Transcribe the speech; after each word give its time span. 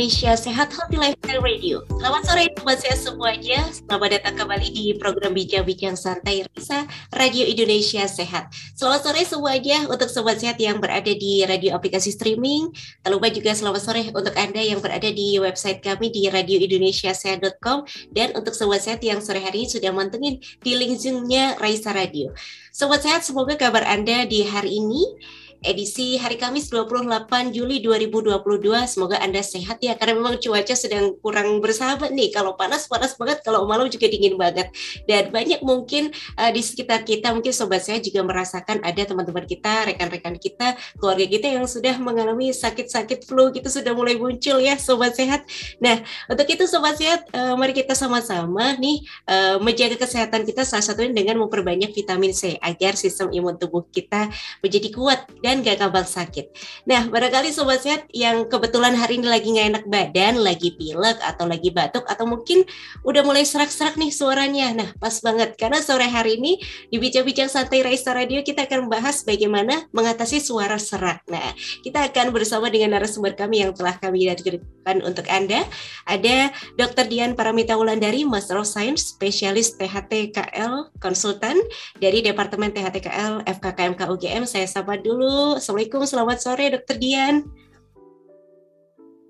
Indonesia 0.00 0.32
Sehat 0.32 0.72
Healthy 0.72 0.96
Lifestyle 0.96 1.44
Radio. 1.44 1.84
Selamat 2.00 2.24
sore 2.24 2.48
sobat 2.56 2.80
sehat 2.80 2.98
semuanya. 3.04 3.60
Selamat 3.68 4.08
datang 4.16 4.32
kembali 4.32 4.72
di 4.72 4.96
program 4.96 5.36
Bincang-Bincang 5.36 5.92
Santai 5.92 6.40
Risa 6.56 6.88
Radio 7.12 7.44
Indonesia 7.44 8.08
Sehat. 8.08 8.48
Selamat 8.72 9.04
sore 9.04 9.28
semuanya 9.28 9.84
untuk 9.92 10.08
sobat 10.08 10.40
sehat 10.40 10.56
yang 10.56 10.80
berada 10.80 11.12
di 11.12 11.44
radio 11.44 11.76
aplikasi 11.76 12.16
streaming. 12.16 12.72
Tak 13.04 13.12
lupa 13.12 13.28
juga 13.28 13.52
selamat 13.52 13.82
sore 13.84 14.08
untuk 14.16 14.32
Anda 14.40 14.64
yang 14.64 14.80
berada 14.80 15.12
di 15.12 15.36
website 15.36 15.84
kami 15.84 16.08
di 16.08 16.32
radioindonesiasehat.com 16.32 17.84
dan 18.16 18.32
untuk 18.32 18.56
sobat 18.56 18.80
sehat 18.80 19.04
yang 19.04 19.20
sore 19.20 19.44
hari 19.44 19.68
ini 19.68 19.68
sudah 19.68 19.92
mantengin 19.92 20.40
di 20.64 20.80
link 20.80 20.96
Zoom-nya 20.96 21.60
Raisa 21.60 21.92
Radio. 21.92 22.32
Sobat 22.72 23.04
sehat, 23.04 23.20
semoga 23.20 23.52
kabar 23.60 23.84
Anda 23.84 24.24
di 24.24 24.48
hari 24.48 24.80
ini 24.80 25.20
edisi 25.60 26.16
hari 26.16 26.40
Kamis 26.40 26.72
28 26.72 27.52
Juli 27.52 27.84
2022. 27.84 28.40
Semoga 28.88 29.20
Anda 29.20 29.44
sehat 29.44 29.80
ya 29.84 29.92
karena 29.96 30.16
memang 30.16 30.40
cuaca 30.40 30.72
sedang 30.72 31.16
kurang 31.20 31.60
bersahabat 31.60 32.12
nih. 32.16 32.32
Kalau 32.32 32.56
panas 32.56 32.88
panas 32.88 33.12
banget, 33.16 33.44
kalau 33.44 33.68
malam 33.68 33.92
juga 33.92 34.08
dingin 34.08 34.40
banget. 34.40 34.72
Dan 35.04 35.28
banyak 35.28 35.60
mungkin 35.60 36.12
uh, 36.40 36.50
di 36.52 36.62
sekitar 36.64 37.04
kita 37.04 37.32
mungkin 37.36 37.52
sobat 37.52 37.84
saya 37.84 38.00
juga 38.00 38.24
merasakan 38.24 38.80
ada 38.80 39.02
teman-teman 39.04 39.44
kita, 39.44 39.92
rekan-rekan 39.92 40.36
kita, 40.40 40.76
keluarga 40.96 41.26
kita 41.28 41.46
yang 41.52 41.66
sudah 41.68 41.96
mengalami 42.00 42.52
sakit-sakit 42.56 43.28
flu 43.28 43.52
gitu 43.52 43.68
sudah 43.68 43.92
mulai 43.92 44.16
muncul 44.16 44.56
ya 44.60 44.80
sobat 44.80 45.12
sehat. 45.16 45.44
Nah, 45.82 46.00
untuk 46.30 46.48
itu 46.48 46.64
sobat 46.64 46.96
sehat 46.96 47.28
uh, 47.36 47.52
mari 47.58 47.76
kita 47.76 47.92
sama-sama 47.92 48.76
nih 48.80 49.04
uh, 49.28 49.56
menjaga 49.60 50.00
kesehatan 50.00 50.48
kita 50.48 50.64
salah 50.64 50.84
satunya 50.84 51.12
dengan 51.12 51.36
memperbanyak 51.44 51.92
vitamin 51.92 52.32
C 52.32 52.56
agar 52.64 52.96
sistem 52.96 53.28
imun 53.34 53.60
tubuh 53.60 53.84
kita 53.92 54.32
menjadi 54.64 54.88
kuat 54.94 55.28
dan 55.44 55.49
dan 55.50 55.66
gak 55.66 55.82
kabar 55.82 56.06
sakit. 56.06 56.54
Nah, 56.86 57.10
barangkali 57.10 57.50
sobat 57.50 57.82
sehat 57.82 58.06
yang 58.14 58.46
kebetulan 58.46 58.94
hari 58.94 59.18
ini 59.18 59.26
lagi 59.26 59.50
nggak 59.50 59.66
enak 59.74 59.84
badan, 59.90 60.38
lagi 60.38 60.78
pilek 60.78 61.18
atau 61.18 61.42
lagi 61.50 61.74
batuk 61.74 62.06
atau 62.06 62.22
mungkin 62.22 62.62
udah 63.02 63.26
mulai 63.26 63.42
serak-serak 63.42 63.98
nih 63.98 64.14
suaranya. 64.14 64.70
Nah, 64.78 64.88
pas 65.02 65.18
banget 65.18 65.58
karena 65.58 65.82
sore 65.82 66.06
hari 66.06 66.38
ini 66.38 66.62
di 66.86 67.02
Bincang-Bincang 67.02 67.50
Santai 67.50 67.82
Raisa 67.82 68.14
Radio 68.14 68.46
kita 68.46 68.62
akan 68.70 68.86
membahas 68.86 69.26
bagaimana 69.26 69.90
mengatasi 69.90 70.38
suara 70.38 70.78
serak. 70.78 71.26
Nah, 71.26 71.50
kita 71.82 72.06
akan 72.06 72.30
bersama 72.30 72.70
dengan 72.70 72.94
narasumber 72.94 73.34
kami 73.34 73.66
yang 73.66 73.74
telah 73.74 73.98
kami 73.98 74.30
hadirkan 74.30 75.02
untuk 75.02 75.26
Anda. 75.26 75.66
Ada 76.06 76.54
Dr. 76.78 77.10
Dian 77.10 77.34
Paramita 77.34 77.74
Wulandari, 77.74 78.22
Master 78.22 78.62
of 78.62 78.70
Science, 78.70 79.18
spesialis 79.18 79.74
THTKL 79.74 80.94
konsultan 81.02 81.58
dari 81.98 82.22
Departemen 82.22 82.70
THTKL 82.70 83.42
FKKMK 83.50 84.06
UGM. 84.06 84.46
Saya 84.46 84.70
sapa 84.70 84.94
dulu 84.94 85.39
Assalamualaikum, 85.56 86.04
selamat 86.04 86.38
sore 86.44 86.64
Dokter 86.68 86.96
Dian. 87.00 87.48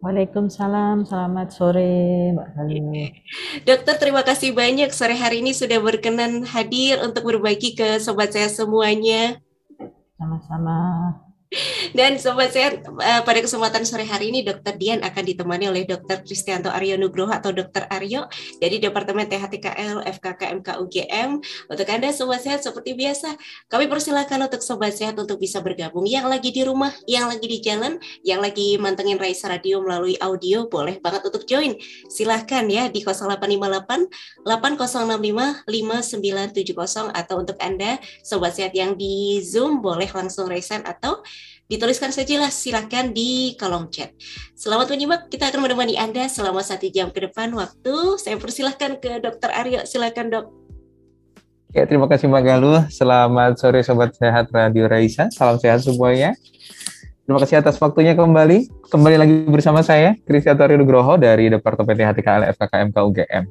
Waalaikumsalam, 0.00 1.05
selamat 1.06 1.48
sore 1.53 2.33
Mbak 2.33 2.48
Halim. 2.56 2.84
Dokter, 3.69 3.94
terima 4.00 4.27
kasih 4.27 4.56
banyak 4.56 4.91
sore 4.91 5.14
hari 5.14 5.44
ini 5.44 5.53
sudah 5.53 5.78
berkenan 5.78 6.42
hadir 6.42 6.98
untuk 7.05 7.28
berbagi 7.28 7.77
ke 7.77 8.00
sobat 8.03 8.32
saya 8.34 8.49
semuanya. 8.49 9.38
Sama-sama. 10.19 11.29
Dan 11.99 12.15
sobat 12.22 12.55
sehat, 12.55 12.87
eh, 12.87 13.22
pada 13.27 13.43
kesempatan 13.43 13.83
sore 13.83 14.06
hari 14.06 14.31
ini 14.31 14.47
Dokter 14.47 14.78
Dian 14.78 15.03
akan 15.03 15.22
ditemani 15.27 15.66
oleh 15.66 15.83
Dokter 15.83 16.22
Kristianto 16.22 16.71
Aryo 16.71 16.94
Nugroho 16.94 17.34
atau 17.34 17.50
Dokter 17.50 17.91
Aryo 17.91 18.31
dari 18.62 18.78
Departemen 18.78 19.27
THTKL 19.27 20.06
FKK 20.06 20.78
UGM. 20.78 21.43
Untuk 21.66 21.87
Anda 21.91 22.15
sobat 22.15 22.47
sehat 22.47 22.62
seperti 22.62 22.94
biasa, 22.94 23.34
kami 23.66 23.91
persilakan 23.91 24.47
untuk 24.47 24.62
sobat 24.62 24.94
sehat 24.94 25.19
untuk 25.19 25.43
bisa 25.43 25.59
bergabung. 25.59 26.06
Yang 26.06 26.27
lagi 26.31 26.50
di 26.55 26.62
rumah, 26.62 26.94
yang 27.11 27.27
lagi 27.27 27.50
di 27.50 27.59
jalan, 27.59 27.99
yang 28.22 28.38
lagi 28.38 28.78
mantengin 28.78 29.19
Raisa 29.19 29.50
Radio 29.50 29.82
melalui 29.82 30.15
audio, 30.22 30.71
boleh 30.71 31.03
banget 31.03 31.27
untuk 31.27 31.50
join. 31.50 31.75
Silahkan 32.06 32.62
ya 32.71 32.87
di 32.87 33.03
0858 33.03 34.47
8065 34.47 35.67
5970 35.67 37.11
atau 37.11 37.34
untuk 37.43 37.59
Anda 37.59 37.99
sobat 38.22 38.55
sehat 38.55 38.71
yang 38.78 38.94
di 38.94 39.43
Zoom 39.43 39.82
boleh 39.82 40.06
langsung 40.15 40.47
resign 40.47 40.87
atau 40.87 41.27
dituliskan 41.70 42.10
saja 42.10 42.42
lah 42.42 42.50
silakan 42.50 43.14
di 43.14 43.54
kolom 43.54 43.86
chat. 43.94 44.10
Selamat 44.58 44.91
menyimak, 44.91 45.31
kita 45.31 45.54
akan 45.54 45.62
menemani 45.62 45.94
Anda 45.94 46.26
selama 46.26 46.66
satu 46.66 46.91
jam 46.91 47.14
ke 47.14 47.31
depan 47.31 47.54
waktu. 47.54 48.19
Saya 48.19 48.34
persilahkan 48.42 48.98
ke 48.98 49.22
Dokter 49.22 49.54
Aryo, 49.54 49.86
silakan 49.86 50.26
dok. 50.34 50.47
Ya, 51.70 51.86
terima 51.86 52.10
kasih 52.10 52.26
Mbak 52.26 52.42
Galuh. 52.42 52.82
Selamat 52.91 53.54
sore 53.62 53.86
Sobat 53.86 54.10
Sehat 54.19 54.50
Radio 54.50 54.91
Raisa. 54.91 55.31
Salam 55.31 55.62
sehat 55.62 55.86
semuanya. 55.86 56.34
Terima 57.22 57.38
kasih 57.38 57.62
atas 57.62 57.78
waktunya 57.78 58.19
kembali. 58.19 58.91
Kembali 58.91 59.14
lagi 59.14 59.47
bersama 59.47 59.87
saya, 59.87 60.19
Kristianto 60.26 60.66
Nugroho 60.75 61.14
dari 61.14 61.47
Departemen 61.47 61.94
THTKL 61.94 62.50
FKKMK 62.58 62.97
UGM. 62.98 63.44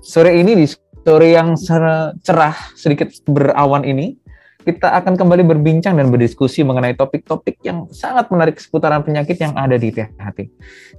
Sore 0.00 0.32
ini 0.40 0.56
di 0.56 0.64
sore 1.04 1.36
yang 1.36 1.52
cerah, 1.60 2.56
sedikit 2.72 3.12
berawan 3.28 3.84
ini, 3.84 4.16
kita 4.60 4.92
akan 4.92 5.16
kembali 5.16 5.42
berbincang 5.44 5.96
dan 5.96 6.12
berdiskusi 6.12 6.60
mengenai 6.60 6.92
topik-topik 6.92 7.60
yang 7.64 7.88
sangat 7.88 8.28
menarik 8.28 8.60
seputaran 8.60 9.00
penyakit 9.00 9.40
yang 9.40 9.56
ada 9.56 9.80
di 9.80 9.88
THT. 9.88 10.38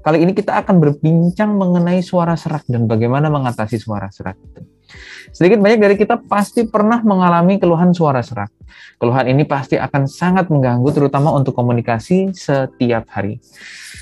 Kali 0.01 0.17
ini 0.17 0.33
kita 0.33 0.57
akan 0.65 0.81
berbincang 0.81 1.53
mengenai 1.53 2.01
suara 2.01 2.33
serak 2.33 2.65
dan 2.65 2.89
bagaimana 2.89 3.29
mengatasi 3.29 3.77
suara 3.77 4.09
serak 4.09 4.37
itu. 4.41 4.61
Sedikit 5.31 5.63
banyak 5.63 5.79
dari 5.79 5.95
kita 5.95 6.19
pasti 6.27 6.67
pernah 6.67 6.99
mengalami 7.01 7.55
keluhan 7.55 7.95
suara 7.95 8.19
serak. 8.19 8.51
Keluhan 8.99 9.31
ini 9.31 9.43
pasti 9.47 9.75
akan 9.79 10.05
sangat 10.05 10.47
mengganggu 10.51 10.87
terutama 10.93 11.33
untuk 11.33 11.55
komunikasi 11.57 12.31
setiap 12.35 13.09
hari. 13.11 13.41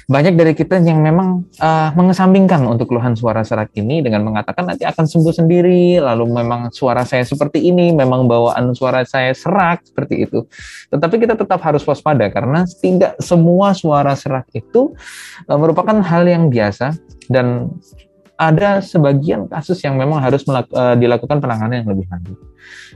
Banyak 0.10 0.34
dari 0.34 0.58
kita 0.58 0.82
yang 0.82 1.06
memang 1.06 1.46
uh, 1.62 1.94
mengesampingkan 1.94 2.66
untuk 2.66 2.90
keluhan 2.90 3.14
suara 3.14 3.46
serak 3.46 3.70
ini 3.78 4.02
dengan 4.02 4.26
mengatakan 4.26 4.66
nanti 4.66 4.82
akan 4.82 5.06
sembuh 5.06 5.34
sendiri, 5.38 6.02
lalu 6.02 6.26
memang 6.34 6.74
suara 6.74 7.06
saya 7.06 7.22
seperti 7.22 7.70
ini, 7.70 7.94
memang 7.94 8.26
bawaan 8.26 8.74
suara 8.74 9.06
saya 9.06 9.38
serak 9.38 9.86
seperti 9.86 10.26
itu. 10.26 10.50
Tetapi 10.90 11.16
kita 11.22 11.38
tetap 11.38 11.62
harus 11.62 11.86
waspada 11.86 12.26
karena 12.34 12.66
tidak 12.82 13.22
semua 13.22 13.78
suara 13.78 14.18
serak 14.18 14.50
itu 14.58 14.98
uh, 15.46 15.58
merupakan 15.62 16.02
hal 16.02 16.26
yang 16.26 16.50
biasa 16.50 16.98
dan 17.30 17.70
ada 18.40 18.80
sebagian 18.80 19.52
kasus 19.52 19.84
yang 19.84 20.00
memang 20.00 20.24
harus 20.24 20.48
uh, 20.48 20.96
dilakukan 20.96 21.44
penanganan 21.44 21.84
yang 21.84 21.90
lebih 21.92 22.08
lanjut. 22.08 22.40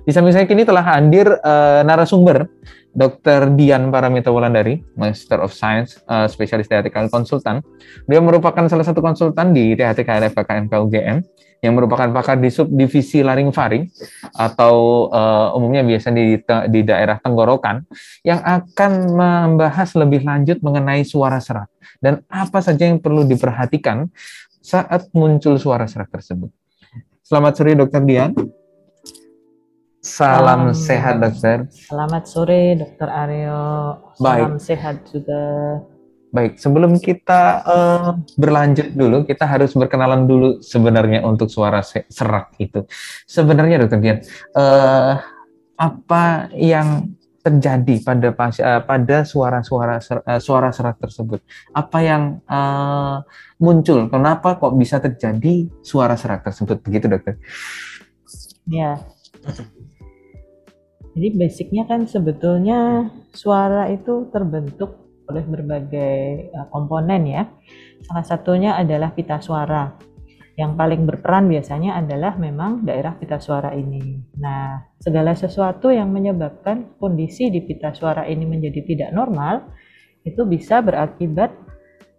Di 0.08 0.12
samping 0.16 0.32
saya 0.32 0.48
kini 0.48 0.64
telah 0.64 0.80
hadir 0.80 1.28
uh, 1.44 1.84
narasumber 1.84 2.48
Dr. 2.96 3.52
Dian 3.60 3.92
Paramita 3.92 4.32
Wulandari, 4.32 4.80
Master 4.96 5.44
of 5.44 5.52
Science, 5.52 6.00
uh, 6.08 6.32
spesialis 6.32 6.72
THTK 6.72 7.12
konsultan. 7.12 7.60
Dia 8.08 8.24
merupakan 8.24 8.64
salah 8.72 8.88
satu 8.88 9.04
konsultan 9.04 9.52
di 9.52 9.76
THTK 9.76 10.32
LFKKMK 10.32 10.74
UGM 10.80 11.18
yang 11.64 11.80
merupakan 11.80 12.12
pakar 12.12 12.44
di 12.44 12.52
subdivisi 12.52 13.24
laring-faring 13.24 13.88
atau 14.36 15.08
uh, 15.08 15.56
umumnya 15.56 15.82
biasa 15.88 16.12
di, 16.12 16.36
di 16.68 16.82
daerah 16.84 17.18
tenggorokan 17.24 17.88
yang 18.28 18.44
akan 18.44 18.92
membahas 19.16 19.96
lebih 19.96 20.28
lanjut 20.28 20.60
mengenai 20.60 21.08
suara 21.08 21.40
serak 21.40 21.72
dan 22.04 22.20
apa 22.28 22.60
saja 22.60 22.84
yang 22.84 23.00
perlu 23.00 23.24
diperhatikan 23.24 24.12
saat 24.64 25.12
muncul 25.12 25.60
suara 25.60 25.84
serak 25.92 26.08
tersebut. 26.08 26.48
Selamat 27.20 27.60
sore 27.60 27.76
Dokter 27.76 28.00
Dian. 28.08 28.32
Salam 30.04 30.72
um, 30.72 30.76
sehat 30.76 31.20
dokter. 31.20 31.68
Selamat 31.72 32.24
sore 32.28 32.76
Dokter 32.80 33.08
Aryo. 33.08 33.64
Salam 34.16 34.56
Baik. 34.56 34.64
sehat 34.64 34.96
juga. 35.12 35.44
Baik, 36.34 36.58
sebelum 36.58 36.98
kita 36.98 37.62
uh, 37.62 38.10
berlanjut 38.36 38.92
dulu, 38.98 39.22
kita 39.24 39.46
harus 39.46 39.72
berkenalan 39.78 40.26
dulu 40.26 40.60
sebenarnya 40.66 41.22
untuk 41.24 41.46
suara 41.48 41.80
serak 41.86 42.58
itu. 42.58 42.84
Sebenarnya 43.28 43.86
Dokter 43.86 44.00
Dian, 44.02 44.20
uh, 44.58 45.24
apa 45.78 46.52
yang 46.56 47.16
terjadi 47.44 48.00
pada 48.00 48.32
uh, 48.32 48.82
pada 48.88 49.18
suara-suara 49.28 50.00
uh, 50.00 50.40
suara 50.40 50.72
serak 50.72 50.98
tersebut? 51.04 51.44
Apa 51.76 52.00
yang 52.00 52.40
uh, 52.48 53.20
muncul? 53.60 54.08
Kenapa 54.08 54.56
kok 54.56 54.74
bisa 54.80 55.04
terjadi 55.04 55.68
suara 55.84 56.16
serak 56.16 56.48
tersebut? 56.48 56.80
Begitu, 56.80 57.12
dokter? 57.12 57.36
Ya. 58.66 58.98
Jadi 61.14 61.28
basicnya 61.38 61.84
kan 61.86 62.08
sebetulnya 62.10 63.12
suara 63.36 63.92
itu 63.92 64.32
terbentuk 64.34 65.04
oleh 65.28 65.44
berbagai 65.44 66.50
komponen 66.72 67.22
ya. 67.28 67.44
Salah 68.08 68.26
satunya 68.26 68.80
adalah 68.80 69.12
pita 69.12 69.38
suara 69.44 70.13
yang 70.54 70.78
paling 70.78 71.10
berperan 71.10 71.50
biasanya 71.50 71.98
adalah 71.98 72.38
memang 72.38 72.86
daerah 72.86 73.18
pita 73.18 73.42
suara 73.42 73.74
ini. 73.74 74.22
Nah, 74.38 74.86
segala 75.02 75.34
sesuatu 75.34 75.90
yang 75.90 76.14
menyebabkan 76.14 76.94
kondisi 77.02 77.50
di 77.50 77.66
pita 77.66 77.90
suara 77.98 78.30
ini 78.30 78.46
menjadi 78.46 78.86
tidak 78.86 79.10
normal 79.18 79.74
itu 80.22 80.46
bisa 80.46 80.86
berakibat 80.86 81.50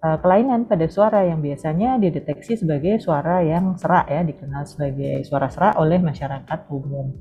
uh, 0.02 0.18
kelainan 0.18 0.66
pada 0.66 0.90
suara 0.90 1.22
yang 1.22 1.38
biasanya 1.38 1.94
dideteksi 2.02 2.58
sebagai 2.58 2.98
suara 2.98 3.38
yang 3.46 3.78
serak 3.78 4.10
ya, 4.10 4.26
dikenal 4.26 4.66
sebagai 4.66 5.22
suara 5.22 5.46
serak 5.46 5.78
oleh 5.78 6.02
masyarakat 6.02 6.58
umum. 6.74 7.14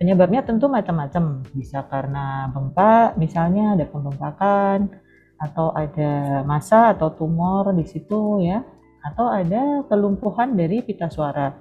Penyebabnya 0.00 0.48
tentu 0.48 0.66
macam-macam, 0.66 1.44
bisa 1.54 1.86
karena 1.86 2.50
bengkak, 2.50 3.14
misalnya 3.20 3.78
ada 3.78 3.86
pembengkakan, 3.86 4.90
atau 5.38 5.70
ada 5.76 6.42
massa 6.48 6.96
atau 6.96 7.12
tumor 7.12 7.74
di 7.76 7.84
situ 7.84 8.40
ya 8.42 8.64
atau 9.04 9.28
ada 9.28 9.84
kelumpuhan 9.86 10.56
dari 10.56 10.80
pita 10.80 11.12
suara. 11.12 11.52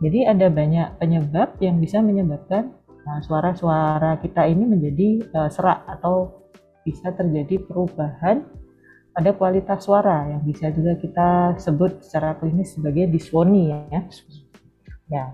Jadi 0.00 0.24
ada 0.24 0.48
banyak 0.48 0.96
penyebab 0.96 1.60
yang 1.60 1.76
bisa 1.76 2.00
menyebabkan 2.00 2.72
nah, 3.04 3.20
suara-suara 3.20 4.16
kita 4.24 4.48
ini 4.48 4.64
menjadi 4.64 5.08
uh, 5.36 5.50
serak 5.52 5.84
atau 5.84 6.40
bisa 6.80 7.12
terjadi 7.12 7.60
perubahan 7.68 8.40
pada 9.12 9.36
kualitas 9.36 9.84
suara 9.84 10.32
yang 10.32 10.40
bisa 10.40 10.72
juga 10.72 10.96
kita 10.96 11.60
sebut 11.60 12.00
secara 12.00 12.40
klinis 12.40 12.72
sebagai 12.72 13.12
disfoni 13.12 13.68
ya. 13.68 14.00
Ya. 15.12 15.24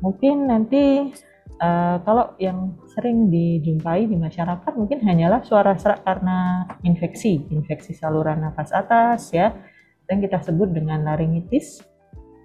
Mungkin 0.00 0.48
nanti 0.48 1.12
uh, 1.60 2.00
kalau 2.00 2.32
yang 2.40 2.80
sering 2.96 3.28
dijumpai 3.28 4.08
di 4.08 4.16
masyarakat 4.16 4.72
mungkin 4.72 5.04
hanyalah 5.04 5.44
suara 5.44 5.76
serak 5.76 6.00
karena 6.00 6.64
infeksi, 6.80 7.44
infeksi 7.52 7.92
saluran 7.92 8.40
nafas 8.40 8.72
atas 8.72 9.36
ya 9.36 9.52
yang 10.12 10.20
kita 10.20 10.38
sebut 10.44 10.68
dengan 10.70 11.00
laringitis. 11.02 11.80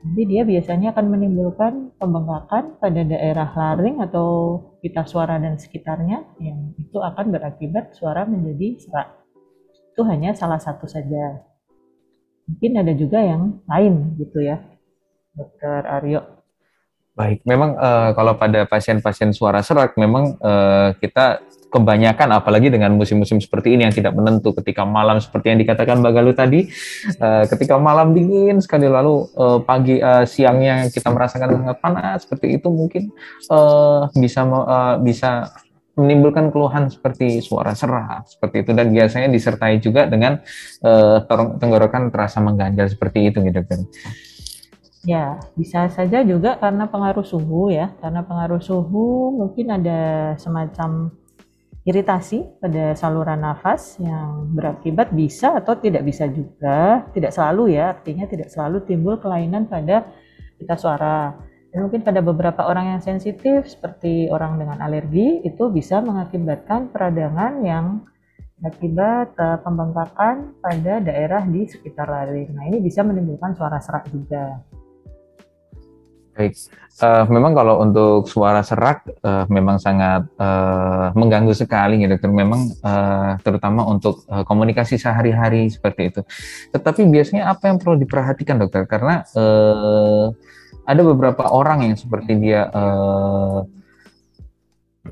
Jadi 0.08 0.24
dia 0.30 0.44
biasanya 0.48 0.96
akan 0.96 1.06
menimbulkan 1.12 1.92
pembengkakan 2.00 2.80
pada 2.80 3.02
daerah 3.04 3.50
laring 3.52 4.00
atau 4.00 4.56
pita 4.80 5.04
suara 5.04 5.36
dan 5.36 5.60
sekitarnya 5.60 6.24
yang 6.40 6.72
itu 6.80 6.96
akan 7.02 7.34
berakibat 7.34 7.92
suara 7.92 8.24
menjadi 8.24 8.80
serak. 8.80 9.20
Itu 9.92 10.08
hanya 10.08 10.32
salah 10.38 10.62
satu 10.62 10.88
saja. 10.88 11.44
Mungkin 12.48 12.80
ada 12.80 12.94
juga 12.96 13.20
yang 13.20 13.60
lain 13.68 14.16
gitu 14.16 14.40
ya, 14.40 14.64
Dokter 15.36 15.84
Aryo. 15.84 16.37
Baik, 17.18 17.42
memang 17.50 17.74
uh, 17.74 18.14
kalau 18.14 18.38
pada 18.38 18.70
pasien-pasien 18.70 19.34
suara 19.34 19.66
serak 19.66 19.98
memang 19.98 20.38
uh, 20.38 20.94
kita 21.02 21.42
kebanyakan 21.74 22.30
apalagi 22.30 22.70
dengan 22.70 22.94
musim-musim 22.94 23.42
seperti 23.42 23.74
ini 23.74 23.90
yang 23.90 23.96
tidak 23.96 24.14
menentu 24.14 24.54
ketika 24.62 24.86
malam 24.86 25.18
seperti 25.18 25.50
yang 25.50 25.60
dikatakan 25.60 25.98
Mbak 25.98 26.14
Galuh 26.14 26.38
tadi 26.38 26.70
uh, 27.18 27.44
ketika 27.50 27.82
malam 27.82 28.14
dingin 28.14 28.62
sekali 28.62 28.86
lalu 28.86 29.26
uh, 29.34 29.58
pagi 29.66 29.98
uh, 29.98 30.30
siangnya 30.30 30.94
kita 30.94 31.10
merasakan 31.10 31.58
sangat 31.58 31.78
panas 31.82 32.18
seperti 32.22 32.62
itu 32.62 32.70
mungkin 32.70 33.10
uh, 33.50 34.08
bisa 34.14 34.46
uh, 34.46 34.96
bisa 35.02 35.52
menimbulkan 35.98 36.54
keluhan 36.54 36.94
seperti 36.94 37.42
suara 37.42 37.74
serak 37.74 38.30
seperti 38.30 38.62
itu 38.62 38.72
dan 38.78 38.94
biasanya 38.94 39.28
disertai 39.34 39.82
juga 39.82 40.06
dengan 40.06 40.38
uh, 40.86 41.26
tenggorokan 41.58 42.14
terasa 42.14 42.38
mengganjal 42.40 42.86
seperti 42.94 43.34
itu 43.34 43.42
gitu 43.42 43.66
kan. 43.66 43.82
Ya, 45.08 45.40
bisa 45.56 45.88
saja 45.88 46.20
juga 46.20 46.60
karena 46.60 46.84
pengaruh 46.92 47.24
suhu 47.24 47.72
ya. 47.72 47.96
Karena 48.04 48.28
pengaruh 48.28 48.60
suhu 48.60 49.32
mungkin 49.40 49.72
ada 49.72 50.36
semacam 50.36 51.16
iritasi 51.88 52.60
pada 52.60 52.92
saluran 53.00 53.40
nafas 53.40 53.96
yang 54.04 54.52
berakibat 54.52 55.16
bisa 55.16 55.56
atau 55.56 55.80
tidak 55.80 56.04
bisa 56.04 56.28
juga, 56.28 57.08
tidak 57.16 57.32
selalu 57.32 57.80
ya, 57.80 57.96
artinya 57.96 58.28
tidak 58.28 58.52
selalu 58.52 58.84
timbul 58.84 59.16
kelainan 59.24 59.72
pada 59.72 60.12
pita 60.60 60.76
suara. 60.76 61.40
Dan 61.72 61.88
mungkin 61.88 62.04
pada 62.04 62.20
beberapa 62.20 62.68
orang 62.68 62.92
yang 62.92 63.00
sensitif 63.00 63.64
seperti 63.72 64.28
orang 64.28 64.60
dengan 64.60 64.84
alergi 64.84 65.40
itu 65.48 65.72
bisa 65.72 66.04
mengakibatkan 66.04 66.92
peradangan 66.92 67.64
yang 67.64 68.04
akibat 68.66 69.38
uh, 69.38 69.62
pembengkakan 69.62 70.58
pada 70.60 71.00
daerah 71.00 71.46
di 71.46 71.70
sekitar 71.70 72.10
laring. 72.10 72.52
Nah, 72.52 72.66
ini 72.68 72.82
bisa 72.82 73.06
menimbulkan 73.06 73.54
suara 73.54 73.78
serak 73.78 74.10
juga. 74.10 74.66
Baik, 76.38 76.54
uh, 77.02 77.26
memang 77.34 77.58
kalau 77.58 77.82
untuk 77.82 78.30
suara 78.30 78.62
serak 78.62 79.10
uh, 79.26 79.50
memang 79.50 79.82
sangat 79.82 80.30
uh, 80.38 81.10
mengganggu 81.18 81.50
sekali 81.58 81.98
ya 81.98 82.14
dokter. 82.14 82.30
Memang 82.30 82.78
uh, 82.86 83.42
terutama 83.42 83.82
untuk 83.90 84.22
uh, 84.30 84.46
komunikasi 84.46 85.02
sehari-hari 85.02 85.74
seperti 85.74 86.14
itu. 86.14 86.22
Tetapi 86.78 87.10
biasanya 87.10 87.50
apa 87.50 87.74
yang 87.74 87.82
perlu 87.82 87.98
diperhatikan 87.98 88.62
dokter? 88.62 88.86
Karena 88.86 89.26
uh, 89.34 90.30
ada 90.86 91.02
beberapa 91.02 91.50
orang 91.50 91.90
yang 91.90 91.98
seperti 91.98 92.38
dia 92.38 92.70
uh, 92.70 93.66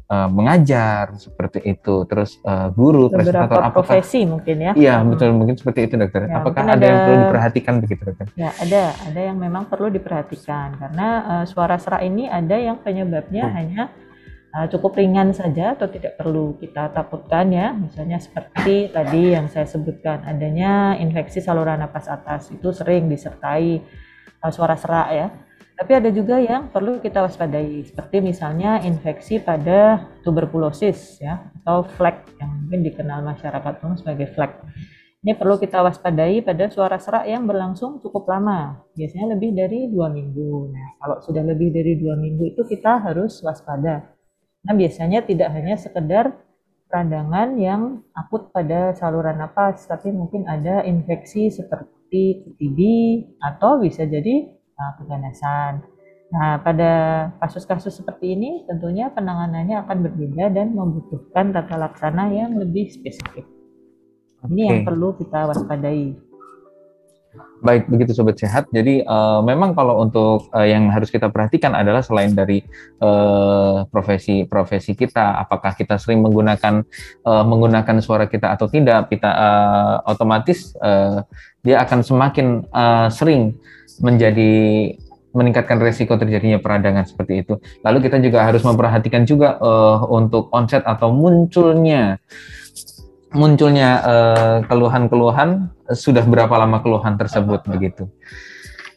uh, 0.08 0.30
mengajar 0.30 1.16
seperti 1.16 1.64
itu. 1.66 2.06
Terus 2.10 2.40
uh, 2.44 2.72
guru 2.72 3.08
presentator 3.08 3.62
apakah 3.62 3.72
profesi 3.82 4.24
mungkin 4.24 4.56
ya? 4.60 4.72
Iya 4.76 4.96
hmm. 5.00 5.08
betul 5.14 5.30
mungkin 5.36 5.56
seperti 5.56 5.80
itu 5.88 5.96
dokter. 6.00 6.28
Ya, 6.28 6.42
apakah 6.42 6.62
ada, 6.66 6.74
ada 6.76 6.86
yang 6.86 7.00
perlu 7.04 7.18
diperhatikan 7.28 7.74
begitu 7.80 8.02
dokter? 8.04 8.26
Ya 8.36 8.50
ada 8.56 8.84
ada 8.92 9.22
yang 9.22 9.38
memang 9.38 9.64
perlu 9.68 9.88
diperhatikan. 9.94 10.80
Karena 10.80 11.08
uh, 11.24 11.46
suara 11.48 11.76
serak 11.80 12.04
ini 12.04 12.28
ada 12.28 12.56
yang 12.56 12.82
penyebabnya 12.82 13.46
hmm. 13.48 13.56
hanya 13.56 13.82
uh, 14.52 14.68
cukup 14.68 14.98
ringan 15.00 15.32
saja 15.32 15.76
atau 15.76 15.88
tidak 15.88 16.20
perlu 16.20 16.58
kita 16.58 16.92
takutkan 16.92 17.52
ya. 17.52 17.72
Misalnya 17.72 18.18
seperti 18.18 18.90
tadi 18.90 19.36
yang 19.36 19.48
saya 19.48 19.70
sebutkan 19.70 20.26
adanya 20.26 21.00
infeksi 21.00 21.40
saluran 21.40 21.80
napas 21.80 22.12
atas 22.12 22.52
itu 22.52 22.74
sering 22.74 23.08
disertai 23.08 23.80
uh, 24.44 24.52
suara 24.52 24.76
serak 24.76 25.10
ya 25.14 25.28
tapi 25.76 25.92
ada 25.92 26.08
juga 26.08 26.40
yang 26.40 26.72
perlu 26.72 27.04
kita 27.04 27.20
waspadai, 27.20 27.84
seperti 27.84 28.24
misalnya 28.24 28.80
infeksi 28.88 29.44
pada 29.44 30.08
tuberkulosis 30.24 31.20
ya 31.20 31.52
atau 31.62 31.84
flek 32.00 32.40
yang 32.40 32.52
mungkin 32.64 32.80
dikenal 32.88 33.20
masyarakat 33.28 33.84
umum 33.84 34.00
sebagai 34.00 34.32
flek. 34.32 34.56
Ini 35.26 35.36
perlu 35.36 35.60
kita 35.60 35.82
waspadai 35.84 36.46
pada 36.46 36.70
suara 36.72 36.96
serak 36.96 37.28
yang 37.28 37.44
berlangsung 37.44 38.00
cukup 38.00 38.30
lama, 38.30 38.88
biasanya 38.96 39.36
lebih 39.36 39.58
dari 39.58 39.90
dua 39.92 40.08
minggu. 40.08 40.70
Nah, 40.72 40.88
kalau 41.02 41.18
sudah 41.20 41.44
lebih 41.44 41.74
dari 41.76 41.98
dua 42.00 42.16
minggu 42.16 42.56
itu 42.56 42.62
kita 42.64 43.02
harus 43.02 43.42
waspada. 43.42 44.16
Nah, 44.64 44.74
biasanya 44.78 45.26
tidak 45.26 45.50
hanya 45.52 45.76
sekedar 45.76 46.40
peradangan 46.88 47.58
yang 47.58 48.06
akut 48.14 48.54
pada 48.54 48.94
saluran 48.96 49.42
napas, 49.42 49.84
tapi 49.90 50.14
mungkin 50.14 50.46
ada 50.48 50.86
infeksi 50.86 51.50
seperti 51.50 52.56
TB 52.56 52.80
atau 53.42 53.82
bisa 53.82 54.06
jadi 54.06 54.56
uh, 54.76 54.92
keganasan. 55.02 55.84
Nah, 56.34 56.60
pada 56.60 56.92
kasus-kasus 57.40 58.02
seperti 58.02 58.34
ini 58.34 58.66
tentunya 58.66 59.14
penanganannya 59.14 59.86
akan 59.86 59.98
berbeda 60.10 60.52
dan 60.52 60.74
membutuhkan 60.74 61.54
tata 61.54 61.78
laksana 61.78 62.34
yang 62.34 62.58
lebih 62.58 62.90
spesifik. 62.90 63.46
Ini 64.46 64.62
yang 64.70 64.80
perlu 64.86 65.18
kita 65.18 65.50
waspadai. 65.50 66.14
Baik, 67.64 67.88
begitu 67.88 68.12
sobat 68.12 68.36
sehat. 68.36 68.68
Jadi 68.76 69.00
uh, 69.08 69.40
memang 69.40 69.72
kalau 69.72 70.04
untuk 70.04 70.52
uh, 70.52 70.68
yang 70.68 70.92
harus 70.92 71.08
kita 71.08 71.32
perhatikan 71.32 71.72
adalah 71.72 72.04
selain 72.04 72.36
dari 72.36 72.60
profesi-profesi 73.90 74.92
uh, 74.92 74.98
kita, 75.00 75.40
apakah 75.40 75.72
kita 75.72 75.96
sering 75.96 76.20
menggunakan 76.20 76.84
uh, 77.24 77.44
menggunakan 77.48 78.04
suara 78.04 78.28
kita 78.28 78.52
atau 78.54 78.68
tidak, 78.68 79.08
kita 79.08 79.32
uh, 79.32 79.96
otomatis 80.04 80.76
uh, 80.84 81.24
dia 81.64 81.80
akan 81.82 82.04
semakin 82.04 82.68
uh, 82.76 83.08
sering 83.08 83.56
menjadi 84.04 84.52
meningkatkan 85.36 85.80
resiko 85.84 86.16
terjadinya 86.16 86.64
peradangan 86.64 87.04
seperti 87.04 87.44
itu. 87.44 87.60
Lalu 87.84 88.08
kita 88.08 88.24
juga 88.24 88.48
harus 88.48 88.64
memperhatikan 88.64 89.28
juga 89.28 89.60
uh, 89.60 90.04
untuk 90.08 90.48
onset 90.56 90.84
atau 90.88 91.12
munculnya 91.12 92.20
munculnya 93.36 94.00
keluhan 94.66 95.06
keluhan-keluhan 95.06 95.50
sudah 95.92 96.24
berapa 96.24 96.56
lama 96.56 96.80
keluhan 96.80 97.20
tersebut 97.20 97.62
begitu. 97.68 98.08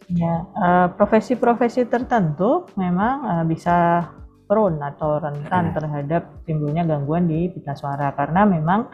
Ya, 0.09 0.49
profesi-profesi 0.97 1.85
uh, 1.85 1.89
tertentu 1.91 2.65
memang 2.81 3.17
uh, 3.29 3.45
bisa 3.45 4.09
prone 4.49 4.81
atau 4.81 5.21
rentan 5.21 5.77
terhadap 5.77 6.41
timbulnya 6.49 6.89
gangguan 6.89 7.29
di 7.29 7.53
pita 7.53 7.77
suara 7.77 8.17
karena 8.17 8.49
memang 8.49 8.89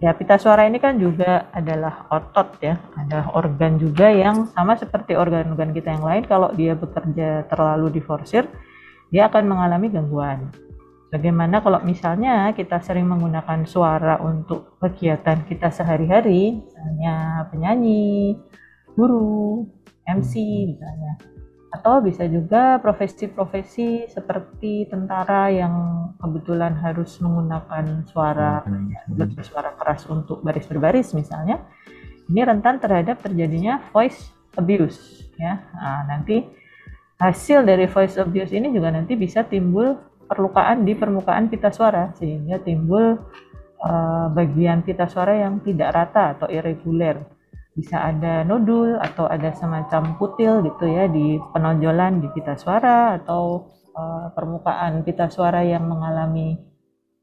Ya, 0.00 0.16
pita 0.16 0.40
suara 0.40 0.64
ini 0.64 0.80
kan 0.80 0.96
juga 0.96 1.52
adalah 1.52 2.08
otot 2.08 2.56
ya, 2.64 2.80
ada 2.96 3.28
organ 3.36 3.76
juga 3.76 4.08
yang 4.08 4.48
sama 4.48 4.72
seperti 4.72 5.12
organ-organ 5.12 5.76
kita 5.76 5.92
yang 5.92 6.00
lain. 6.08 6.24
Kalau 6.24 6.48
dia 6.56 6.72
bekerja 6.72 7.44
terlalu 7.52 8.00
diforsir, 8.00 8.48
dia 9.12 9.28
akan 9.28 9.44
mengalami 9.44 9.92
gangguan. 9.92 10.48
Bagaimana 11.10 11.58
kalau 11.58 11.82
misalnya 11.82 12.54
kita 12.54 12.78
sering 12.78 13.10
menggunakan 13.10 13.66
suara 13.66 14.22
untuk 14.22 14.78
kegiatan 14.78 15.42
kita 15.42 15.66
sehari-hari, 15.74 16.62
misalnya 16.62 17.44
penyanyi, 17.50 18.38
guru, 18.94 19.66
MC 20.06 20.38
misalnya. 20.70 21.18
Atau 21.74 21.98
bisa 22.06 22.30
juga 22.30 22.78
profesi-profesi 22.78 24.06
seperti 24.06 24.86
tentara 24.86 25.50
yang 25.50 25.74
kebetulan 26.22 26.78
harus 26.78 27.18
menggunakan 27.18 28.06
suara 28.06 28.62
hmm. 28.62 29.38
suara 29.42 29.74
keras 29.74 30.06
untuk 30.06 30.46
baris 30.46 30.70
berbaris 30.70 31.10
misalnya. 31.10 31.58
Ini 32.30 32.46
rentan 32.46 32.78
terhadap 32.78 33.18
terjadinya 33.18 33.82
voice 33.90 34.30
abuse 34.54 35.26
ya. 35.34 35.58
Nah, 35.74 36.06
nanti 36.06 36.46
hasil 37.18 37.66
dari 37.66 37.90
voice 37.90 38.14
abuse 38.18 38.54
ini 38.54 38.70
juga 38.70 38.94
nanti 38.94 39.18
bisa 39.18 39.42
timbul 39.42 40.09
perlukaan 40.30 40.86
di 40.86 40.94
permukaan 40.94 41.50
pita 41.50 41.74
suara 41.74 42.14
sehingga 42.14 42.62
timbul 42.62 43.18
uh, 43.82 44.26
bagian 44.30 44.86
pita 44.86 45.10
suara 45.10 45.34
yang 45.34 45.58
tidak 45.66 45.90
rata 45.90 46.38
atau 46.38 46.46
irregular 46.46 47.18
bisa 47.74 47.98
ada 47.98 48.46
nodul 48.46 48.98
atau 48.98 49.26
ada 49.26 49.50
semacam 49.58 50.14
kutil 50.22 50.62
gitu 50.62 50.86
ya 50.86 51.10
di 51.10 51.38
penonjolan 51.50 52.22
di 52.22 52.30
pita 52.30 52.54
suara 52.54 53.18
atau 53.18 53.72
uh, 53.94 54.30
permukaan 54.34 55.02
pita 55.02 55.26
suara 55.26 55.66
yang 55.66 55.86
mengalami 55.86 56.58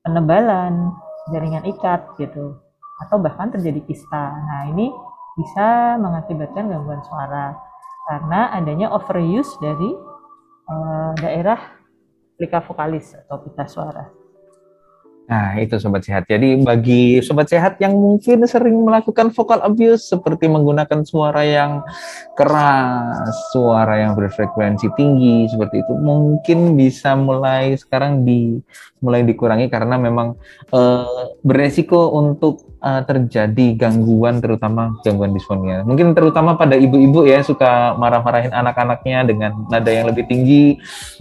penebalan 0.03 0.91
jaringan 1.31 1.67
ikat 1.67 2.15
gitu. 2.19 2.59
atau 2.97 3.21
bahkan 3.21 3.53
terjadi 3.53 3.77
kista. 3.85 4.33
Nah, 4.33 4.73
ini 4.73 4.89
bisa 5.37 6.01
mengakibatkan 6.01 6.65
gangguan 6.65 7.05
suara 7.05 7.53
karena 8.09 8.49
adanya 8.57 8.89
overuse 8.89 9.53
dari 9.61 9.93
uh, 10.65 11.13
daerah 11.21 11.76
plika 12.37 12.61
vokalis 12.61 13.17
atau 13.17 13.41
pita 13.43 13.65
suara. 13.65 14.26
Nah, 15.27 15.59
itu 15.59 15.75
sobat 15.75 16.07
sehat. 16.07 16.23
Jadi 16.23 16.63
bagi 16.63 17.19
sobat 17.19 17.51
sehat 17.51 17.75
yang 17.83 17.91
mungkin 17.99 18.47
sering 18.47 18.79
melakukan 18.79 19.27
vocal 19.35 19.59
abuse 19.59 20.07
seperti 20.07 20.47
menggunakan 20.47 21.03
suara 21.03 21.43
yang 21.43 21.83
keras, 22.31 23.35
suara 23.51 24.07
yang 24.07 24.15
berfrekuensi 24.15 24.87
tinggi 24.95 25.51
seperti 25.51 25.83
itu, 25.83 25.93
mungkin 25.99 26.79
bisa 26.79 27.19
mulai 27.19 27.75
sekarang 27.75 28.23
di 28.23 28.63
mulai 29.03 29.21
dikurangi 29.27 29.67
karena 29.69 29.99
memang 29.99 30.39
uh, 30.73 31.35
beresiko 31.43 32.17
untuk 32.17 32.77
uh, 32.81 33.03
terjadi 33.05 33.77
gangguan 33.77 34.41
terutama 34.41 34.97
gangguan 35.05 35.35
disfonia. 35.35 35.83
Mungkin 35.85 36.17
terutama 36.17 36.57
pada 36.57 36.73
ibu-ibu 36.79 37.27
ya 37.27 37.43
suka 37.45 37.93
marah-marahin 37.99 38.55
anak-anaknya 38.55 39.27
dengan 39.27 39.51
nada 39.69 39.91
yang 39.91 40.09
lebih 40.09 40.25
tinggi. 40.25 40.79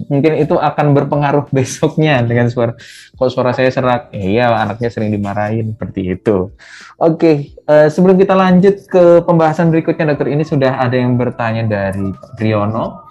Mungkin 0.08 0.40
itu 0.40 0.56
akan 0.56 0.94
berpengaruh 0.96 1.50
besoknya 1.56 2.24
dengan 2.24 2.48
suara 2.48 2.78
kok 3.16 3.32
suara 3.32 3.52
saya 3.56 3.72
serak. 3.96 4.12
Iya, 4.12 4.46
anaknya 4.52 4.88
sering 4.92 5.10
dimarahin 5.12 5.72
seperti 5.72 6.00
itu. 6.12 6.52
Oke, 7.00 7.56
uh, 7.66 7.88
sebelum 7.88 8.16
kita 8.20 8.36
lanjut 8.36 8.84
ke 8.88 9.24
pembahasan 9.24 9.72
berikutnya 9.72 10.12
dokter 10.12 10.28
ini 10.32 10.44
sudah 10.44 10.80
ada 10.80 10.96
yang 10.96 11.16
bertanya 11.16 11.64
dari 11.64 12.12
Riono. 12.36 13.04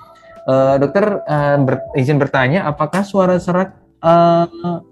Uh, 0.46 0.78
dokter 0.78 1.26
uh, 1.26 1.58
ber, 1.58 1.82
izin 1.98 2.22
bertanya 2.22 2.70
apakah 2.70 3.02
suara 3.02 3.42
serak 3.42 3.82
uh, 4.06 4.46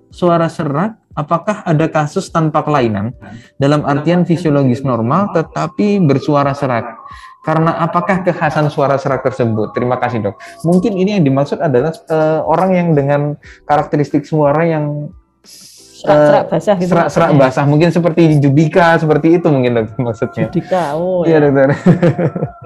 suara 0.09 0.49
serak 0.49 0.97
apakah 1.13 1.61
ada 1.61 1.85
kasus 1.93 2.25
tanpa 2.33 2.65
kelainan 2.65 3.13
dalam 3.61 3.85
artian 3.85 4.25
fisiologis 4.25 4.81
normal 4.81 5.29
tetapi 5.29 6.01
bersuara 6.01 6.57
serak? 6.57 6.89
Karena 7.43 7.75
apakah 7.85 8.23
kekhasan 8.23 8.71
suara 8.71 8.95
serak 8.95 9.21
tersebut? 9.21 9.75
Terima 9.75 9.99
kasih 9.99 10.23
dok. 10.23 10.39
Mungkin 10.63 10.95
ini 10.95 11.19
yang 11.19 11.27
dimaksud 11.27 11.59
adalah 11.59 11.91
uh, 12.07 12.39
orang 12.47 12.71
yang 12.71 12.87
dengan 12.95 13.35
karakteristik 13.67 14.23
suara 14.23 14.63
yang 14.63 15.11
serak-serak 16.03 16.43
basah 16.51 16.75
gitu. 16.75 16.91
Serak-serak 16.91 17.31
basah, 17.39 17.65
mungkin 17.65 17.89
seperti 17.89 18.21
Judika, 18.43 18.99
seperti 18.99 19.39
itu 19.39 19.47
mungkin 19.47 19.71
dok 19.79 19.95
maksudnya. 19.95 20.51
Judika, 20.51 20.99
oh 20.99 21.23
iya 21.23 21.39
ya. 21.39 21.47
dokter. 21.47 21.69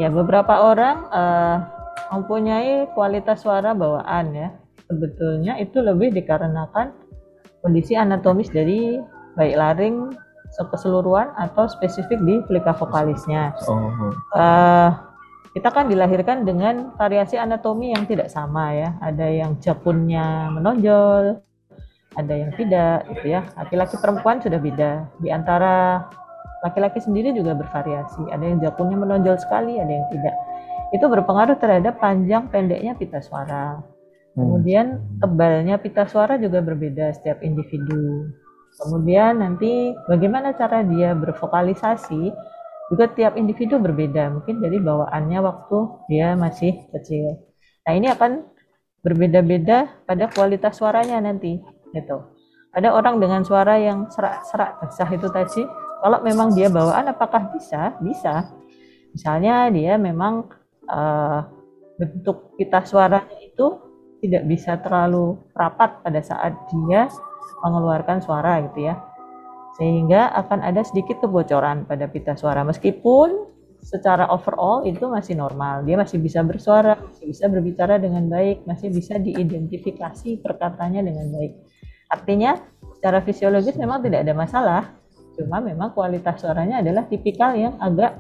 ya 0.02 0.10
beberapa 0.10 0.54
orang 0.66 0.98
uh, 1.14 1.58
mempunyai 2.18 2.90
kualitas 2.98 3.46
suara 3.46 3.78
bawaan 3.78 4.34
ya. 4.34 4.50
Sebetulnya 4.90 5.60
itu 5.62 5.84
lebih 5.84 6.16
dikarenakan 6.16 6.96
kondisi 7.62 7.94
anatomis 7.94 8.50
dari 8.50 8.98
baik 9.38 9.56
laring 9.60 9.96
keseluruhan 10.58 11.36
atau 11.38 11.70
spesifik 11.70 12.18
di 12.24 12.42
plika 12.48 12.74
vokalisnya. 12.74 13.54
Oh. 13.68 14.16
Uh, 14.34 14.90
kita 15.54 15.74
kan 15.74 15.90
dilahirkan 15.90 16.46
dengan 16.46 16.94
variasi 16.96 17.38
anatomi 17.38 17.94
yang 17.94 18.06
tidak 18.06 18.30
sama 18.30 18.74
ya. 18.74 18.90
Ada 19.02 19.28
yang 19.28 19.58
japunnya 19.58 20.54
menonjol, 20.54 21.42
ada 22.18 22.34
yang 22.34 22.52
tidak 22.58 23.06
gitu 23.14 23.38
ya. 23.38 23.46
Laki-laki 23.54 23.96
perempuan 24.02 24.42
sudah 24.42 24.58
beda. 24.58 25.06
Di 25.22 25.30
antara 25.30 26.04
laki-laki 26.66 26.98
sendiri 26.98 27.32
juga 27.32 27.54
bervariasi. 27.54 28.34
Ada 28.34 28.44
yang 28.44 28.58
japunnya 28.60 28.98
menonjol 28.98 29.38
sekali, 29.38 29.78
ada 29.78 29.90
yang 29.94 30.08
tidak. 30.10 30.36
Itu 30.92 31.06
berpengaruh 31.08 31.62
terhadap 31.62 32.02
panjang 32.02 32.50
pendeknya 32.50 32.98
pita 32.98 33.22
suara. 33.22 33.78
Hmm. 33.78 34.38
Kemudian 34.38 34.86
tebalnya 35.22 35.78
pita 35.78 36.10
suara 36.10 36.42
juga 36.42 36.66
berbeda 36.66 37.14
setiap 37.14 37.40
individu. 37.46 38.34
Kemudian 38.78 39.42
nanti 39.42 39.94
bagaimana 40.06 40.54
cara 40.54 40.86
dia 40.86 41.18
bervokalisasi 41.18 42.30
juga 42.94 43.06
tiap 43.14 43.36
individu 43.36 43.78
berbeda. 43.82 44.32
Mungkin 44.32 44.62
dari 44.64 44.78
bawaannya 44.82 45.40
waktu 45.42 45.78
dia 46.10 46.34
masih 46.38 46.88
kecil. 46.94 47.42
Nah 47.84 47.94
ini 47.98 48.08
akan 48.12 48.46
berbeda-beda 49.02 50.04
pada 50.06 50.30
kualitas 50.32 50.78
suaranya 50.78 51.20
nanti. 51.24 51.60
Gitu. 52.04 52.18
Ada 52.76 52.94
orang 52.94 53.18
dengan 53.18 53.42
suara 53.42 53.80
yang 53.82 54.06
serak-serak 54.12 54.84
basah 54.84 55.10
itu 55.10 55.28
tadi. 55.34 55.64
Kalau 55.98 56.22
memang 56.22 56.54
dia 56.54 56.70
bawaan 56.70 57.10
apakah 57.10 57.50
bisa? 57.50 57.98
Bisa. 57.98 58.54
Misalnya 59.18 59.74
dia 59.74 59.98
memang 59.98 60.46
uh, 60.86 61.42
bentuk 61.98 62.54
pita 62.54 62.86
suaranya 62.86 63.34
itu 63.42 63.82
tidak 64.22 64.44
bisa 64.46 64.78
terlalu 64.82 65.38
rapat 65.58 66.02
pada 66.06 66.22
saat 66.22 66.54
dia 66.70 67.10
mengeluarkan 67.66 68.22
suara 68.22 68.62
gitu 68.70 68.86
ya 68.86 69.02
sehingga 69.78 70.34
akan 70.34 70.66
ada 70.66 70.82
sedikit 70.82 71.22
kebocoran 71.22 71.86
pada 71.86 72.10
pita 72.10 72.34
suara 72.34 72.66
meskipun 72.66 73.46
secara 73.78 74.26
overall 74.34 74.82
itu 74.90 75.06
masih 75.06 75.38
normal 75.38 75.86
dia 75.86 75.94
masih 75.98 76.18
bisa 76.18 76.42
bersuara 76.42 76.98
masih 76.98 77.30
bisa 77.30 77.46
berbicara 77.46 78.02
dengan 78.02 78.26
baik 78.26 78.66
masih 78.66 78.90
bisa 78.90 79.22
diidentifikasi 79.22 80.42
perkataannya 80.42 81.02
dengan 81.06 81.30
baik 81.30 81.54
artinya 82.08 82.60
secara 82.98 83.20
fisiologis 83.24 83.76
memang 83.76 84.04
tidak 84.04 84.24
ada 84.26 84.34
masalah 84.34 84.84
cuma 85.38 85.62
memang 85.62 85.94
kualitas 85.94 86.42
suaranya 86.42 86.82
adalah 86.82 87.06
tipikal 87.06 87.54
yang 87.54 87.78
agak 87.78 88.18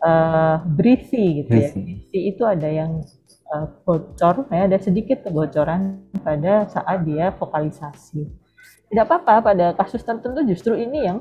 uh, 0.00 0.64
breathy 0.64 1.44
gitu 1.44 1.52
ya 1.52 1.70
breathy 1.74 2.20
itu 2.32 2.42
ada 2.46 2.68
yang 2.70 3.04
uh, 3.52 3.66
bocor, 3.84 4.46
ya 4.52 4.68
ada 4.68 4.78
sedikit 4.80 5.24
kebocoran 5.24 6.04
pada 6.20 6.68
saat 6.68 7.04
dia 7.04 7.32
vokalisasi. 7.36 8.28
Tidak 8.88 9.04
apa-apa 9.04 9.52
pada 9.52 9.66
kasus 9.76 10.00
tertentu 10.00 10.40
justru 10.48 10.72
ini 10.76 11.04
yang 11.04 11.18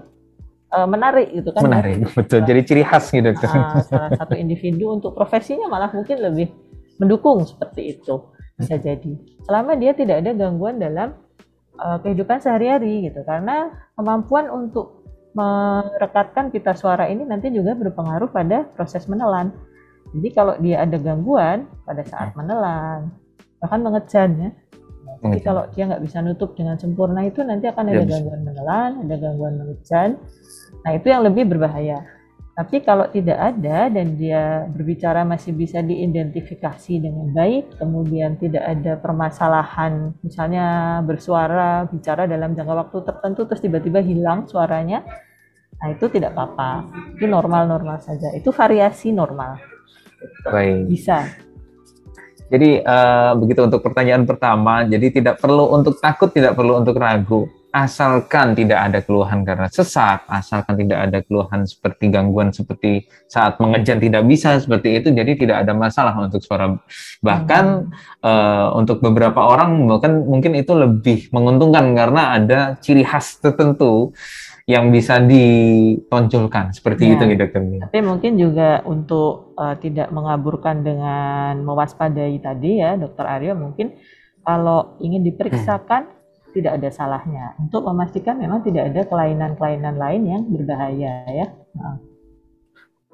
uh, 0.72 0.88
menarik 0.88 1.32
gitu 1.36 1.52
kan. 1.52 1.68
Menarik, 1.68 2.00
ya. 2.00 2.08
betul. 2.16 2.40
Jadi 2.48 2.60
ciri 2.64 2.84
khas 2.88 3.12
gitu. 3.12 3.28
Uh, 3.28 3.84
salah 3.84 4.12
satu 4.16 4.36
individu 4.36 4.92
untuk 4.96 5.12
profesinya 5.16 5.68
malah 5.68 5.92
mungkin 5.92 6.20
lebih 6.24 6.48
mendukung 7.00 7.44
seperti 7.44 8.00
itu 8.00 8.24
bisa 8.56 8.80
jadi. 8.80 9.14
Selama 9.44 9.76
dia 9.76 9.92
tidak 9.94 10.24
ada 10.24 10.32
gangguan 10.34 10.80
dalam 10.80 11.14
uh, 11.80 11.98
kehidupan 12.02 12.42
sehari-hari 12.42 13.10
gitu. 13.10 13.22
Karena 13.24 13.72
kemampuan 13.96 14.50
untuk 14.50 15.06
merekatkan 15.38 16.50
pita 16.50 16.74
suara 16.74 17.06
ini 17.06 17.22
nanti 17.22 17.54
juga 17.54 17.78
berpengaruh 17.78 18.34
pada 18.34 18.66
proses 18.74 19.06
menelan. 19.06 19.54
Jadi 20.18 20.30
kalau 20.34 20.58
dia 20.58 20.82
ada 20.82 20.98
gangguan 20.98 21.70
pada 21.86 22.02
saat 22.02 22.34
hmm. 22.34 22.38
menelan, 22.42 23.02
bahkan 23.62 23.80
mengejan 23.86 24.30
ya. 24.40 24.50
Jadi 25.18 25.40
kalau 25.42 25.66
dia 25.74 25.90
nggak 25.90 26.04
bisa 26.06 26.22
nutup 26.22 26.54
dengan 26.54 26.78
sempurna 26.78 27.26
itu 27.26 27.42
nanti 27.42 27.66
akan 27.66 27.90
ada 27.90 28.06
ya, 28.06 28.06
gangguan 28.06 28.42
menelan, 28.46 28.92
ada 29.02 29.16
gangguan 29.18 29.54
mengejan. 29.58 30.10
Nah 30.86 30.92
itu 30.94 31.08
yang 31.10 31.26
lebih 31.26 31.50
berbahaya. 31.50 32.06
Tapi 32.58 32.82
kalau 32.82 33.06
tidak 33.14 33.38
ada 33.38 33.86
dan 33.86 34.18
dia 34.18 34.66
berbicara 34.66 35.22
masih 35.22 35.54
bisa 35.54 35.78
diidentifikasi 35.86 36.98
dengan 36.98 37.30
baik, 37.30 37.78
kemudian 37.78 38.34
tidak 38.42 38.66
ada 38.66 38.98
permasalahan, 38.98 40.18
misalnya 40.26 40.98
bersuara, 41.06 41.86
bicara 41.86 42.26
dalam 42.26 42.58
jangka 42.58 42.74
waktu 42.74 42.98
tertentu 43.06 43.46
terus 43.46 43.62
tiba-tiba 43.62 44.02
hilang 44.02 44.50
suaranya, 44.50 45.06
nah 45.78 45.94
itu 45.94 46.10
tidak 46.10 46.34
apa-apa. 46.34 46.90
Itu 47.14 47.30
normal-normal 47.30 48.02
saja. 48.02 48.34
Itu 48.34 48.50
variasi 48.50 49.14
normal. 49.14 49.62
Baik. 50.50 50.90
Bisa. 50.90 51.30
Jadi 52.50 52.82
uh, 52.82 53.38
begitu 53.38 53.70
untuk 53.70 53.86
pertanyaan 53.86 54.26
pertama, 54.26 54.82
jadi 54.82 55.14
tidak 55.14 55.38
perlu 55.38 55.78
untuk 55.78 56.02
takut, 56.02 56.34
tidak 56.34 56.58
perlu 56.58 56.82
untuk 56.82 56.98
ragu. 56.98 57.46
Asalkan 57.68 58.56
tidak 58.56 58.80
ada 58.80 59.00
keluhan 59.04 59.44
karena 59.44 59.68
sesak, 59.68 60.24
asalkan 60.32 60.80
tidak 60.80 61.00
ada 61.04 61.20
keluhan 61.22 61.68
seperti 61.68 62.10
gangguan 62.10 62.50
seperti 62.56 63.06
saat 63.28 63.60
mengejan 63.60 64.00
tidak 64.00 64.24
bisa 64.24 64.56
seperti 64.58 65.04
itu, 65.04 65.12
jadi 65.12 65.32
tidak 65.36 65.58
ada 65.68 65.76
masalah 65.76 66.16
untuk 66.18 66.40
suara. 66.40 66.80
Bahkan 67.22 67.66
hmm. 67.86 68.24
uh, 68.24 68.68
untuk 68.80 69.04
beberapa 69.04 69.44
orang 69.44 69.76
mungkin 69.84 70.26
mungkin 70.26 70.56
itu 70.56 70.74
lebih 70.74 71.28
menguntungkan 71.36 71.92
karena 71.92 72.40
ada 72.40 72.60
ciri 72.80 73.04
khas 73.04 73.38
tertentu 73.44 74.16
yang 74.68 74.92
bisa 74.92 75.24
ditonjolkan 75.24 76.76
seperti 76.76 77.08
ya, 77.08 77.12
itu 77.16 77.24
gitu 77.32 77.40
dokter. 77.40 77.62
Tapi 77.88 78.00
mungkin 78.04 78.36
juga 78.36 78.84
untuk 78.84 79.56
uh, 79.56 79.80
tidak 79.80 80.12
mengaburkan 80.12 80.84
dengan 80.84 81.64
mewaspadai 81.64 82.36
tadi 82.44 82.84
ya 82.84 83.00
dokter 83.00 83.24
Aryo 83.24 83.56
mungkin 83.56 83.96
kalau 84.44 85.00
ingin 85.00 85.24
diperiksakan 85.24 86.12
hmm. 86.12 86.17
Tidak 86.56 86.80
ada 86.80 86.90
salahnya 86.90 87.54
untuk 87.60 87.84
memastikan 87.86 88.40
memang 88.40 88.64
tidak 88.64 88.94
ada 88.94 89.02
kelainan-kelainan 89.08 89.96
lain 89.96 90.24
yang 90.26 90.44
berbahaya 90.48 91.26
ya. 91.28 91.48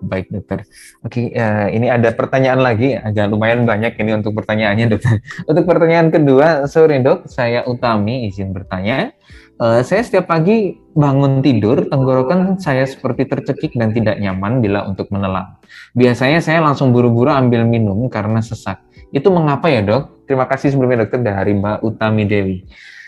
Baik 0.03 0.27
dokter. 0.27 0.67
Oke, 0.99 1.31
uh, 1.31 1.67
ini 1.71 1.87
ada 1.87 2.11
pertanyaan 2.11 2.59
lagi, 2.59 2.91
agak 2.91 3.31
lumayan 3.31 3.63
banyak 3.63 3.95
ini 4.03 4.11
untuk 4.19 4.35
pertanyaannya 4.35 4.85
dokter. 4.91 5.23
Untuk 5.49 5.63
pertanyaan 5.63 6.11
kedua, 6.11 6.67
sore 6.67 6.99
dok, 6.99 7.31
saya 7.31 7.63
Utami 7.63 8.27
izin 8.27 8.51
bertanya. 8.51 9.15
Uh, 9.55 9.79
saya 9.79 10.03
setiap 10.03 10.27
pagi 10.27 10.75
bangun 10.91 11.39
tidur, 11.39 11.87
tenggorokan 11.87 12.59
saya 12.59 12.83
seperti 12.83 13.29
tercekik 13.31 13.79
dan 13.79 13.95
tidak 13.95 14.19
nyaman 14.19 14.59
bila 14.59 14.83
untuk 14.83 15.07
menelan. 15.07 15.55
Biasanya 15.95 16.43
saya 16.43 16.59
langsung 16.59 16.91
buru-buru 16.91 17.31
ambil 17.31 17.63
minum 17.63 18.11
karena 18.11 18.43
sesak. 18.43 18.83
Itu 19.13 19.31
mengapa 19.31 19.71
ya 19.71 19.85
dok? 19.85 20.27
Terima 20.27 20.49
kasih 20.49 20.73
sebelumnya 20.73 21.07
dokter 21.07 21.21
dari 21.21 21.53
Mbak 21.55 21.79
Utami 21.85 22.23
Dewi. 22.27 22.57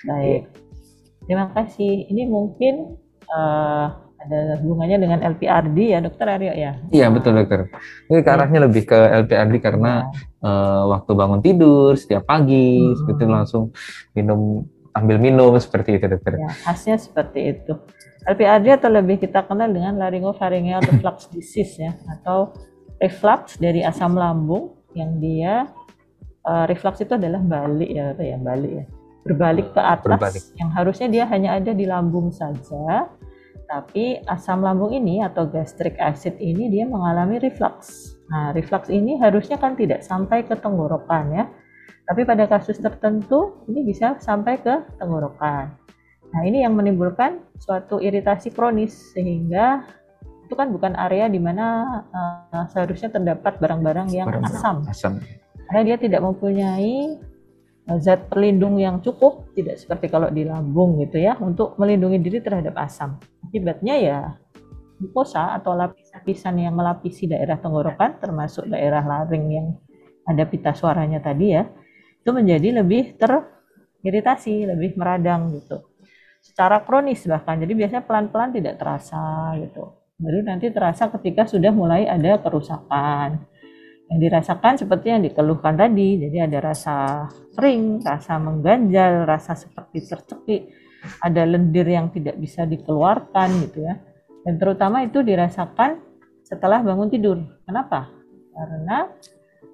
Baik, 0.06 0.42
terima 1.26 1.50
kasih. 1.52 2.06
Ini 2.10 2.30
mungkin 2.30 2.98
uh, 3.30 3.88
ada 4.26 4.58
hubungannya 4.62 4.98
dengan 4.98 5.20
LPRD 5.22 5.78
ya 5.94 6.00
dokter 6.02 6.26
Aryo 6.26 6.54
ya? 6.54 6.82
Iya 6.90 7.14
betul 7.14 7.38
dokter. 7.38 7.70
Ini 8.10 8.26
ke 8.26 8.30
arahnya 8.30 8.60
lebih 8.66 8.84
ke 8.90 8.98
LPRD 9.26 9.62
karena 9.62 10.10
ya. 10.42 10.50
uh, 10.50 10.84
waktu 10.98 11.12
bangun 11.14 11.42
tidur 11.46 11.94
setiap 11.94 12.26
pagi 12.26 12.82
hmm. 12.82 12.96
seperti 13.02 13.24
langsung 13.30 13.64
minum 14.18 14.66
ambil 14.98 15.18
minum 15.22 15.54
seperti 15.62 16.02
itu 16.02 16.06
dokter. 16.10 16.42
Ya, 16.42 16.50
khasnya 16.66 16.98
seperti 16.98 17.40
itu. 17.54 17.74
LPRD 18.26 18.82
atau 18.82 18.90
lebih 18.90 19.22
kita 19.22 19.46
kenal 19.46 19.70
dengan 19.70 20.02
laryngopharyngeal 20.02 20.82
reflux 20.82 21.30
disease 21.30 21.78
ya 21.78 21.94
atau 22.10 22.58
reflux 22.98 23.62
dari 23.62 23.86
asam 23.86 24.18
lambung 24.18 24.74
yang 24.98 25.22
dia 25.22 25.70
uh, 26.42 26.66
reflux 26.66 27.06
itu 27.06 27.14
adalah 27.14 27.38
balik 27.44 27.90
ya 27.92 28.18
apa 28.18 28.24
ya 28.26 28.38
balik 28.42 28.72
ya 28.82 28.86
berbalik 29.26 29.74
ke 29.74 29.82
atas 29.82 30.06
berbalik. 30.06 30.44
yang 30.62 30.70
harusnya 30.70 31.08
dia 31.10 31.26
hanya 31.26 31.58
ada 31.58 31.74
di 31.74 31.90
lambung 31.90 32.30
saja 32.30 33.10
tapi 33.66 34.22
asam 34.30 34.62
lambung 34.62 34.94
ini 34.94 35.26
atau 35.26 35.50
gastric 35.50 35.98
acid 35.98 36.38
ini 36.38 36.70
dia 36.70 36.86
mengalami 36.86 37.42
reflux. 37.42 38.14
Nah, 38.30 38.54
reflux 38.54 38.90
ini 38.94 39.18
harusnya 39.18 39.58
kan 39.58 39.74
tidak 39.74 40.06
sampai 40.06 40.46
ke 40.46 40.54
tenggorokan 40.58 41.34
ya. 41.34 41.46
Tapi 42.06 42.22
pada 42.22 42.46
kasus 42.46 42.78
tertentu 42.78 43.66
ini 43.66 43.82
bisa 43.82 44.22
sampai 44.22 44.62
ke 44.62 44.86
tenggorokan. 45.02 45.74
Nah, 46.30 46.42
ini 46.46 46.62
yang 46.62 46.78
menimbulkan 46.78 47.42
suatu 47.58 47.98
iritasi 47.98 48.54
kronis 48.54 48.94
sehingga 49.18 49.86
itu 50.46 50.54
kan 50.54 50.70
bukan 50.70 50.94
area 50.94 51.26
di 51.26 51.42
mana 51.42 51.66
uh, 52.14 52.70
seharusnya 52.70 53.10
terdapat 53.10 53.58
barang-barang 53.58 54.14
yang 54.14 54.30
barang 54.30 54.46
asam. 54.46 54.78
asam. 54.86 55.14
Karena 55.66 55.82
dia 55.82 55.98
tidak 55.98 56.22
mempunyai 56.22 57.18
zat 58.02 58.28
pelindung 58.30 58.82
yang 58.82 59.00
cukup, 59.02 59.54
tidak 59.54 59.78
seperti 59.78 60.10
kalau 60.10 60.34
di 60.34 60.42
lambung 60.42 60.98
gitu 61.06 61.22
ya, 61.22 61.38
untuk 61.38 61.78
melindungi 61.78 62.18
diri 62.18 62.40
terhadap 62.42 62.74
asam. 62.82 63.22
Akibatnya 63.46 63.96
ya 64.02 64.20
mukosa 64.98 65.54
atau 65.54 65.76
lapisan 65.76 66.58
yang 66.58 66.74
melapisi 66.74 67.30
daerah 67.30 67.62
tenggorokan, 67.62 68.18
termasuk 68.18 68.66
daerah 68.72 69.06
laring 69.06 69.46
yang 69.52 69.68
ada 70.26 70.44
pita 70.50 70.74
suaranya 70.74 71.22
tadi 71.22 71.54
ya, 71.54 71.70
itu 72.22 72.30
menjadi 72.34 72.82
lebih 72.82 73.22
teriritasi, 73.22 74.66
lebih 74.66 74.98
meradang 74.98 75.54
gitu. 75.54 75.94
Secara 76.42 76.82
kronis 76.82 77.26
bahkan, 77.30 77.62
jadi 77.62 77.74
biasanya 77.74 78.04
pelan-pelan 78.06 78.54
tidak 78.54 78.82
terasa 78.82 79.54
gitu 79.62 80.06
baru 80.16 80.48
nanti 80.48 80.72
terasa 80.72 81.12
ketika 81.12 81.44
sudah 81.44 81.76
mulai 81.76 82.08
ada 82.08 82.40
kerusakan 82.40 83.44
yang 84.12 84.20
dirasakan 84.22 84.78
seperti 84.78 85.08
yang 85.10 85.22
dikeluhkan 85.26 85.74
tadi 85.76 86.22
jadi 86.22 86.46
ada 86.46 86.60
rasa 86.62 86.96
kering 87.58 88.06
rasa 88.06 88.38
mengganjal 88.38 89.26
rasa 89.26 89.58
seperti 89.58 90.06
tercekik 90.06 90.62
ada 91.22 91.42
lendir 91.46 91.86
yang 91.86 92.14
tidak 92.14 92.38
bisa 92.38 92.66
dikeluarkan 92.70 93.50
gitu 93.66 93.86
ya 93.86 93.98
dan 94.46 94.54
terutama 94.62 95.02
itu 95.02 95.26
dirasakan 95.26 96.02
setelah 96.46 96.86
bangun 96.86 97.10
tidur 97.10 97.42
kenapa 97.66 98.14
karena 98.54 99.10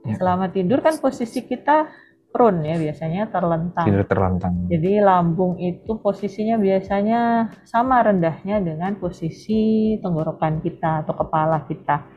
ya. 0.08 0.16
selama 0.16 0.48
tidur 0.50 0.80
kan 0.80 0.96
posisi 0.98 1.44
kita 1.44 1.92
prone 2.32 2.64
ya 2.64 2.76
biasanya 2.80 3.28
terlentang. 3.28 3.86
Tidur 3.86 4.08
terlentang. 4.08 4.54
Jadi 4.72 5.04
lambung 5.04 5.60
itu 5.60 6.00
posisinya 6.00 6.56
biasanya 6.56 7.52
sama 7.68 8.00
rendahnya 8.00 8.64
dengan 8.64 8.96
posisi 8.98 9.94
tenggorokan 10.00 10.64
kita 10.64 11.04
atau 11.06 11.14
kepala 11.14 11.68
kita. 11.68 12.08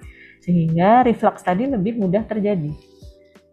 Sehingga 0.45 1.01
reflux 1.09 1.41
tadi 1.41 1.65
lebih 1.65 1.97
mudah 1.97 2.21
terjadi. 2.29 2.69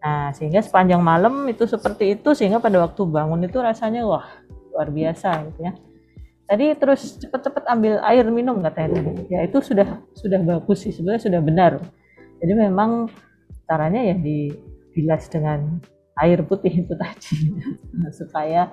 Nah, 0.02 0.34
sehingga 0.36 0.60
sepanjang 0.60 1.00
malam 1.00 1.48
itu 1.48 1.64
seperti 1.64 2.20
itu 2.20 2.36
sehingga 2.36 2.60
pada 2.60 2.84
waktu 2.84 3.00
bangun 3.08 3.48
itu 3.48 3.56
rasanya 3.62 4.04
wah 4.04 4.28
luar 4.74 4.92
biasa 4.92 5.48
gitu 5.48 5.60
ya. 5.64 5.72
Tadi 6.44 6.76
terus 6.76 7.16
cepat-cepat 7.16 7.64
ambil 7.70 7.96
air 8.04 8.28
minum 8.28 8.60
katanya 8.60 9.00
tadi. 9.00 9.24
Ya 9.32 9.40
itu 9.46 9.64
sudah 9.64 10.04
sudah 10.12 10.40
bagus 10.44 10.84
sih 10.84 10.92
sebenarnya 10.92 11.22
sudah 11.32 11.40
benar. 11.40 11.72
Jadi 12.44 12.52
memang 12.52 13.08
caranya 13.64 14.02
ya 14.12 14.16
dibilas 14.18 15.30
dengan 15.32 15.80
air 16.20 16.44
putih 16.44 16.84
itu 16.84 16.92
tadi 16.92 17.56
supaya 18.18 18.68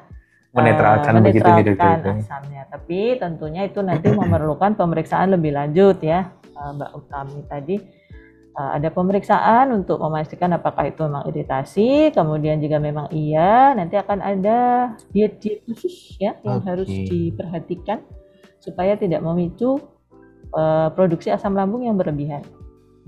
menetralkan, 0.50 1.14
uh, 1.14 1.22
menetralkan 1.22 1.62
begitu, 1.62 2.26
asamnya. 2.26 2.62
Tapi 2.74 3.00
tentunya 3.22 3.62
itu 3.70 3.80
nanti 3.86 4.10
memerlukan 4.10 4.74
pemeriksaan 4.74 5.38
lebih 5.38 5.54
lanjut 5.54 6.02
ya, 6.02 6.34
uh, 6.58 6.74
Mbak 6.74 6.92
Utami 6.98 7.40
tadi. 7.46 7.76
Uh, 8.60 8.76
ada 8.76 8.92
pemeriksaan 8.92 9.72
untuk 9.72 10.04
memastikan 10.04 10.52
apakah 10.52 10.92
itu 10.92 11.08
memang 11.08 11.24
iritasi, 11.32 12.12
kemudian 12.12 12.60
jika 12.60 12.76
memang 12.76 13.08
iya, 13.16 13.72
nanti 13.72 13.96
akan 13.96 14.20
ada 14.20 14.60
diet-diet 15.16 15.64
khusus 15.64 16.20
ya 16.20 16.36
yang 16.44 16.60
okay. 16.60 16.68
harus 16.68 16.92
diperhatikan 16.92 18.04
supaya 18.60 19.00
tidak 19.00 19.24
memicu 19.24 19.80
uh, 20.52 20.92
produksi 20.92 21.32
asam 21.32 21.56
lambung 21.56 21.88
yang 21.88 21.96
berlebihan. 21.96 22.44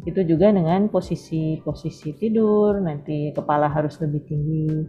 Itu 0.08 0.24
juga 0.24 0.56
dengan 0.56 0.88
posisi-posisi 0.88 2.16
tidur, 2.16 2.80
nanti 2.80 3.36
kepala 3.36 3.68
harus 3.68 4.00
lebih 4.00 4.24
tinggi, 4.32 4.88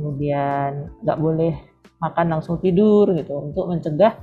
kemudian 0.00 0.96
nggak 1.04 1.18
boleh 1.20 1.52
makan 2.00 2.40
langsung 2.40 2.56
tidur 2.56 3.12
gitu 3.12 3.36
untuk 3.36 3.68
mencegah 3.68 4.16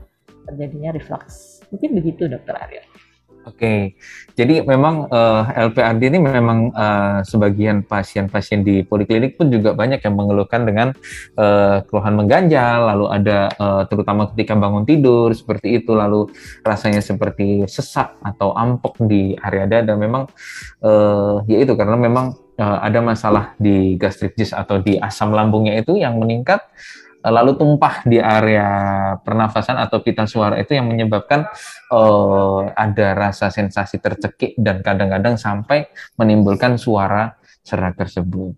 terjadinya 0.50 0.90
reflux. 0.90 1.62
Mungkin 1.70 2.02
begitu 2.02 2.26
dokter 2.26 2.58
Arya. 2.58 2.82
Oke, 3.48 3.96
jadi 4.36 4.60
memang 4.60 5.08
uh, 5.08 5.48
eh, 5.56 5.72
LPRD 5.72 6.12
ini 6.12 6.20
memang 6.20 6.76
uh, 6.76 7.24
sebagian 7.24 7.80
pasien-pasien 7.80 8.60
di 8.60 8.84
poliklinik 8.84 9.40
pun 9.40 9.48
juga 9.48 9.72
banyak 9.72 10.04
yang 10.04 10.20
mengeluhkan 10.20 10.68
dengan 10.68 10.92
uh, 11.40 11.80
keluhan 11.88 12.20
mengganjal, 12.20 12.92
lalu 12.92 13.06
ada 13.08 13.48
uh, 13.56 13.84
terutama 13.88 14.28
ketika 14.36 14.52
bangun 14.60 14.84
tidur 14.84 15.32
seperti 15.32 15.80
itu, 15.80 15.96
lalu 15.96 16.28
rasanya 16.60 17.00
seperti 17.00 17.64
sesak 17.72 18.20
atau 18.20 18.52
ampok 18.52 19.00
di 19.08 19.32
area 19.40 19.64
dada. 19.64 19.96
Memang 19.96 20.28
uh, 20.84 21.40
ya 21.48 21.64
itu 21.64 21.72
karena 21.80 21.96
memang 21.96 22.36
uh, 22.60 22.78
ada 22.84 23.00
masalah 23.00 23.56
di 23.56 23.96
gastritis 23.96 24.52
atau 24.52 24.84
di 24.84 25.00
asam 25.00 25.32
lambungnya 25.32 25.80
itu 25.80 25.96
yang 25.96 26.20
meningkat 26.20 26.60
lalu 27.26 27.58
tumpah 27.58 28.06
di 28.06 28.22
area 28.22 28.70
pernafasan 29.22 29.78
atau 29.82 30.00
pita 30.06 30.30
suara 30.30 30.60
itu 30.62 30.78
yang 30.78 30.88
menyebabkan 30.88 31.50
uh, 31.90 32.70
ada 32.78 33.18
rasa 33.18 33.50
sensasi 33.50 33.98
tercekik 33.98 34.54
dan 34.58 34.86
kadang-kadang 34.86 35.36
sampai 35.36 35.90
menimbulkan 36.16 36.78
suara 36.78 37.36
serak 37.66 38.00
tersebut. 38.00 38.56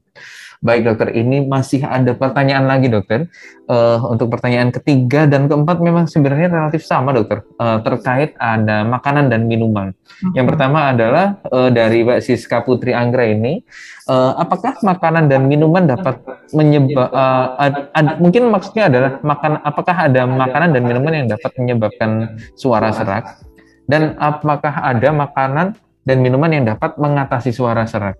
Baik 0.59 0.91
dokter, 0.91 1.15
ini 1.15 1.47
masih 1.47 1.87
ada 1.87 2.11
pertanyaan 2.11 2.67
lagi 2.67 2.91
dokter. 2.91 3.31
Uh, 3.63 3.95
untuk 4.11 4.27
pertanyaan 4.27 4.75
ketiga 4.75 5.23
dan 5.23 5.47
keempat 5.47 5.79
memang 5.79 6.03
sebenarnya 6.03 6.51
relatif 6.51 6.83
sama 6.83 7.15
dokter, 7.15 7.47
uh, 7.63 7.79
terkait 7.79 8.35
ada 8.35 8.83
makanan 8.83 9.31
dan 9.31 9.47
minuman. 9.47 9.95
Hmm. 10.19 10.35
Yang 10.35 10.45
pertama 10.51 10.91
adalah 10.91 11.39
uh, 11.47 11.71
dari 11.71 12.03
Mbak 12.03 12.19
Siska 12.19 12.59
Putri 12.67 12.91
Anggra 12.91 13.23
ini, 13.23 13.63
uh, 14.11 14.35
apakah 14.35 14.75
makanan 14.83 15.31
dan 15.31 15.47
minuman 15.47 15.87
dapat 15.87 16.19
menyebab, 16.51 17.07
uh, 17.07 17.55
ad, 17.55 17.95
ad, 17.95 18.07
mungkin 18.19 18.51
maksudnya 18.51 18.91
adalah 18.91 19.11
makan, 19.23 19.63
apakah 19.63 19.95
ada 20.11 20.27
makanan 20.27 20.75
dan 20.75 20.83
minuman 20.83 21.13
yang 21.23 21.27
dapat 21.31 21.55
menyebabkan 21.55 22.35
suara 22.59 22.91
serak? 22.91 23.39
Dan 23.87 24.19
apakah 24.19 24.75
ada 24.75 25.07
makanan 25.15 25.79
dan 26.03 26.17
minuman 26.19 26.51
yang 26.51 26.67
dapat 26.67 26.99
mengatasi 26.99 27.55
suara 27.55 27.87
serak? 27.87 28.19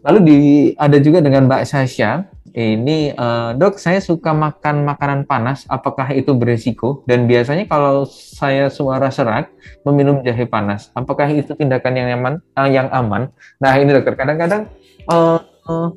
Lalu 0.00 0.18
di 0.24 0.38
ada 0.80 0.96
juga 0.96 1.20
dengan 1.20 1.44
Mbak 1.44 1.64
Sasha, 1.68 2.24
ini 2.56 3.12
uh, 3.14 3.52
dok 3.54 3.76
saya 3.76 4.00
suka 4.00 4.32
makan 4.32 4.88
makanan 4.88 5.28
panas, 5.28 5.68
apakah 5.68 6.10
itu 6.16 6.32
beresiko? 6.32 7.04
Dan 7.04 7.28
biasanya 7.28 7.68
kalau 7.68 8.08
saya 8.08 8.72
suara 8.72 9.12
serak 9.12 9.52
meminum 9.84 10.24
jahe 10.24 10.48
panas, 10.48 10.88
apakah 10.96 11.28
itu 11.30 11.52
tindakan 11.52 11.94
yang 11.94 12.08
aman? 12.16 12.34
Uh, 12.56 12.68
yang 12.68 12.88
aman? 12.90 13.28
Nah 13.60 13.76
ini 13.76 13.92
dokter, 13.92 14.16
kadang-kadang 14.16 14.72
uh, 15.06 15.38
uh, 15.68 15.88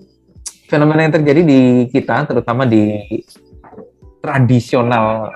fenomena 0.67 1.07
yang 1.07 1.15
terjadi 1.15 1.41
di 1.41 1.61
kita, 1.87 2.27
terutama 2.27 2.67
di 2.67 2.99
tradisional 4.19 5.31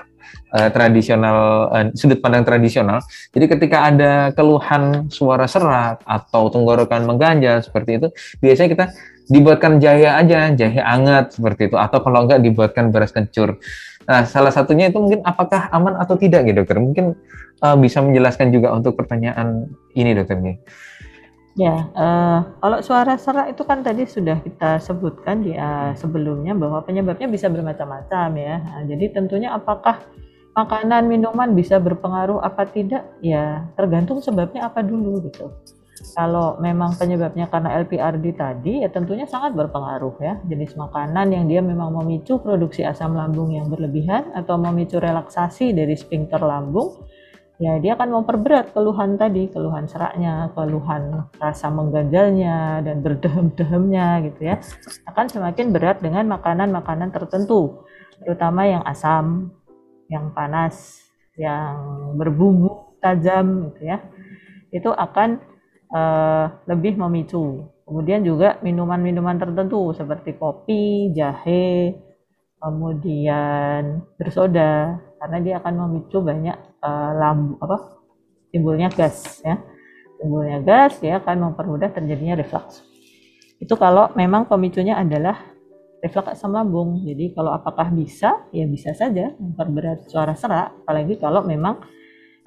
uh, 0.52 0.68
tradisional 0.72 1.68
uh, 1.72 1.86
sudut 1.92 2.18
pandang 2.20 2.44
tradisional. 2.44 3.00
Jadi 3.32 3.44
ketika 3.48 3.88
ada 3.88 4.12
keluhan 4.32 5.12
suara 5.12 5.44
serak 5.48 6.04
atau 6.04 6.48
tenggorokan 6.52 7.04
mengganjal 7.04 7.64
seperti 7.64 8.00
itu, 8.00 8.08
biasanya 8.40 8.68
kita 8.72 8.84
dibuatkan 9.28 9.76
jahe 9.76 10.08
aja, 10.08 10.52
jahe 10.56 10.80
hangat 10.80 11.36
seperti 11.36 11.68
itu 11.68 11.76
atau 11.76 12.00
kalau 12.00 12.24
enggak 12.24 12.40
dibuatkan 12.40 12.88
beras 12.88 13.12
kencur. 13.12 13.60
Nah, 14.08 14.24
salah 14.24 14.48
satunya 14.48 14.88
itu 14.88 14.96
mungkin 14.96 15.20
apakah 15.20 15.68
aman 15.68 16.00
atau 16.00 16.16
tidak 16.16 16.48
gitu, 16.48 16.64
dokter? 16.64 16.80
Mungkin 16.80 17.12
uh, 17.60 17.76
bisa 17.76 18.00
menjelaskan 18.00 18.48
juga 18.48 18.72
untuk 18.72 18.96
pertanyaan 18.96 19.68
ini, 19.92 20.16
dokter. 20.16 20.40
Ya, 21.58 21.92
uh, 21.92 22.40
kalau 22.62 22.78
suara 22.80 23.20
serak 23.20 23.52
itu 23.52 23.66
kan 23.68 23.84
tadi 23.84 24.08
sudah 24.08 24.40
kita 24.40 24.80
sebutkan 24.80 25.44
di 25.44 25.52
uh, 25.52 25.92
sebelumnya 25.92 26.56
bahwa 26.56 26.80
penyebabnya 26.88 27.28
bisa 27.28 27.52
bermacam-macam 27.52 28.28
ya. 28.38 28.56
Nah, 28.64 28.82
jadi 28.88 29.12
tentunya 29.12 29.52
apakah 29.52 30.00
makanan 30.58 31.06
minuman 31.06 31.54
bisa 31.54 31.78
berpengaruh 31.78 32.42
apa 32.42 32.66
tidak? 32.66 33.06
Ya 33.22 33.70
tergantung 33.78 34.18
sebabnya 34.18 34.66
apa 34.66 34.82
dulu 34.82 35.22
gitu. 35.30 35.54
Kalau 36.14 36.58
memang 36.62 36.94
penyebabnya 36.94 37.50
karena 37.50 37.74
LPRD 37.82 38.38
tadi 38.38 38.82
ya 38.82 38.90
tentunya 38.90 39.26
sangat 39.26 39.54
berpengaruh 39.54 40.18
ya. 40.18 40.34
Jenis 40.46 40.74
makanan 40.74 41.30
yang 41.30 41.46
dia 41.46 41.62
memang 41.62 41.94
memicu 41.94 42.42
produksi 42.42 42.82
asam 42.82 43.14
lambung 43.14 43.54
yang 43.54 43.70
berlebihan 43.70 44.34
atau 44.34 44.58
memicu 44.58 44.98
relaksasi 44.98 45.74
dari 45.74 45.94
sphincter 45.94 46.42
lambung 46.42 47.06
ya 47.58 47.74
dia 47.82 47.98
akan 47.98 48.22
memperberat 48.22 48.70
keluhan 48.70 49.18
tadi, 49.18 49.50
keluhan 49.50 49.90
seraknya, 49.90 50.54
keluhan 50.54 51.26
rasa 51.42 51.66
mengganjalnya 51.74 52.86
dan 52.86 53.02
berdehem-dehemnya 53.02 54.30
gitu 54.30 54.40
ya. 54.54 54.62
Akan 55.10 55.26
semakin 55.26 55.74
berat 55.74 55.98
dengan 55.98 56.30
makanan-makanan 56.30 57.10
tertentu, 57.10 57.82
terutama 58.22 58.62
yang 58.62 58.86
asam, 58.86 59.50
yang 60.08 60.32
panas, 60.32 61.04
yang 61.36 61.76
berbumbu 62.16 62.98
tajam 63.00 63.72
gitu 63.72 63.88
ya. 63.88 64.02
Itu 64.72 64.90
akan 64.92 65.40
uh, 65.92 66.46
lebih 66.68 66.96
memicu. 67.00 67.68
Kemudian 67.88 68.20
juga 68.20 68.60
minuman-minuman 68.60 69.40
tertentu 69.40 69.96
seperti 69.96 70.36
kopi, 70.36 71.12
jahe, 71.16 71.96
kemudian 72.58 74.02
bersoda 74.18 74.98
karena 75.18 75.38
dia 75.42 75.54
akan 75.62 75.74
memicu 75.86 76.18
banyak 76.22 76.56
uh, 76.82 77.12
lambu 77.14 77.54
apa 77.62 77.76
timbulnya 78.50 78.90
gas 78.90 79.42
ya 79.46 79.58
timbulnya 80.18 80.58
gas 80.62 80.98
dia 80.98 81.22
akan 81.22 81.50
mempermudah 81.50 81.90
terjadinya 81.94 82.38
reflux 82.38 82.82
itu 83.58 83.74
kalau 83.74 84.10
memang 84.14 84.46
pemicunya 84.46 84.98
adalah 84.98 85.38
reflux 86.02 86.26
asam 86.30 86.54
lambung. 86.54 87.02
Jadi 87.02 87.34
kalau 87.34 87.54
apakah 87.54 87.90
bisa 87.90 88.46
ya 88.54 88.64
bisa 88.66 88.94
saja 88.94 89.34
memperberat 89.38 90.06
suara 90.10 90.34
serak. 90.38 90.84
Apalagi 90.84 91.18
kalau 91.18 91.42
memang 91.42 91.82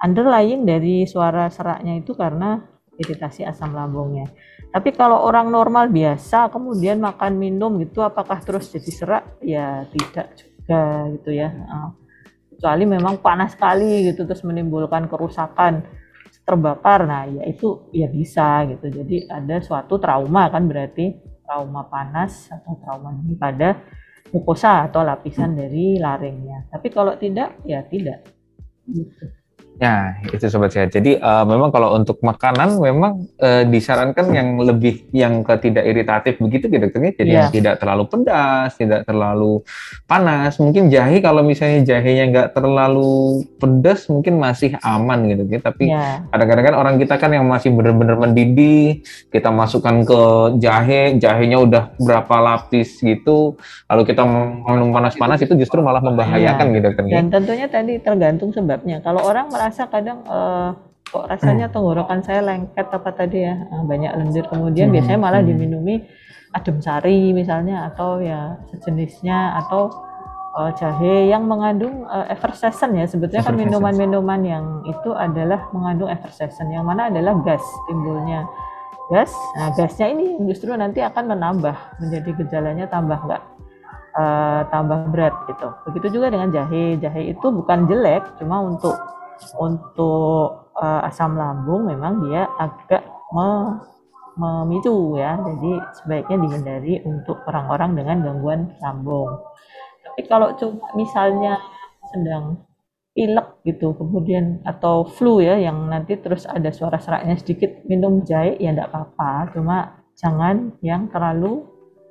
underlying 0.00 0.64
dari 0.64 1.04
suara 1.04 1.48
seraknya 1.52 2.00
itu 2.00 2.16
karena 2.16 2.64
iritasi 2.96 3.44
asam 3.44 3.72
lambungnya. 3.72 4.28
Tapi 4.72 4.96
kalau 4.96 5.20
orang 5.20 5.52
normal 5.52 5.92
biasa 5.92 6.48
kemudian 6.48 6.96
makan 6.96 7.36
minum 7.36 7.76
gitu 7.76 8.00
apakah 8.00 8.40
terus 8.40 8.72
jadi 8.72 8.90
serak? 8.90 9.24
Ya 9.44 9.84
tidak 9.92 10.32
juga 10.40 10.82
gitu 11.12 11.30
ya. 11.36 11.52
Kecuali 12.56 12.84
memang 12.88 13.20
panas 13.20 13.52
sekali 13.52 14.08
gitu 14.08 14.24
terus 14.24 14.40
menimbulkan 14.48 15.12
kerusakan 15.12 15.84
terbakar. 16.48 17.04
Nah 17.04 17.28
ya 17.28 17.42
itu 17.44 17.84
ya 17.92 18.08
bisa 18.08 18.64
gitu. 18.64 18.88
Jadi 18.88 19.28
ada 19.28 19.60
suatu 19.60 20.00
trauma 20.00 20.48
kan 20.48 20.64
berarti 20.64 21.31
trauma 21.52 21.84
panas 21.84 22.48
atau 22.48 22.80
trauma 22.80 23.12
ini 23.12 23.36
pada 23.36 23.76
mukosa 24.32 24.88
atau 24.88 25.04
lapisan 25.04 25.52
dari 25.52 26.00
laringnya 26.00 26.72
tapi 26.72 26.88
kalau 26.88 27.12
tidak 27.20 27.60
ya 27.68 27.84
tidak 27.84 28.24
gitu. 28.88 29.41
Ya, 29.80 30.20
itu 30.28 30.46
sobat 30.46 30.70
sehat. 30.70 30.94
Jadi 30.94 31.18
uh, 31.18 31.42
memang 31.42 31.72
kalau 31.74 31.96
untuk 31.96 32.22
makanan 32.22 32.78
memang 32.78 33.26
uh, 33.40 33.64
disarankan 33.66 34.30
yang 34.30 34.54
lebih 34.60 35.10
yang 35.10 35.42
ke 35.42 35.58
tidak 35.58 35.88
iritatif 35.88 36.38
begitu 36.38 36.70
ya 36.70 36.78
dokternya. 36.78 37.12
Jadi 37.18 37.30
yeah. 37.32 37.38
yang 37.42 37.50
tidak 37.50 37.74
terlalu 37.82 38.04
pedas, 38.06 38.70
tidak 38.78 39.02
terlalu 39.08 39.64
panas. 40.06 40.60
Mungkin 40.62 40.86
jahe 40.92 41.18
kalau 41.18 41.42
misalnya 41.42 41.82
jahenya 41.82 42.24
nggak 42.30 42.48
terlalu 42.54 43.42
pedas 43.58 44.06
mungkin 44.06 44.38
masih 44.38 44.78
aman 44.86 45.26
gitu 45.26 45.42
ya. 45.50 45.58
Tapi 45.58 45.84
yeah. 45.90 46.30
kadang-kadang 46.30 46.64
kan 46.70 46.76
orang 46.78 46.94
kita 47.00 47.14
kan 47.18 47.30
yang 47.34 47.46
masih 47.48 47.74
benar-benar 47.74 48.20
mendidih, 48.20 49.02
kita 49.34 49.50
masukkan 49.50 50.06
ke 50.06 50.22
jahe, 50.62 51.18
jahenya 51.18 51.58
udah 51.58 51.96
berapa 51.98 52.34
lapis 52.38 53.02
gitu, 53.02 53.58
lalu 53.90 54.02
kita 54.06 54.22
minum 54.22 54.94
panas-panas 54.94 55.42
itu 55.42 55.58
justru 55.58 55.82
malah 55.82 56.04
membahayakan 56.04 56.70
yeah. 56.70 56.74
gitu 56.76 56.84
dokternya. 56.86 57.14
Dan 57.18 57.26
tentunya 57.34 57.66
tadi 57.66 57.98
tergantung 57.98 58.54
sebabnya. 58.54 59.02
Kalau 59.02 59.26
orang 59.26 59.50
merasa 59.62 59.86
kadang 59.86 60.26
uh, 60.26 60.74
kok 61.06 61.30
rasanya 61.30 61.70
hmm. 61.70 61.74
tenggorokan 61.78 62.20
saya 62.26 62.42
lengket 62.42 62.86
apa 62.90 63.10
tadi 63.14 63.46
ya 63.46 63.54
uh, 63.70 63.86
banyak 63.86 64.10
lendir 64.18 64.42
kemudian 64.50 64.90
hmm. 64.90 64.94
biasanya 64.98 65.20
malah 65.22 65.38
hmm. 65.38 65.50
diminumi 65.54 65.94
adem 66.50 66.82
sari 66.82 67.30
misalnya 67.30 67.86
atau 67.94 68.18
ya 68.18 68.58
sejenisnya 68.74 69.62
atau 69.62 69.86
uh, 70.58 70.74
jahe 70.74 71.30
yang 71.30 71.46
mengandung 71.46 72.10
uh, 72.10 72.26
effervescent 72.26 72.90
ya 72.98 73.06
sebetulnya 73.06 73.46
kan 73.46 73.54
minuman-minuman 73.54 74.40
yang 74.42 74.64
itu 74.82 75.14
adalah 75.14 75.70
mengandung 75.70 76.10
effervescent 76.10 76.74
yang 76.74 76.82
mana 76.82 77.06
adalah 77.06 77.38
gas 77.46 77.62
timbulnya 77.86 78.42
gas 79.14 79.30
nah 79.54 79.70
gasnya 79.78 80.10
ini 80.10 80.42
justru 80.50 80.74
nanti 80.74 80.98
akan 81.06 81.38
menambah 81.38 82.02
menjadi 82.02 82.30
gejalanya 82.34 82.90
tambah 82.90 83.20
enggak 83.22 83.42
uh, 84.18 84.66
tambah 84.74 85.08
berat 85.08 85.34
gitu 85.46 85.68
begitu 85.88 86.20
juga 86.20 86.34
dengan 86.34 86.50
jahe 86.50 86.98
jahe 87.00 87.30
itu 87.30 87.46
bukan 87.46 87.86
jelek 87.86 88.26
cuma 88.42 88.60
untuk 88.60 88.96
untuk 89.58 90.72
uh, 90.76 91.08
asam 91.08 91.36
lambung 91.36 91.88
memang 91.88 92.22
dia 92.26 92.48
agak 92.56 93.04
me, 93.34 93.78
memicu 94.38 95.18
ya. 95.18 95.36
Jadi 95.40 95.72
sebaiknya 96.02 96.36
dihindari 96.40 96.94
untuk 97.04 97.42
orang-orang 97.48 97.98
dengan 97.98 98.16
gangguan 98.24 98.60
lambung. 98.80 99.30
Tapi 100.02 100.20
kalau 100.28 100.54
cuma 100.56 100.92
misalnya 100.94 101.60
sedang 102.12 102.62
pilek 103.12 103.60
gitu 103.68 103.92
kemudian 103.92 104.64
atau 104.64 105.04
flu 105.04 105.44
ya 105.44 105.60
yang 105.60 105.84
nanti 105.92 106.16
terus 106.16 106.48
ada 106.48 106.72
suara 106.72 106.96
seraknya 106.96 107.36
sedikit 107.36 107.84
minum 107.84 108.24
jahe 108.24 108.56
ya 108.56 108.72
enggak 108.72 108.88
apa-apa. 108.92 109.52
Cuma 109.52 109.78
jangan 110.16 110.76
yang 110.80 111.12
terlalu 111.12 111.68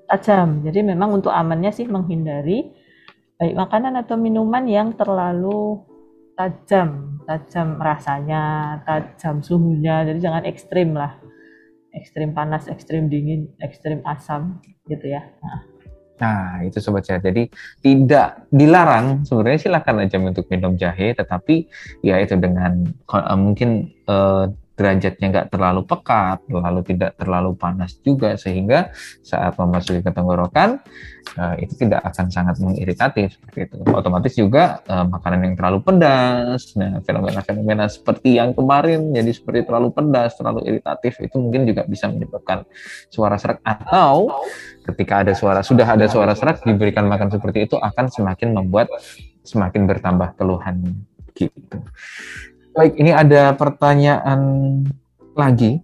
tajam. 0.10 0.62
Jadi 0.62 0.84
memang 0.86 1.22
untuk 1.22 1.34
amannya 1.34 1.72
sih 1.74 1.88
menghindari 1.88 2.70
baik 3.42 3.58
makanan 3.58 3.98
atau 4.06 4.22
minuman 4.22 4.70
yang 4.70 4.94
terlalu 4.94 5.82
tajam 6.42 7.12
tajam 7.26 7.80
rasanya, 7.80 8.44
tajam 8.84 9.40
suhunya. 9.40 10.04
Jadi 10.10 10.20
jangan 10.20 10.44
ekstrim 10.44 10.98
lah. 10.98 11.16
Ekstrim 11.92 12.32
panas, 12.32 12.72
ekstrim 12.72 13.12
dingin, 13.12 13.52
ekstrim 13.60 14.00
asam 14.08 14.64
gitu 14.88 15.12
ya. 15.12 15.24
Nah. 15.44 15.60
Nah, 16.22 16.62
itu 16.62 16.78
sobat 16.78 17.04
sehat. 17.04 17.26
Jadi 17.26 17.50
tidak 17.82 18.46
dilarang 18.54 19.26
sebenarnya 19.26 19.60
silakan 19.60 20.06
aja 20.06 20.22
untuk 20.22 20.46
minum 20.54 20.78
jahe, 20.78 21.18
tetapi 21.18 21.66
ya 22.06 22.22
itu 22.22 22.38
dengan 22.38 22.86
uh, 23.10 23.34
mungkin 23.34 23.90
uh, 24.06 24.46
derajatnya 24.76 25.28
nggak 25.30 25.48
terlalu 25.52 25.82
pekat, 25.84 26.42
lalu 26.48 26.82
tidak 26.88 27.14
terlalu 27.20 27.54
panas 27.54 28.00
juga 28.02 28.40
sehingga 28.40 28.90
saat 29.22 29.54
memasuki 29.60 30.02
ke 30.02 30.12
tenggorokan 30.16 30.80
uh, 31.38 31.56
itu 31.60 31.76
tidak 31.76 32.02
akan 32.08 32.32
sangat 32.32 32.56
mengiritatif 32.64 33.36
seperti 33.38 33.68
itu. 33.68 33.78
Otomatis 33.92 34.34
juga 34.34 34.80
uh, 34.88 35.06
makanan 35.06 35.52
yang 35.52 35.56
terlalu 35.60 35.80
pedas, 35.84 36.74
nah 36.80 37.04
fenomena-fenomena 37.04 37.86
seperti 37.92 38.40
yang 38.40 38.56
kemarin 38.56 39.12
jadi 39.12 39.32
seperti 39.32 39.68
terlalu 39.68 39.92
pedas, 39.92 40.34
terlalu 40.40 40.66
iritatif 40.66 41.20
itu 41.20 41.36
mungkin 41.38 41.68
juga 41.68 41.86
bisa 41.86 42.10
menyebabkan 42.10 42.66
suara 43.12 43.36
serak 43.36 43.60
atau 43.62 44.34
ketika 44.88 45.22
ada 45.22 45.34
suara 45.36 45.62
sudah 45.62 45.86
ada 45.86 46.08
suara 46.10 46.34
serak 46.34 46.64
diberikan 46.66 47.06
makan 47.06 47.30
seperti 47.30 47.70
itu 47.70 47.76
akan 47.78 48.10
semakin 48.10 48.56
membuat 48.56 48.90
semakin 49.46 49.86
bertambah 49.86 50.38
keluhan 50.38 51.06
gitu. 51.36 51.78
Baik, 52.72 52.96
ini 53.04 53.12
ada 53.12 53.52
pertanyaan 53.60 54.40
lagi. 55.36 55.84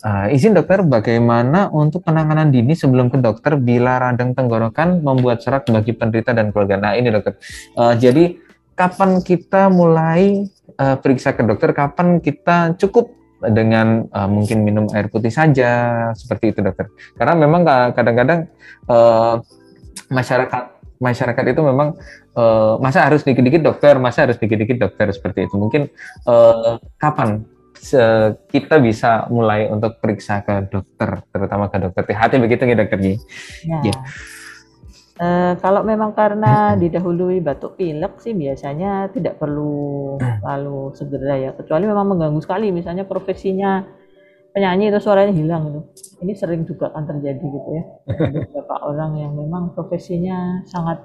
Uh, 0.00 0.32
izin 0.32 0.56
dokter, 0.56 0.80
bagaimana 0.80 1.68
untuk 1.68 2.08
penanganan 2.08 2.48
dini 2.48 2.72
sebelum 2.72 3.12
ke 3.12 3.20
dokter 3.20 3.60
bila 3.60 4.00
radang 4.00 4.32
tenggorokan 4.32 5.04
membuat 5.04 5.44
serak 5.44 5.68
bagi 5.68 5.92
penderita 5.92 6.32
dan 6.32 6.56
keluarga? 6.56 6.80
Nah 6.80 6.96
ini 6.96 7.12
dokter, 7.12 7.36
uh, 7.76 7.92
jadi 7.92 8.40
kapan 8.72 9.20
kita 9.20 9.68
mulai 9.68 10.48
uh, 10.80 10.96
periksa 10.96 11.36
ke 11.36 11.44
dokter? 11.44 11.76
Kapan 11.76 12.24
kita 12.24 12.78
cukup 12.80 13.12
dengan 13.52 14.08
uh, 14.08 14.30
mungkin 14.30 14.64
minum 14.64 14.88
air 14.96 15.12
putih 15.12 15.34
saja 15.34 16.08
seperti 16.16 16.56
itu 16.56 16.64
dokter? 16.64 16.88
Karena 17.12 17.36
memang 17.36 17.66
kadang-kadang 17.92 18.48
uh, 18.88 19.44
masyarakat 20.08 20.77
masyarakat 20.98 21.44
itu 21.54 21.62
memang 21.62 21.94
uh, 22.34 22.76
masa 22.82 23.06
harus 23.06 23.22
dikit-dikit 23.22 23.62
dokter, 23.62 23.96
masa 23.98 24.26
harus 24.26 24.38
dikit-dikit 24.38 24.78
dokter 24.78 25.10
seperti 25.14 25.46
itu. 25.46 25.54
Mungkin 25.58 25.90
uh, 26.26 26.78
kapan 26.98 27.46
kita 28.50 28.82
bisa 28.82 29.30
mulai 29.30 29.70
untuk 29.70 30.02
periksa 30.02 30.42
ke 30.42 30.66
dokter, 30.66 31.22
terutama 31.30 31.70
ke 31.70 31.78
dokter 31.78 32.02
THT 32.10 32.32
begitu 32.42 32.66
ya 32.66 32.74
dokter 32.74 32.98
Ji? 32.98 33.14
Ya. 33.62 33.80
ya. 33.86 33.96
Uh, 35.18 35.58
kalau 35.58 35.82
memang 35.82 36.14
karena 36.14 36.78
didahului 36.78 37.42
batuk 37.42 37.74
pilek 37.74 38.22
sih 38.22 38.38
biasanya 38.38 39.10
tidak 39.10 39.34
perlu 39.42 40.14
hmm. 40.18 40.46
lalu 40.46 40.94
segera 40.94 41.34
ya, 41.34 41.50
kecuali 41.54 41.90
memang 41.90 42.06
mengganggu 42.14 42.38
sekali, 42.42 42.70
misalnya 42.70 43.02
profesinya 43.02 43.82
penyanyi 44.58 44.90
itu 44.90 44.98
suaranya 44.98 45.30
hilang 45.30 45.70
gitu. 45.70 45.80
Ini 46.26 46.34
sering 46.34 46.66
juga 46.66 46.90
akan 46.90 47.06
terjadi 47.06 47.46
gitu 47.46 47.70
ya. 47.70 47.84
Beberapa 48.50 48.74
orang 48.90 49.22
yang 49.22 49.38
memang 49.38 49.70
profesinya 49.70 50.66
sangat 50.66 50.98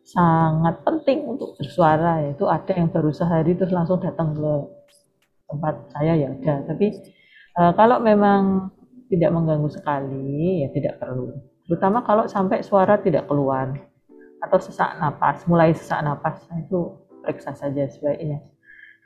sangat 0.00 0.80
penting 0.82 1.28
untuk 1.28 1.54
bersuara 1.60 2.24
itu 2.24 2.48
ada 2.48 2.72
yang 2.72 2.88
baru 2.88 3.12
sehari 3.12 3.52
terus 3.52 3.70
langsung 3.70 4.00
datang 4.00 4.32
ke 4.32 4.52
tempat 5.46 5.74
saya 5.92 6.18
ya 6.18 6.28
ada 6.34 6.66
tapi 6.66 6.98
e, 7.54 7.62
kalau 7.78 8.02
memang 8.02 8.72
tidak 9.06 9.30
mengganggu 9.30 9.70
sekali 9.70 10.66
ya 10.66 10.68
tidak 10.74 10.98
perlu 10.98 11.30
terutama 11.68 12.02
kalau 12.02 12.26
sampai 12.26 12.64
suara 12.64 12.98
tidak 12.98 13.28
keluar 13.30 13.70
atau 14.40 14.58
sesak 14.58 14.98
napas 14.98 15.44
mulai 15.46 15.70
sesak 15.76 16.00
napas 16.02 16.42
itu 16.58 16.96
periksa 17.22 17.54
saja 17.54 17.86
sebaiknya 17.86 18.42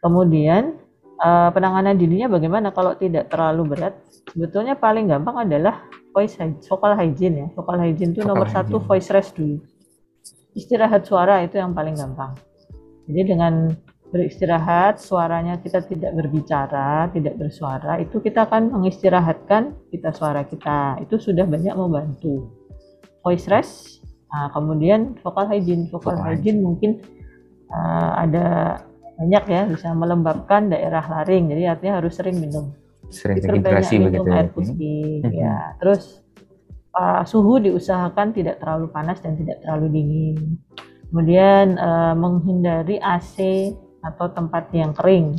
kemudian 0.00 0.78
uh, 1.20 1.50
penanganan 1.54 1.94
dininya 1.94 2.32
bagaimana 2.32 2.70
kalau 2.74 2.96
tidak 2.98 3.30
terlalu 3.30 3.76
berat? 3.76 3.94
Sebetulnya 4.32 4.74
paling 4.78 5.10
gampang 5.10 5.46
adalah 5.46 5.86
voice 6.14 6.38
vocal 6.66 6.94
hygiene 6.94 7.36
ya. 7.36 7.46
Vocal 7.54 7.78
hygiene 7.78 8.14
itu 8.14 8.22
nomor 8.22 8.48
hygiene. 8.48 8.66
satu 8.70 8.76
voice 8.82 9.10
rest 9.10 9.34
dulu. 9.36 9.58
Istirahat 10.54 11.06
suara 11.06 11.42
itu 11.42 11.58
yang 11.58 11.74
paling 11.74 11.98
gampang. 11.98 12.38
Jadi 13.10 13.20
dengan 13.26 13.74
beristirahat, 14.14 15.02
suaranya 15.02 15.58
kita 15.58 15.82
tidak 15.82 16.14
berbicara, 16.14 17.10
tidak 17.10 17.34
bersuara, 17.34 17.98
itu 17.98 18.22
kita 18.22 18.46
akan 18.46 18.70
mengistirahatkan 18.70 19.74
pita 19.90 20.14
suara 20.14 20.46
kita. 20.46 21.02
Itu 21.02 21.18
sudah 21.18 21.42
banyak 21.42 21.74
membantu. 21.74 22.54
Voice 23.26 23.50
rest, 23.50 24.06
nah, 24.30 24.54
kemudian 24.54 25.18
vocal 25.18 25.50
hygiene. 25.50 25.90
Vocal, 25.90 26.14
vocal 26.14 26.30
hygiene 26.30 26.62
mungkin 26.62 27.02
uh, 27.74 28.22
ada 28.22 28.78
banyak 29.14 29.44
ya 29.46 29.62
bisa 29.70 29.94
melembabkan 29.94 30.70
daerah 30.70 31.02
laring. 31.06 31.54
Jadi 31.54 31.62
artinya 31.70 31.94
harus 32.02 32.14
sering 32.18 32.36
minum. 32.38 32.74
Sering 33.10 33.38
hidrasi 33.38 34.02
begitu 34.02 34.28
ya. 34.28 34.34
air 34.34 34.48
putih. 34.50 35.22
Hmm. 35.22 35.30
Ya, 35.30 35.56
terus 35.78 36.24
uh, 36.94 37.22
suhu 37.22 37.62
diusahakan 37.62 38.34
tidak 38.34 38.58
terlalu 38.58 38.90
panas 38.90 39.22
dan 39.22 39.38
tidak 39.38 39.62
terlalu 39.62 39.86
dingin. 39.94 40.58
Kemudian 41.10 41.78
uh, 41.78 42.14
menghindari 42.18 42.98
AC 42.98 43.70
atau 44.02 44.26
tempat 44.34 44.68
yang 44.74 44.90
kering 44.90 45.38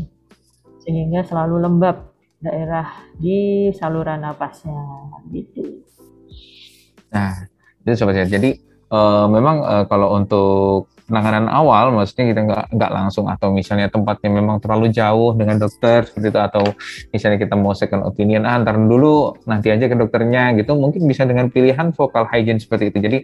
sehingga 0.85 1.25
selalu 1.25 1.65
lembab 1.65 2.15
daerah 2.39 2.87
di 3.17 3.69
saluran 3.73 4.21
napasnya 4.21 4.79
gitu. 5.33 5.83
Nah, 7.09 7.49
itu 7.83 7.97
sobat 7.97 8.21
sehat. 8.21 8.29
Jadi 8.29 8.55
uh, 8.93 9.25
memang 9.27 9.65
uh, 9.65 9.83
kalau 9.89 10.13
untuk 10.15 10.94
penanganan 11.05 11.45
awal 11.53 11.93
maksudnya 11.93 12.33
kita 12.33 12.41
nggak 12.49 12.65
nggak 12.73 12.91
langsung 12.91 13.29
atau 13.29 13.53
misalnya 13.53 13.93
tempatnya 13.93 14.29
memang 14.41 14.57
terlalu 14.57 14.89
jauh 14.89 15.37
dengan 15.37 15.61
dokter 15.61 16.09
seperti 16.09 16.33
itu 16.33 16.39
atau 16.41 16.63
misalnya 17.13 17.37
kita 17.37 17.53
mau 17.53 17.77
second 17.77 18.03
opinion 18.09 18.41
ah 18.43 18.57
ntar 18.57 18.73
dulu 18.75 19.37
nanti 19.45 19.69
aja 19.69 19.85
ke 19.85 19.93
dokternya 19.93 20.57
gitu. 20.57 20.73
Mungkin 20.73 21.05
bisa 21.05 21.23
dengan 21.29 21.53
pilihan 21.53 21.93
vocal 21.93 22.25
hygiene 22.25 22.57
seperti 22.57 22.89
itu. 22.89 22.97
Jadi 23.05 23.17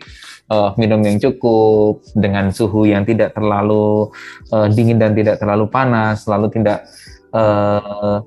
uh, 0.53 0.77
minum 0.77 1.01
yang 1.01 1.17
cukup 1.17 2.05
dengan 2.13 2.53
suhu 2.53 2.85
yang 2.85 3.01
tidak 3.01 3.33
terlalu 3.33 4.13
uh, 4.53 4.69
dingin 4.69 5.01
dan 5.01 5.17
tidak 5.17 5.41
terlalu 5.41 5.65
panas 5.65 6.29
lalu 6.29 6.53
tidak 6.53 6.85
uh, 7.33 8.21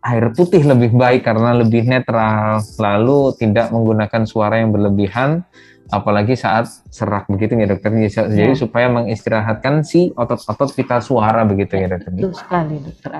air 0.00 0.32
putih 0.32 0.64
lebih 0.64 0.96
baik 0.96 1.28
karena 1.28 1.52
lebih 1.60 1.84
netral, 1.84 2.64
lalu 2.80 3.36
tidak 3.36 3.68
menggunakan 3.68 4.24
suara 4.24 4.56
yang 4.60 4.72
berlebihan, 4.72 5.44
apalagi 5.90 6.38
saat 6.38 6.70
serak 6.88 7.26
begitu 7.26 7.58
ya 7.58 7.66
dokter. 7.66 7.90
Jadi 7.90 8.54
ya. 8.54 8.58
supaya 8.58 8.86
mengistirahatkan 8.88 9.82
si 9.82 10.14
otot-otot 10.14 10.70
pita 10.72 11.02
suara 11.02 11.42
begitu 11.44 11.76
ya 11.76 11.90
dokter. 11.90 12.10
Betul 12.14 12.34
sekali 12.34 12.78
dokter. 12.78 13.10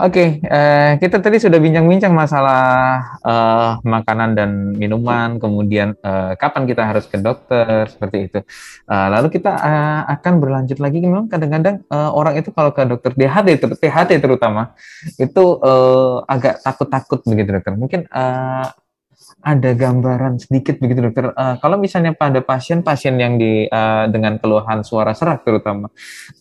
Oke, 0.00 0.40
okay, 0.40 0.48
uh, 0.48 0.96
kita 0.96 1.20
tadi 1.20 1.36
sudah 1.36 1.60
bincang-bincang 1.60 2.16
masalah 2.16 2.64
uh, 3.22 3.76
makanan 3.84 4.32
dan 4.32 4.50
minuman, 4.72 5.36
kemudian 5.36 5.92
uh, 6.00 6.32
kapan 6.40 6.64
kita 6.64 6.82
harus 6.82 7.04
ke 7.04 7.20
dokter 7.20 7.86
seperti 7.92 8.18
itu. 8.26 8.40
Uh, 8.88 9.08
lalu 9.12 9.36
kita 9.36 9.52
uh, 9.52 10.02
akan 10.16 10.40
berlanjut 10.40 10.80
lagi, 10.80 10.96
memang 10.96 11.28
kadang-kadang 11.28 11.84
uh, 11.92 12.08
orang 12.08 12.40
itu 12.40 12.48
kalau 12.56 12.72
ke 12.72 12.82
dokter 12.88 13.12
DHT, 13.12 13.48
ter 13.60 13.70
THT 13.78 14.10
terutama, 14.18 14.72
itu 15.20 15.44
uh, 15.60 16.24
agak 16.24 16.64
takut-takut 16.64 17.20
begitu 17.28 17.48
dokter. 17.60 17.76
Mungkin 17.76 18.08
uh, 18.08 18.72
ada 19.42 19.74
gambaran 19.74 20.38
sedikit 20.38 20.78
begitu 20.78 21.10
dokter. 21.10 21.34
Uh, 21.34 21.58
kalau 21.58 21.74
misalnya 21.76 22.14
pada 22.14 22.38
pasien-pasien 22.38 23.18
yang 23.18 23.36
di 23.36 23.66
uh, 23.66 24.06
dengan 24.06 24.38
keluhan 24.38 24.86
suara 24.86 25.12
serak 25.18 25.42
terutama, 25.42 25.90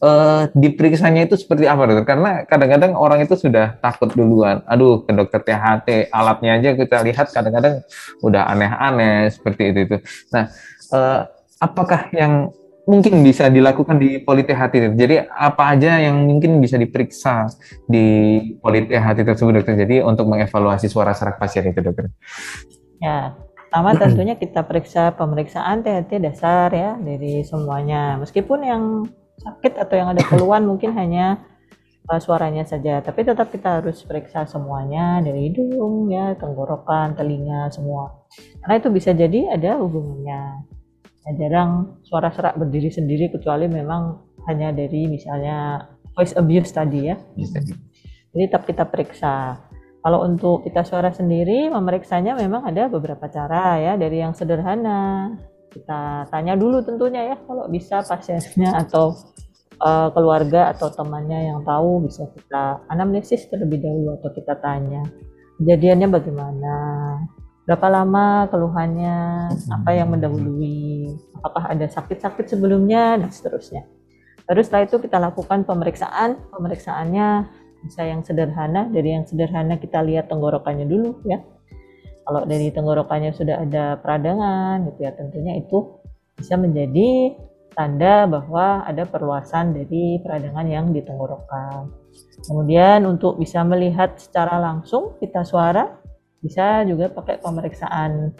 uh, 0.05 0.45
diperiksanya 0.53 1.25
itu 1.25 1.35
seperti 1.35 1.65
apa 1.65 1.89
dokter? 1.89 2.05
Karena 2.05 2.45
kadang-kadang 2.45 2.93
orang 2.93 3.25
itu 3.25 3.33
sudah 3.33 3.81
takut 3.81 4.13
duluan. 4.13 4.61
Aduh 4.69 5.01
ke 5.01 5.11
dokter 5.17 5.41
THT, 5.41 6.13
alatnya 6.13 6.61
aja 6.61 6.69
kita 6.77 7.01
lihat 7.01 7.33
kadang-kadang 7.33 7.81
udah 8.21 8.45
aneh-aneh 8.53 9.33
seperti 9.33 9.73
itu 9.73 9.79
itu. 9.89 9.97
Nah, 10.29 10.45
uh, 10.93 11.19
apakah 11.57 12.13
yang 12.13 12.53
mungkin 12.85 13.21
bisa 13.21 13.49
dilakukan 13.49 13.97
di 13.97 14.21
poli 14.21 14.45
THT? 14.45 14.93
Jadi 14.93 15.15
apa 15.25 15.73
aja 15.73 16.01
yang 16.01 16.25
mungkin 16.25 16.61
bisa 16.61 16.77
diperiksa 16.77 17.49
di 17.89 18.37
poli 18.61 18.85
THT 18.85 19.25
tersebut 19.25 19.61
dokter? 19.61 19.73
Jadi 19.77 20.05
untuk 20.05 20.29
mengevaluasi 20.29 20.85
suara 20.85 21.17
serak 21.17 21.41
pasien 21.41 21.65
itu 21.65 21.81
dokter. 21.81 22.09
Ya, 23.01 23.33
pertama 23.33 23.97
tentunya 23.97 24.37
kita 24.37 24.61
periksa 24.61 25.17
pemeriksaan 25.17 25.81
THT 25.81 26.21
dasar 26.21 26.69
ya 26.69 26.93
dari 27.01 27.41
semuanya. 27.41 28.21
Meskipun 28.21 28.59
yang 28.61 28.83
sakit 29.41 29.73
atau 29.81 29.95
yang 29.97 30.13
ada 30.13 30.21
keluhan 30.21 30.69
mungkin 30.69 30.93
hanya 30.93 31.41
uh, 32.05 32.21
suaranya 32.21 32.61
saja, 32.61 33.01
tapi 33.01 33.25
tetap 33.25 33.49
kita 33.49 33.81
harus 33.81 34.05
periksa 34.05 34.45
semuanya 34.45 35.17
dari 35.25 35.49
hidung 35.49 36.13
ya, 36.13 36.37
tenggorokan, 36.37 37.17
telinga 37.17 37.73
semua. 37.73 38.21
Karena 38.61 38.77
itu 38.77 38.89
bisa 38.93 39.17
jadi 39.17 39.57
ada 39.57 39.81
hubungannya. 39.81 40.69
Ya, 41.21 41.31
jarang 41.37 42.01
suara 42.05 42.29
serak 42.29 42.57
berdiri 42.61 42.93
sendiri 42.93 43.33
kecuali 43.33 43.65
memang 43.65 44.29
hanya 44.45 44.69
dari 44.73 45.09
misalnya 45.09 45.89
voice 46.13 46.37
abuse 46.37 46.69
tadi 46.69 47.09
ya. 47.09 47.17
Jadi 48.31 48.43
tetap 48.45 48.69
kita 48.69 48.85
periksa. 48.85 49.57
Kalau 50.01 50.25
untuk 50.25 50.65
kita 50.65 50.81
suara 50.81 51.13
sendiri, 51.13 51.69
memeriksanya 51.69 52.33
memang 52.33 52.65
ada 52.65 52.89
beberapa 52.89 53.29
cara 53.29 53.77
ya, 53.77 53.93
dari 53.97 54.17
yang 54.17 54.33
sederhana. 54.33 55.37
Kita 55.69 56.25
tanya 56.33 56.57
dulu 56.57 56.81
tentunya 56.81 57.33
ya, 57.33 57.35
kalau 57.45 57.69
bisa 57.69 58.01
pasiennya 58.01 58.73
atau 58.81 59.13
uh, 59.77 60.09
keluarga 60.09 60.73
atau 60.73 60.89
temannya 60.89 61.53
yang 61.53 61.61
tahu 61.61 62.05
bisa 62.09 62.25
kita 62.33 62.81
anamnesis 62.89 63.45
terlebih 63.47 63.79
dahulu 63.79 64.17
atau 64.17 64.29
kita 64.33 64.57
tanya 64.57 65.05
kejadiannya 65.61 66.09
bagaimana, 66.09 66.75
berapa 67.69 67.87
lama 67.93 68.49
keluhannya, 68.49 69.17
apa 69.53 69.89
yang 69.93 70.09
mendahului, 70.09 71.13
apakah 71.37 71.69
ada 71.69 71.85
sakit-sakit 71.85 72.49
sebelumnya? 72.49 73.21
Dan 73.21 73.29
seterusnya. 73.29 73.85
Terus 74.49 74.67
setelah 74.67 74.89
itu 74.89 74.97
kita 74.97 75.21
lakukan 75.21 75.61
pemeriksaan, 75.69 76.49
pemeriksaannya 76.49 77.45
bisa 77.81 78.05
yang 78.05 78.21
sederhana 78.21 78.87
dari 78.89 79.17
yang 79.17 79.25
sederhana 79.25 79.77
kita 79.81 80.01
lihat 80.05 80.29
tenggorokannya 80.29 80.85
dulu 80.85 81.21
ya. 81.25 81.41
Kalau 82.21 82.45
dari 82.45 82.69
tenggorokannya 82.69 83.33
sudah 83.33 83.65
ada 83.65 83.97
peradangan 83.97 84.85
gitu 84.93 84.99
ya 85.03 85.11
tentunya 85.17 85.57
itu 85.57 85.99
bisa 86.37 86.55
menjadi 86.55 87.33
tanda 87.75 88.27
bahwa 88.27 88.83
ada 88.83 89.07
perluasan 89.07 89.71
dari 89.71 90.19
peradangan 90.19 90.67
yang 90.67 90.91
di 90.91 91.01
tenggorokan 91.01 91.87
kemudian 92.43 93.07
untuk 93.07 93.39
bisa 93.39 93.63
melihat 93.63 94.19
secara 94.19 94.59
langsung 94.59 95.15
pita 95.17 95.47
suara 95.47 95.87
bisa 96.43 96.83
juga 96.83 97.07
pakai 97.13 97.39
pemeriksaan 97.39 98.33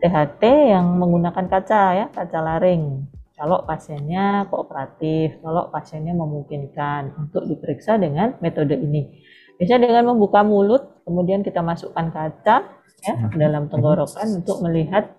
THT 0.00 0.42
yang 0.72 0.96
menggunakan 0.96 1.44
kaca 1.50 1.82
ya 1.92 2.06
kaca 2.08 2.38
laring 2.40 3.04
kalau 3.40 3.64
pasiennya 3.64 4.52
kooperatif, 4.52 5.40
kalau 5.40 5.72
pasiennya 5.72 6.12
memungkinkan 6.12 7.16
untuk 7.16 7.48
diperiksa 7.48 7.96
dengan 7.96 8.36
metode 8.44 8.76
ini. 8.76 9.16
Biasanya 9.56 9.88
dengan 9.88 10.12
membuka 10.12 10.44
mulut, 10.44 11.00
kemudian 11.08 11.40
kita 11.40 11.64
masukkan 11.64 12.12
kaca 12.12 12.68
ya 13.00 13.14
ke 13.32 13.36
dalam 13.40 13.72
tenggorokan 13.72 14.44
untuk 14.44 14.60
melihat 14.60 15.16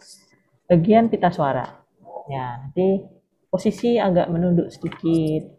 bagian 0.70 1.10
pita 1.10 1.34
suara. 1.34 1.66
Ya, 2.30 2.62
nanti 2.62 3.02
posisi 3.50 3.98
agak 3.98 4.30
menunduk 4.30 4.70
sedikit, 4.70 5.58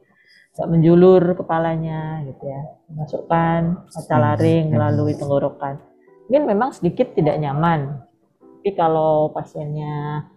agak 0.55 0.69
menjulur 0.71 1.35
kepalanya 1.35 2.23
gitu 2.31 2.47
ya. 2.47 2.63
Masukkan 2.95 3.91
kaca 3.91 4.17
laring 4.23 4.71
melalui 4.71 5.19
tenggorokan. 5.19 5.83
Mungkin 6.31 6.47
memang 6.47 6.71
sedikit 6.71 7.11
tidak 7.19 7.43
nyaman. 7.43 8.07
Tapi 8.39 8.71
kalau 8.79 9.35
pasiennya 9.35 10.31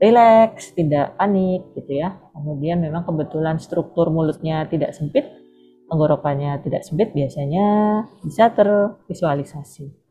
rileks, 0.00 0.76
tidak 0.76 1.16
panik 1.16 1.64
gitu 1.76 2.00
ya. 2.00 2.20
Kemudian 2.36 2.80
memang 2.84 3.04
kebetulan 3.08 3.56
struktur 3.56 4.12
mulutnya 4.12 4.68
tidak 4.68 4.92
sempit, 4.92 5.24
tenggorokannya 5.88 6.60
tidak 6.60 6.84
sempit, 6.84 7.12
biasanya 7.16 7.66
bisa 8.20 8.52
tervisualisasi. 8.52 10.06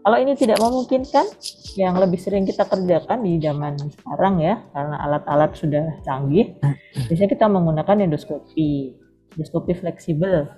Kalau 0.00 0.16
ini 0.16 0.32
tidak 0.32 0.56
memungkinkan, 0.64 1.28
yang 1.76 1.92
lebih 2.00 2.16
sering 2.16 2.48
kita 2.48 2.64
kerjakan 2.64 3.20
di 3.20 3.36
zaman 3.36 3.76
sekarang 3.76 4.40
ya, 4.40 4.56
karena 4.72 4.96
alat-alat 4.96 5.52
sudah 5.52 6.00
canggih, 6.08 6.56
biasanya 7.04 7.30
kita 7.36 7.46
menggunakan 7.52 8.08
endoskopi, 8.08 8.96
endoskopi 9.36 9.76
fleksibel. 9.76 10.48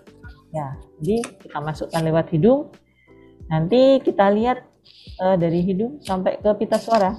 Ya, 0.55 0.79
jadi 1.03 1.27
kita 1.43 1.59
masukkan 1.59 2.07
lewat 2.07 2.31
hidung, 2.31 2.71
nanti 3.51 3.99
kita 3.99 4.31
lihat 4.31 4.63
uh, 5.19 5.35
dari 5.35 5.59
hidung 5.67 5.99
sampai 6.07 6.39
ke 6.39 6.51
pita 6.63 6.79
suara. 6.79 7.19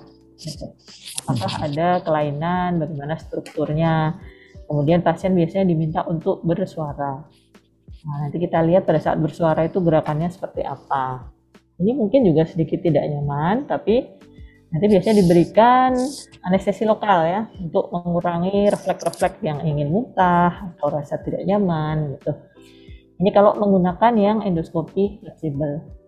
Apakah 1.23 1.67
ada 1.67 1.99
kelainan, 2.03 2.79
bagaimana 2.79 3.15
strukturnya. 3.19 4.19
Kemudian 4.67 5.03
pasien 5.03 5.35
biasanya 5.35 5.67
diminta 5.67 6.01
untuk 6.07 6.39
bersuara. 6.41 7.23
Nah, 8.03 8.17
nanti 8.27 8.35
kita 8.39 8.59
lihat 8.63 8.83
pada 8.83 8.99
saat 8.99 9.19
bersuara 9.19 9.63
itu 9.63 9.79
gerakannya 9.79 10.27
seperti 10.27 10.63
apa. 10.63 11.31
Ini 11.79 11.95
mungkin 11.95 12.27
juga 12.27 12.43
sedikit 12.47 12.83
tidak 12.83 13.07
nyaman, 13.07 13.67
tapi 13.67 14.03
nanti 14.73 14.85
biasanya 14.89 15.21
diberikan 15.23 15.95
anestesi 16.43 16.83
lokal 16.83 17.19
ya 17.29 17.41
untuk 17.61 17.93
mengurangi 17.93 18.67
refleks-refleks 18.73 19.39
yang 19.45 19.61
ingin 19.63 19.87
muntah 19.93 20.73
atau 20.73 20.87
rasa 20.89 21.21
tidak 21.21 21.45
nyaman 21.45 22.17
gitu. 22.19 22.33
Ini 23.23 23.29
kalau 23.31 23.55
menggunakan 23.55 24.13
yang 24.19 24.37
endoskopi 24.43 25.23
fleksibel. 25.23 26.02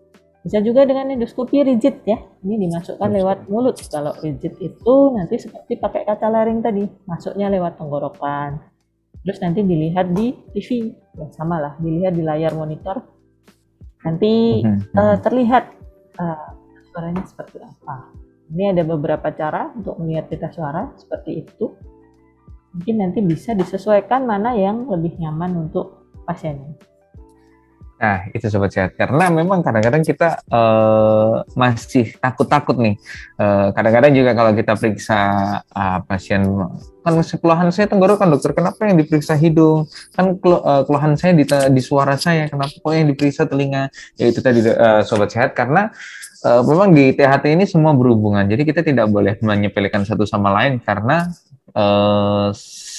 Bisa 0.46 0.62
juga 0.62 0.86
dengan 0.86 1.10
endoskopi 1.10 1.66
rigid 1.66 2.06
ya. 2.06 2.22
Ini 2.46 2.70
dimasukkan 2.70 3.10
lewat 3.10 3.50
mulut. 3.50 3.82
Kalau 3.90 4.14
rigid 4.22 4.54
itu 4.62 4.94
nanti 5.10 5.42
seperti 5.42 5.74
pakai 5.74 6.06
kaca 6.06 6.30
laring 6.30 6.62
tadi, 6.62 6.86
masuknya 7.02 7.50
lewat 7.50 7.82
tenggorokan. 7.82 8.78
terus 9.26 9.42
nanti 9.42 9.66
dilihat 9.66 10.14
di 10.14 10.38
TV 10.54 10.94
ya 11.18 11.26
sama 11.34 11.58
lah 11.58 11.74
dilihat 11.82 12.14
di 12.14 12.22
layar 12.22 12.54
monitor. 12.54 13.02
Nanti 14.06 14.62
uh, 14.94 15.18
terlihat 15.18 15.66
uh, 16.22 16.54
suaranya 16.94 17.26
seperti 17.26 17.58
apa. 17.58 18.14
Ini 18.54 18.70
ada 18.70 18.86
beberapa 18.86 19.26
cara 19.34 19.74
untuk 19.74 19.98
melihat 19.98 20.30
pita 20.30 20.54
suara 20.54 20.94
seperti 20.94 21.42
itu. 21.42 21.74
Mungkin 22.70 23.02
nanti 23.02 23.18
bisa 23.18 23.50
disesuaikan 23.50 24.22
mana 24.22 24.54
yang 24.54 24.86
lebih 24.86 25.18
nyaman 25.18 25.66
untuk 25.66 26.06
pasiennya 26.22 26.78
Nah, 27.96 28.28
itu 28.36 28.46
sobat 28.52 28.76
sehat. 28.76 28.92
Karena 28.92 29.32
memang 29.32 29.64
kadang-kadang 29.64 30.04
kita 30.04 30.44
uh, 30.52 31.40
masih 31.56 32.12
takut-takut 32.20 32.76
nih. 32.76 33.00
kadang 33.36 33.72
kadang-kadang 33.72 34.12
juga 34.12 34.30
kalau 34.36 34.52
kita 34.52 34.72
periksa 34.76 35.20
uh, 35.72 35.98
pasien 36.04 36.44
kan 37.06 37.22
keluhan 37.22 37.70
saya 37.70 37.86
tenggorokan 37.86 38.34
dokter, 38.34 38.50
kenapa 38.50 38.82
yang 38.82 38.98
diperiksa 38.98 39.38
hidung? 39.38 39.86
Kan 40.10 40.34
uh, 40.42 40.82
keluhan 40.82 41.14
saya 41.14 41.38
di, 41.38 41.46
di 41.46 41.78
suara 41.78 42.18
saya, 42.18 42.50
kenapa 42.50 42.74
kok 42.74 42.90
yang 42.90 43.06
diperiksa 43.14 43.46
telinga? 43.46 43.94
Ya 44.18 44.26
itu 44.26 44.42
tadi 44.42 44.58
uh, 44.66 45.06
sobat 45.06 45.30
sehat 45.30 45.54
karena 45.54 45.94
uh, 46.42 46.66
memang 46.66 46.90
di 46.90 47.14
THT 47.14 47.46
ini 47.54 47.64
semua 47.64 47.94
berhubungan. 47.94 48.42
Jadi 48.50 48.62
kita 48.66 48.82
tidak 48.82 49.06
boleh 49.06 49.38
menyepelekan 49.38 50.02
satu 50.02 50.26
sama 50.26 50.50
lain 50.50 50.82
karena 50.82 51.30
uh, 51.78 52.50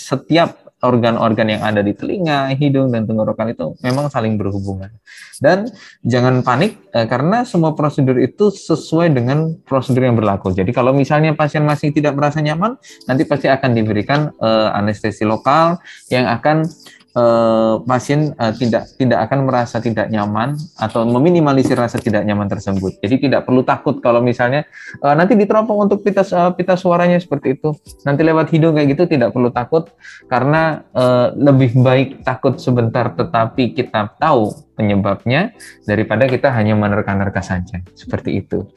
setiap 0.07 0.66
organ-organ 0.77 1.57
yang 1.57 1.61
ada 1.65 1.81
di 1.81 1.97
telinga, 1.97 2.53
hidung, 2.53 2.93
dan 2.93 3.09
tenggorokan 3.09 3.49
itu 3.49 3.73
memang 3.81 4.13
saling 4.13 4.37
berhubungan. 4.37 4.93
Dan 5.41 5.65
jangan 6.05 6.45
panik 6.45 6.77
eh, 6.93 7.09
karena 7.09 7.41
semua 7.45 7.73
prosedur 7.73 8.21
itu 8.21 8.53
sesuai 8.53 9.09
dengan 9.09 9.57
prosedur 9.65 10.05
yang 10.05 10.13
berlaku. 10.13 10.53
Jadi 10.53 10.69
kalau 10.69 10.93
misalnya 10.93 11.33
pasien 11.33 11.65
masih 11.65 11.89
tidak 11.89 12.13
merasa 12.13 12.41
nyaman, 12.45 12.77
nanti 13.09 13.25
pasti 13.25 13.49
akan 13.49 13.73
diberikan 13.73 14.33
eh, 14.37 14.69
anestesi 14.77 15.25
lokal 15.25 15.81
yang 16.13 16.29
akan 16.29 16.69
uh, 17.17 17.81
pasien 17.81 18.37
uh, 18.37 18.53
tidak 18.53 18.93
tidak 18.95 19.25
akan 19.25 19.49
merasa 19.49 19.81
tidak 19.81 20.07
nyaman 20.13 20.53
atau 20.77 21.01
meminimalisir 21.09 21.73
rasa 21.73 21.97
tidak 21.97 22.21
nyaman 22.21 22.45
tersebut. 22.45 23.01
Jadi 23.01 23.29
tidak 23.29 23.49
perlu 23.49 23.65
takut 23.65 23.97
kalau 23.99 24.21
misalnya 24.21 24.69
uh, 25.01 25.17
nanti 25.17 25.33
diteropong 25.33 25.89
untuk 25.89 26.05
pita 26.05 26.21
uh, 26.29 26.53
pita 26.53 26.77
suaranya 26.77 27.17
seperti 27.17 27.57
itu. 27.57 27.73
Nanti 28.05 28.21
lewat 28.21 28.53
hidung 28.53 28.77
kayak 28.77 28.93
gitu 28.93 29.09
tidak 29.09 29.33
perlu 29.33 29.49
takut 29.49 29.89
karena 30.29 30.85
uh, 30.93 31.33
lebih 31.33 31.73
baik 31.81 32.21
takut 32.21 32.61
sebentar 32.61 33.09
tetapi 33.17 33.73
kita 33.73 34.13
tahu 34.21 34.66
penyebabnya 34.77 35.57
daripada 35.89 36.29
kita 36.29 36.53
hanya 36.53 36.77
menerka-nerka 36.77 37.41
saja 37.41 37.81
seperti 37.97 38.45
itu. 38.45 38.69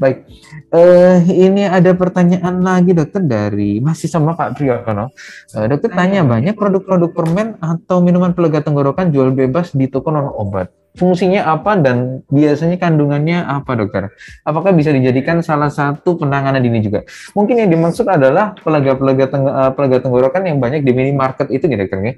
Baik, 0.00 0.24
uh, 0.72 1.20
ini 1.28 1.68
ada 1.68 1.92
pertanyaan 1.92 2.64
lagi 2.64 2.96
dokter 2.96 3.20
dari 3.20 3.78
masih 3.84 4.08
sama 4.08 4.32
Pak 4.32 4.56
Priyono. 4.56 5.12
Uh, 5.52 5.68
dokter 5.68 5.92
tanya 5.92 6.24
banyak 6.24 6.56
produk-produk 6.56 7.12
permen 7.12 7.60
atau 7.60 8.00
minuman 8.00 8.32
pelega 8.32 8.64
tenggorokan 8.64 9.12
jual 9.12 9.28
bebas 9.36 9.76
di 9.76 9.92
toko 9.92 10.08
non 10.08 10.32
obat 10.32 10.72
fungsinya 10.92 11.48
apa 11.48 11.80
dan 11.80 12.20
biasanya 12.28 12.76
kandungannya 12.76 13.44
apa 13.44 13.72
dokter? 13.76 14.12
Apakah 14.44 14.76
bisa 14.76 14.92
dijadikan 14.92 15.40
salah 15.40 15.72
satu 15.72 16.20
penanganan 16.20 16.60
dini 16.60 16.84
juga? 16.84 17.04
Mungkin 17.32 17.64
yang 17.64 17.70
dimaksud 17.72 18.04
adalah 18.08 18.52
pelega-pelega 18.60 19.26
teng 19.32 19.48
eh, 19.48 19.72
pelega 19.72 20.04
tenggorokan 20.04 20.42
yang 20.44 20.58
banyak 20.60 20.84
di 20.84 20.92
minimarket 20.92 21.48
itu 21.48 21.64
nih 21.64 21.78
dokter 21.80 21.98
ya. 22.00 22.12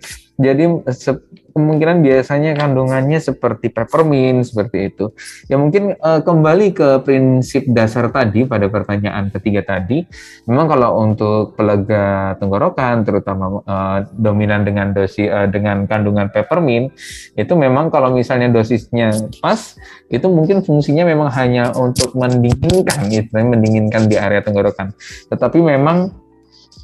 Jadi 0.50 0.64
kemungkinan 1.54 2.02
biasanya 2.02 2.58
kandungannya 2.58 3.22
seperti 3.22 3.70
peppermint 3.70 4.42
seperti 4.42 4.90
itu. 4.90 5.14
Ya 5.46 5.54
mungkin 5.54 5.94
uh, 6.02 6.20
kembali 6.20 6.74
ke 6.74 6.88
prinsip 7.06 7.70
dasar 7.70 8.10
tadi 8.10 8.42
pada 8.42 8.66
pertanyaan 8.66 9.30
ketiga 9.30 9.62
tadi, 9.62 10.02
memang 10.50 10.66
kalau 10.66 10.98
untuk 10.98 11.54
pelega 11.54 12.34
tenggorokan 12.42 13.06
terutama 13.06 13.62
uh, 13.62 14.02
dominan 14.10 14.66
dengan 14.66 14.90
dosi 14.90 15.30
uh, 15.30 15.46
dengan 15.46 15.86
kandungan 15.86 16.34
peppermint 16.34 16.90
itu 17.38 17.54
memang 17.54 17.94
kalau 17.94 18.10
misalnya 18.10 18.50
dosisnya 18.50 19.14
pas 19.38 19.78
itu 20.10 20.26
mungkin 20.26 20.66
fungsinya 20.66 21.06
memang 21.06 21.30
hanya 21.38 21.70
untuk 21.78 22.18
mendinginkan 22.18 23.06
gitu, 23.14 23.30
mendinginkan 23.30 24.10
di 24.10 24.18
area 24.18 24.42
tenggorokan. 24.42 24.90
Tetapi 25.30 25.62
memang 25.62 26.23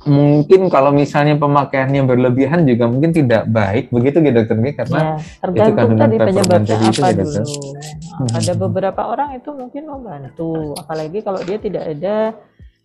mungkin 0.09 0.73
kalau 0.73 0.97
misalnya 0.97 1.37
pemakaiannya 1.37 2.09
berlebihan 2.09 2.65
juga 2.65 2.89
mungkin 2.89 3.13
tidak 3.13 3.45
baik 3.53 3.93
begitu 3.93 4.25
gitu 4.25 4.33
dokter 4.33 4.57
karena 4.57 5.21
ya, 5.21 5.45
tergantung 5.45 5.93
tadi 6.01 6.17
penyebabnya 6.17 6.77
apa 6.81 7.09
itu, 7.13 7.21
dulu. 7.21 7.43
Hmm. 7.45 8.29
Ada 8.33 8.53
beberapa 8.57 9.03
orang 9.13 9.37
itu 9.37 9.51
mungkin 9.53 9.83
membantu, 9.85 10.73
apalagi 10.81 11.21
kalau 11.21 11.45
dia 11.45 11.61
tidak 11.61 11.85
ada 11.85 12.33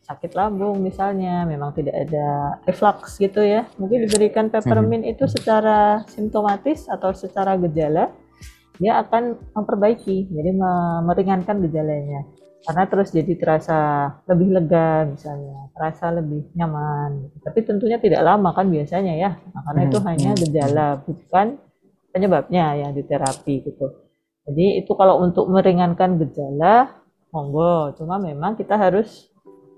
sakit 0.03 0.35
lambung 0.35 0.83
misalnya, 0.83 1.47
memang 1.47 1.71
tidak 1.71 1.95
ada 1.95 2.59
reflux 2.67 3.15
gitu 3.15 3.39
ya, 3.41 3.63
mungkin 3.79 4.03
diberikan 4.05 4.51
peppermint 4.51 5.07
hmm. 5.07 5.13
itu 5.15 5.23
secara 5.31 6.03
simptomatis 6.11 6.91
atau 6.91 7.15
secara 7.15 7.55
gejala 7.55 8.11
dia 8.75 8.99
akan 8.99 9.39
memperbaiki, 9.55 10.27
jadi 10.35 10.51
meringankan 10.99 11.63
gejalanya 11.63 12.27
karena 12.65 12.83
terus 12.89 13.13
jadi 13.13 13.33
terasa 13.37 13.77
lebih 14.25 14.57
lega 14.57 15.05
misalnya, 15.05 15.69
terasa 15.77 16.09
lebih 16.09 16.49
nyaman. 16.57 17.29
Tapi 17.45 17.59
tentunya 17.61 18.01
tidak 18.01 18.25
lama 18.25 18.49
kan 18.57 18.67
biasanya 18.73 19.13
ya, 19.13 19.31
nah, 19.53 19.61
karena 19.69 19.81
hmm. 19.85 19.89
itu 19.93 19.97
hanya 20.01 20.31
hmm, 20.33 20.41
gejala 20.41 20.87
hmm. 20.89 21.01
bukan 21.05 21.47
penyebabnya 22.09 22.65
yang 22.81 22.91
diterapi 22.97 23.55
gitu. 23.69 23.85
Jadi 24.45 24.65
itu 24.81 24.91
kalau 24.97 25.21
untuk 25.21 25.45
meringankan 25.49 26.17
gejala, 26.21 27.05
monggo. 27.35 27.93
Cuma 27.99 28.15
memang 28.21 28.55
kita 28.55 28.77
harus 28.77 29.27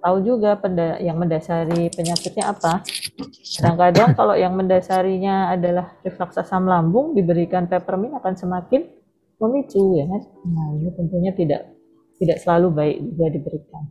tahu 0.03 0.21
juga 0.21 0.55
yang 1.01 1.17
mendasari 1.17 1.89
penyakitnya 1.89 2.53
apa. 2.53 2.85
Kadang-kadang 3.57 4.13
kalau 4.13 4.35
yang 4.37 4.53
mendasarinya 4.53 5.51
adalah 5.51 5.97
reflux 6.05 6.37
asam 6.37 6.69
lambung, 6.69 7.17
diberikan 7.17 7.65
peppermint 7.65 8.15
akan 8.15 8.37
semakin 8.37 8.85
memicu 9.41 9.97
ya 9.97 10.05
kan. 10.05 10.21
Nah 10.45 10.67
ini 10.77 10.89
tentunya 10.93 11.31
tidak 11.33 11.76
tidak 12.17 12.37
selalu 12.41 12.67
baik 12.73 12.97
juga 13.01 13.25
diberikan. 13.29 13.83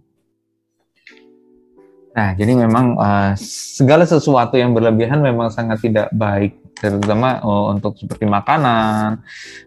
Nah, 2.17 2.33
jadi 2.33 2.53
memang 2.57 2.97
uh, 2.97 3.33
segala 3.77 4.09
sesuatu 4.09 4.57
yang 4.57 4.73
berlebihan 4.73 5.21
memang 5.21 5.53
sangat 5.53 5.85
tidak 5.85 6.09
baik, 6.17 6.57
terutama 6.81 7.45
uh, 7.45 7.77
untuk 7.77 7.93
seperti 8.01 8.25
makanan. 8.25 9.21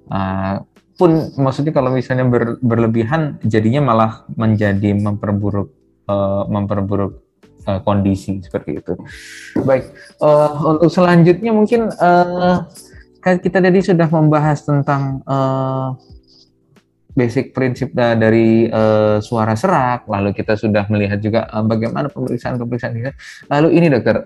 Uh, 0.10 0.66
pun 0.98 1.30
maksudnya 1.38 1.70
kalau 1.72 1.94
misalnya 1.94 2.26
ber, 2.26 2.58
berlebihan, 2.60 3.38
jadinya 3.46 3.94
malah 3.94 4.26
menjadi 4.34 4.98
memperburuk 4.98 5.70
uh, 6.10 6.50
memperburuk 6.50 7.22
uh, 7.70 7.80
kondisi 7.86 8.42
seperti 8.42 8.82
itu. 8.82 8.98
Baik, 9.62 9.94
uh, 10.18 10.74
untuk 10.74 10.90
selanjutnya 10.90 11.54
mungkin 11.54 11.94
uh, 12.02 12.66
kita 13.22 13.62
tadi 13.62 13.80
sudah 13.86 14.10
membahas 14.10 14.66
tentang 14.66 15.22
uh, 15.30 15.94
basic 17.20 17.52
prinsip 17.52 17.92
dari 17.92 18.72
uh, 18.72 19.20
suara 19.20 19.60
serak, 19.60 20.08
lalu 20.08 20.32
kita 20.32 20.56
sudah 20.56 20.88
melihat 20.88 21.20
juga 21.20 21.52
uh, 21.52 21.68
bagaimana 21.68 22.08
pemeriksaan-pemeriksaan 22.08 22.96
ini. 22.96 23.12
Lalu 23.52 23.68
ini 23.76 23.88
dokter, 23.92 24.24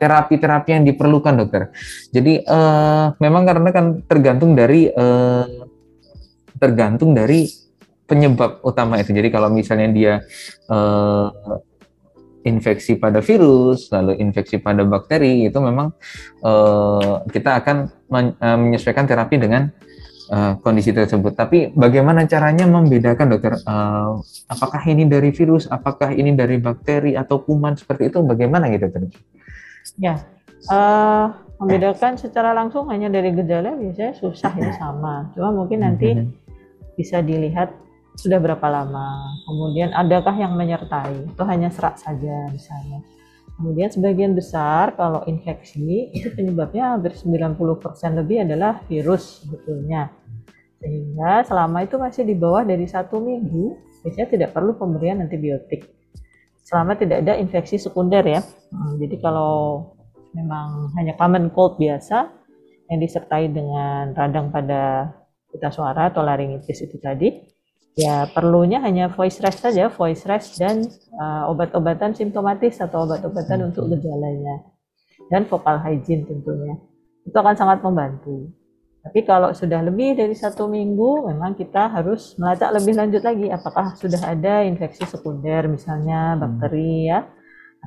terapi 0.00 0.24
terapi-terapi 0.24 0.70
yang 0.72 0.84
diperlukan 0.88 1.34
dokter. 1.36 1.62
Jadi 2.08 2.40
uh, 2.48 3.12
memang 3.20 3.42
karena 3.44 3.70
kan 3.74 4.00
tergantung 4.08 4.56
dari 4.56 4.88
uh, 4.88 5.44
tergantung 6.56 7.12
dari 7.12 7.50
penyebab 8.08 8.64
utama 8.64 8.96
itu. 9.00 9.12
Jadi 9.12 9.28
kalau 9.28 9.50
misalnya 9.50 9.88
dia 9.90 10.14
uh, 10.70 11.28
infeksi 12.44 12.96
pada 13.00 13.24
virus, 13.24 13.88
lalu 13.88 14.20
infeksi 14.20 14.60
pada 14.60 14.84
bakteri, 14.84 15.48
itu 15.48 15.58
memang 15.60 15.92
uh, 16.44 17.24
kita 17.28 17.64
akan 17.64 17.76
men 18.12 18.36
menyesuaikan 18.38 19.08
terapi 19.08 19.40
dengan 19.40 19.72
uh, 20.30 20.56
kondisi 20.60 20.92
tersebut. 20.92 21.34
Tapi 21.36 21.72
bagaimana 21.74 22.24
caranya 22.28 22.64
membedakan 22.68 23.36
dokter? 23.36 23.60
Uh, 23.64 24.20
apakah 24.48 24.80
ini 24.88 25.04
dari 25.08 25.32
virus, 25.32 25.68
apakah 25.68 26.12
ini 26.12 26.32
dari 26.32 26.60
bakteri 26.60 27.16
atau 27.18 27.42
kuman 27.42 27.76
seperti 27.76 28.12
itu? 28.12 28.18
Bagaimana 28.24 28.70
gitu 28.72 28.88
dokter? 28.88 29.10
Ya, 30.00 30.20
uh, 30.72 31.32
membedakan 31.60 32.16
secara 32.16 32.56
langsung 32.56 32.88
hanya 32.88 33.12
dari 33.12 33.32
gejala 33.32 33.76
biasanya 33.76 34.14
susah 34.16 34.52
ya 34.56 34.72
sama. 34.76 35.28
Cuma 35.36 35.52
mungkin 35.52 35.84
nanti 35.84 36.12
mm-hmm. 36.16 36.96
bisa 36.96 37.20
dilihat 37.20 37.72
sudah 38.14 38.38
berapa 38.38 38.66
lama, 38.70 39.26
kemudian 39.42 39.90
adakah 39.90 40.38
yang 40.38 40.54
menyertai 40.54 41.34
atau 41.34 41.44
hanya 41.50 41.66
serak 41.74 41.98
saja 41.98 42.46
misalnya. 42.46 43.02
Kemudian 43.54 43.86
sebagian 43.86 44.34
besar 44.34 44.98
kalau 44.98 45.22
infeksi 45.30 46.10
itu 46.10 46.26
penyebabnya 46.34 46.98
hampir 46.98 47.14
90% 47.14 47.54
lebih 48.18 48.42
adalah 48.42 48.82
virus 48.90 49.46
sebetulnya. 49.46 50.10
Sehingga 50.82 51.46
selama 51.46 51.86
itu 51.86 51.94
masih 51.96 52.26
di 52.26 52.34
bawah 52.34 52.66
dari 52.66 52.84
satu 52.90 53.22
minggu, 53.22 53.78
biasanya 54.02 54.28
tidak 54.28 54.50
perlu 54.52 54.74
pemberian 54.74 55.22
antibiotik. 55.22 55.86
Selama 56.66 56.98
tidak 56.98 57.22
ada 57.22 57.38
infeksi 57.38 57.78
sekunder 57.78 58.26
ya. 58.26 58.42
Hmm, 58.74 58.98
jadi 58.98 59.22
kalau 59.22 59.94
memang 60.34 60.90
hanya 60.98 61.14
common 61.14 61.48
cold 61.54 61.78
biasa 61.78 62.26
yang 62.90 62.98
disertai 62.98 63.48
dengan 63.54 64.12
radang 64.18 64.50
pada 64.50 65.14
pita 65.48 65.70
suara 65.70 66.10
atau 66.10 66.26
laringitis 66.26 66.82
itu 66.82 66.98
tadi, 66.98 67.53
ya 67.94 68.26
perlunya 68.30 68.82
hanya 68.82 69.10
voice 69.10 69.38
rest 69.38 69.62
saja, 69.62 69.86
voice 69.90 70.26
rest 70.26 70.58
dan 70.58 70.86
uh, 71.14 71.50
obat-obatan 71.50 72.14
simptomatis 72.14 72.78
atau 72.82 73.06
obat-obatan 73.06 73.58
hmm. 73.62 73.68
untuk 73.70 73.90
gejalanya. 73.90 74.70
dan 75.32 75.48
vocal 75.48 75.80
hygiene 75.80 76.26
tentunya. 76.28 76.76
Itu 77.24 77.32
akan 77.38 77.56
sangat 77.56 77.80
membantu. 77.80 78.52
Tapi 79.00 79.20
kalau 79.24 79.52
sudah 79.56 79.80
lebih 79.80 80.16
dari 80.16 80.36
satu 80.36 80.68
minggu, 80.68 81.28
memang 81.28 81.56
kita 81.56 81.88
harus 81.88 82.36
melacak 82.36 82.72
lebih 82.76 82.92
lanjut 82.96 83.22
lagi. 83.24 83.46
Apakah 83.48 83.96
sudah 83.96 84.20
ada 84.20 84.64
infeksi 84.64 85.04
sekunder, 85.08 85.64
misalnya 85.68 86.34
hmm. 86.34 86.40
bakteri 86.40 87.08
ya, 87.08 87.24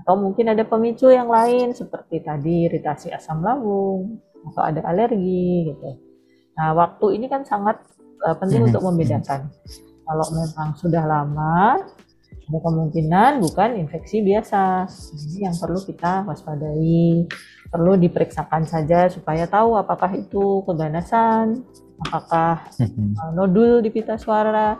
atau 0.01 0.14
mungkin 0.18 0.53
ada 0.53 0.62
pemicu 0.62 1.10
yang 1.10 1.26
lain 1.26 1.74
seperti 1.74 2.22
tadi 2.22 2.70
iritasi 2.70 3.10
asam 3.10 3.41
lambung 3.41 4.22
atau 4.53 4.62
ada 4.62 4.82
alergi 4.86 5.74
gitu. 5.74 5.89
Nah, 6.58 6.78
waktu 6.78 7.18
ini 7.18 7.26
kan 7.26 7.41
sangat 7.45 7.82
uh, 8.22 8.38
penting 8.38 8.66
hmm. 8.66 8.68
untuk 8.70 8.84
membedakan. 8.86 9.49
Kalau 10.08 10.26
memang 10.32 10.70
sudah 10.80 11.03
lama, 11.03 11.84
ada 12.47 12.60
kemungkinan 12.64 13.43
bukan 13.43 13.76
infeksi 13.76 14.24
biasa. 14.24 14.88
Ini 15.12 15.51
yang 15.51 15.55
perlu 15.60 15.84
kita 15.84 16.24
waspadai 16.24 17.28
perlu 17.68 17.99
diperiksakan 17.99 18.64
saja 18.64 19.12
supaya 19.12 19.43
tahu 19.43 19.76
apakah 19.76 20.16
itu 20.16 20.64
keganasan, 20.64 21.68
apakah 22.08 22.64
uh, 22.80 23.32
nodul 23.36 23.84
di 23.84 23.91
pita 23.91 24.16
suara 24.16 24.80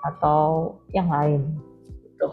atau 0.00 0.80
yang 0.96 1.12
lain. 1.12 1.44
Gitu. 2.08 2.28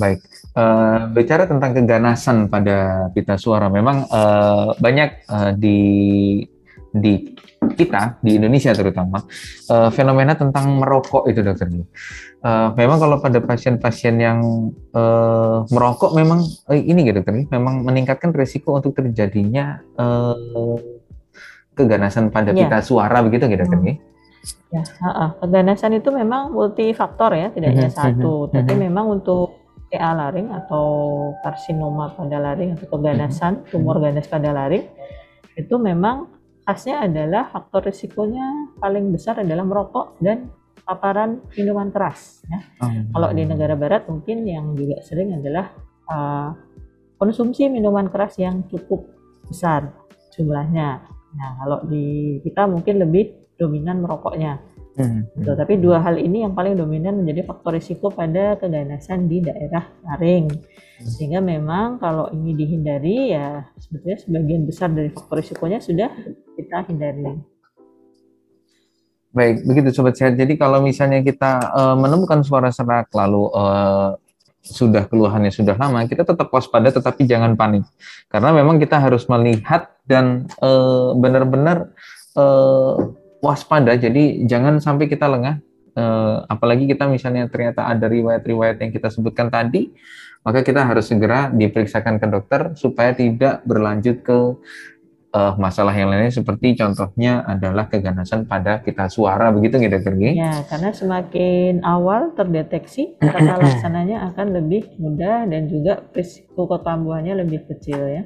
Baik, 0.00 0.24
uh, 0.56 1.12
bicara 1.12 1.44
tentang 1.44 1.76
keganasan 1.76 2.48
pada 2.48 3.08
pita 3.12 3.36
suara, 3.36 3.68
memang 3.68 4.08
uh, 4.08 4.72
banyak 4.80 5.28
uh, 5.28 5.52
di 5.52 5.80
di 6.92 7.32
kita 7.72 8.20
di 8.20 8.36
Indonesia 8.36 8.74
terutama 8.76 9.24
uh, 9.72 9.88
fenomena 9.88 10.36
tentang 10.36 10.76
merokok 10.76 11.24
itu 11.30 11.40
dokter. 11.40 11.72
Uh, 12.42 12.74
memang 12.74 12.98
kalau 13.00 13.16
pada 13.22 13.38
pasien-pasien 13.40 14.18
yang 14.18 14.38
uh, 14.92 15.64
merokok 15.72 16.12
memang 16.12 16.44
uh, 16.68 16.76
ini 16.76 17.08
gitu 17.08 17.24
dokter, 17.24 17.48
memang 17.48 17.86
meningkatkan 17.86 18.34
risiko 18.36 18.76
untuk 18.76 18.92
terjadinya 18.98 19.80
uh, 19.96 20.76
keganasan 21.72 22.28
pada 22.28 22.52
ya. 22.52 22.68
pita 22.68 22.84
suara 22.84 23.24
begitu 23.24 23.48
gitu 23.48 23.64
dokter. 23.64 23.80
Hmm. 23.80 23.96
Ya, 24.74 24.82
uh, 25.06 25.30
keganasan 25.38 25.96
itu 25.96 26.10
memang 26.10 26.50
multifaktor 26.50 27.30
ya, 27.32 27.48
tidak 27.54 27.78
hanya 27.78 27.88
mhm, 27.88 27.96
satu, 27.96 28.34
mhm, 28.48 28.52
tapi 28.58 28.72
mhm. 28.74 28.80
memang 28.90 29.06
untuk 29.20 29.62
TA 29.92 30.16
laring 30.16 30.48
atau 30.50 30.86
karsinoma 31.44 32.16
pada 32.16 32.40
laring 32.40 32.74
atau 32.74 32.88
keganasan 32.96 33.60
tumor 33.68 34.00
ganas 34.00 34.24
pada 34.24 34.48
laring 34.48 34.88
itu 35.52 35.76
memang 35.76 36.31
khasnya 36.62 37.06
adalah 37.06 37.50
faktor 37.50 37.90
risikonya 37.90 38.76
paling 38.78 39.10
besar 39.10 39.42
adalah 39.42 39.66
merokok 39.66 40.18
dan 40.22 40.50
paparan 40.82 41.42
minuman 41.54 41.94
keras. 41.94 42.42
Ya. 42.50 42.60
Hmm. 42.82 43.10
Kalau 43.14 43.28
di 43.30 43.42
negara 43.46 43.74
barat 43.78 44.06
mungkin 44.10 44.46
yang 44.46 44.74
juga 44.74 44.98
sering 45.02 45.38
adalah 45.38 45.70
uh, 46.10 46.50
konsumsi 47.18 47.70
minuman 47.70 48.10
keras 48.10 48.38
yang 48.38 48.66
cukup 48.66 49.06
besar 49.46 49.94
jumlahnya. 50.34 51.06
Nah, 51.32 51.50
kalau 51.64 51.78
di 51.86 52.38
kita 52.42 52.66
mungkin 52.66 52.98
lebih 52.98 53.54
dominan 53.56 54.02
merokoknya. 54.02 54.58
Hmm. 54.92 55.24
Gitu. 55.38 55.48
Tapi 55.48 55.80
dua 55.80 56.04
hal 56.04 56.20
ini 56.20 56.44
yang 56.44 56.52
paling 56.52 56.76
dominan 56.76 57.24
menjadi 57.24 57.48
faktor 57.48 57.80
risiko 57.80 58.12
pada 58.12 58.60
keganasan 58.60 59.24
di 59.24 59.40
daerah 59.40 59.88
laring. 60.04 60.52
Hmm. 60.52 61.08
Sehingga 61.08 61.40
memang 61.40 61.96
kalau 61.96 62.28
ini 62.34 62.52
dihindari 62.52 63.32
ya 63.32 63.64
sebetulnya 63.80 64.18
sebagian 64.20 64.62
besar 64.68 64.92
dari 64.92 65.08
faktor 65.08 65.40
risikonya 65.40 65.80
sudah 65.80 66.12
kita 66.62 66.86
hindari. 66.86 67.42
Baik, 69.32 69.64
begitu 69.64 69.88
sobat 69.96 70.14
sehat. 70.14 70.36
Jadi 70.36 70.60
kalau 70.60 70.84
misalnya 70.84 71.24
kita 71.24 71.72
uh, 71.72 71.96
menemukan 71.96 72.44
suara 72.44 72.68
serak 72.68 73.08
lalu 73.16 73.48
uh, 73.50 74.14
sudah 74.62 75.08
keluhannya 75.08 75.50
sudah 75.50 75.74
lama, 75.74 76.06
kita 76.06 76.22
tetap 76.22 76.52
waspada 76.52 76.92
tetapi 76.92 77.26
jangan 77.26 77.56
panik. 77.58 77.82
Karena 78.28 78.52
memang 78.52 78.76
kita 78.76 79.00
harus 79.00 79.26
melihat 79.26 79.90
dan 80.06 80.46
uh, 80.62 81.16
benar-benar 81.16 81.90
waspada. 83.42 83.92
Jadi 83.98 84.48
jangan 84.48 84.80
sampai 84.80 85.04
kita 85.04 85.28
lengah. 85.28 85.60
Apalagi 86.48 86.88
kita 86.88 87.04
misalnya 87.04 87.44
ternyata 87.52 87.84
ada 87.84 88.08
riwayat-riwayat 88.08 88.80
yang 88.80 88.88
kita 88.88 89.12
sebutkan 89.12 89.52
tadi, 89.52 89.92
maka 90.40 90.64
kita 90.64 90.80
harus 90.80 91.12
segera 91.12 91.52
diperiksakan 91.52 92.16
ke 92.16 92.26
dokter 92.32 92.72
supaya 92.72 93.12
tidak 93.12 93.60
berlanjut 93.68 94.24
ke 94.24 94.56
uh, 95.32 95.54
masalah 95.56 95.92
yang 95.96 96.12
lainnya 96.12 96.30
seperti 96.30 96.76
contohnya 96.76 97.42
adalah 97.48 97.88
keganasan 97.88 98.44
pada 98.44 98.84
pita 98.84 99.08
suara 99.08 99.50
begitu 99.50 99.80
nggak 99.80 99.92
dokter 99.92 100.14
Ya, 100.36 100.62
karena 100.68 100.92
semakin 100.92 101.82
awal 101.82 102.36
terdeteksi 102.36 103.16
tata 103.18 103.58
laksananya 103.64 104.32
akan 104.32 104.46
lebih 104.62 104.96
mudah 105.00 105.48
dan 105.48 105.66
juga 105.66 106.04
risiko 106.12 106.68
kekambuhannya 106.68 107.42
lebih 107.42 107.66
kecil 107.66 108.00
ya. 108.06 108.22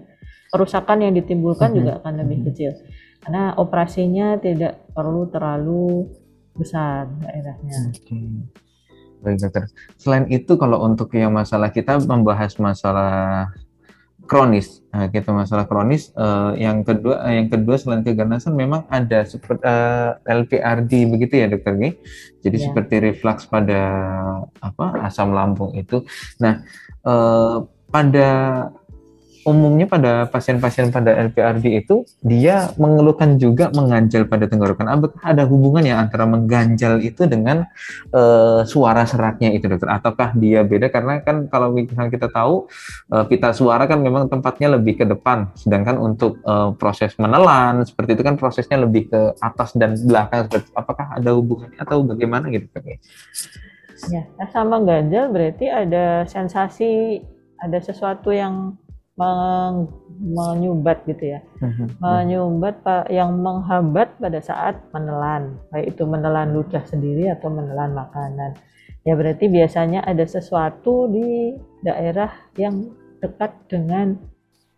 Kerusakan 0.50 1.02
yang 1.02 1.12
ditimbulkan 1.14 1.74
juga 1.74 1.98
akan 2.02 2.22
lebih 2.26 2.50
kecil 2.50 2.70
karena 3.26 3.58
operasinya 3.58 4.38
tidak 4.38 4.86
perlu 4.94 5.26
terlalu 5.26 6.06
besar 6.54 7.10
daerahnya. 7.18 7.90
Okay. 7.90 8.46
Baik 9.18 9.42
dokter. 9.42 9.66
Selain 9.98 10.30
itu 10.30 10.54
kalau 10.54 10.86
untuk 10.86 11.10
yang 11.10 11.34
masalah 11.34 11.74
kita 11.74 11.98
membahas 12.06 12.54
masalah 12.62 13.50
kronis, 14.26 14.82
nah, 14.90 15.06
kita 15.06 15.30
masalah 15.30 15.64
kronis. 15.64 16.10
Uh, 16.12 16.52
yang 16.58 16.82
kedua, 16.82 17.22
uh, 17.22 17.32
yang 17.32 17.48
kedua 17.48 17.78
selain 17.78 18.02
keganasan 18.02 18.52
memang 18.52 18.84
ada 18.90 19.22
seperti 19.22 19.62
uh, 19.62 20.18
eh, 20.20 20.34
LPRD 20.42 20.92
begitu 21.06 21.40
ya 21.40 21.46
dokter 21.46 21.74
G. 21.78 21.82
Jadi 22.42 22.56
yeah. 22.60 22.66
seperti 22.68 22.94
reflux 23.00 23.46
pada 23.46 23.80
apa 24.58 24.86
asam 25.06 25.30
lambung 25.32 25.72
itu. 25.78 26.02
Nah 26.42 26.66
uh, 27.06 27.64
pada 27.88 28.28
umumnya 29.46 29.86
pada 29.86 30.26
pasien-pasien 30.26 30.90
pada 30.90 31.14
LPRD 31.14 31.86
itu 31.86 32.02
dia 32.18 32.74
mengeluhkan 32.74 33.38
juga 33.38 33.70
mengganjal 33.70 34.26
pada 34.26 34.50
tenggorokan. 34.50 34.90
Apakah 34.90 35.22
ada 35.22 35.46
hubungannya 35.46 35.94
antara 35.94 36.26
mengganjal 36.26 36.98
itu 36.98 37.30
dengan 37.30 37.62
uh, 38.10 38.66
suara 38.66 39.06
seraknya 39.06 39.54
itu 39.54 39.70
dokter? 39.70 39.86
Ataukah 39.86 40.34
dia 40.34 40.66
beda? 40.66 40.90
Karena 40.90 41.22
kan 41.22 41.46
kalau 41.46 41.70
misalnya 41.70 42.10
kita 42.10 42.26
tahu 42.26 42.66
uh, 43.14 43.24
pita 43.30 43.54
suara 43.54 43.86
kan 43.86 44.02
memang 44.02 44.26
tempatnya 44.26 44.74
lebih 44.74 44.98
ke 44.98 45.04
depan, 45.06 45.54
sedangkan 45.54 45.96
untuk 46.02 46.42
uh, 46.42 46.74
proses 46.74 47.14
menelan 47.22 47.86
seperti 47.86 48.18
itu 48.18 48.26
kan 48.26 48.34
prosesnya 48.34 48.82
lebih 48.82 49.06
ke 49.06 49.20
atas 49.38 49.78
dan 49.78 49.94
belakang. 49.94 50.50
Apakah 50.74 51.14
ada 51.22 51.30
hubungannya 51.38 51.78
atau 51.78 52.02
bagaimana 52.02 52.50
gitu? 52.50 52.66
Ya, 54.10 54.26
sama 54.50 54.82
ganjal 54.82 55.30
berarti 55.30 55.70
ada 55.70 56.26
sensasi, 56.28 57.22
ada 57.62 57.78
sesuatu 57.80 58.28
yang 58.34 58.76
menyumbat 59.16 61.08
gitu 61.08 61.36
ya, 61.36 61.40
uh-huh. 61.40 61.88
menyumbat 62.00 62.84
pak 62.84 63.08
yang 63.08 63.32
menghambat 63.40 64.12
pada 64.20 64.40
saat 64.44 64.76
menelan, 64.92 65.56
baik 65.72 65.96
itu 65.96 66.04
menelan 66.04 66.52
ludah 66.52 66.84
sendiri 66.84 67.32
atau 67.32 67.48
menelan 67.48 67.96
makanan. 67.96 68.52
Ya 69.08 69.16
berarti 69.16 69.48
biasanya 69.48 70.04
ada 70.04 70.26
sesuatu 70.28 71.08
di 71.08 71.56
daerah 71.80 72.28
yang 72.60 72.92
dekat 73.24 73.56
dengan 73.72 74.20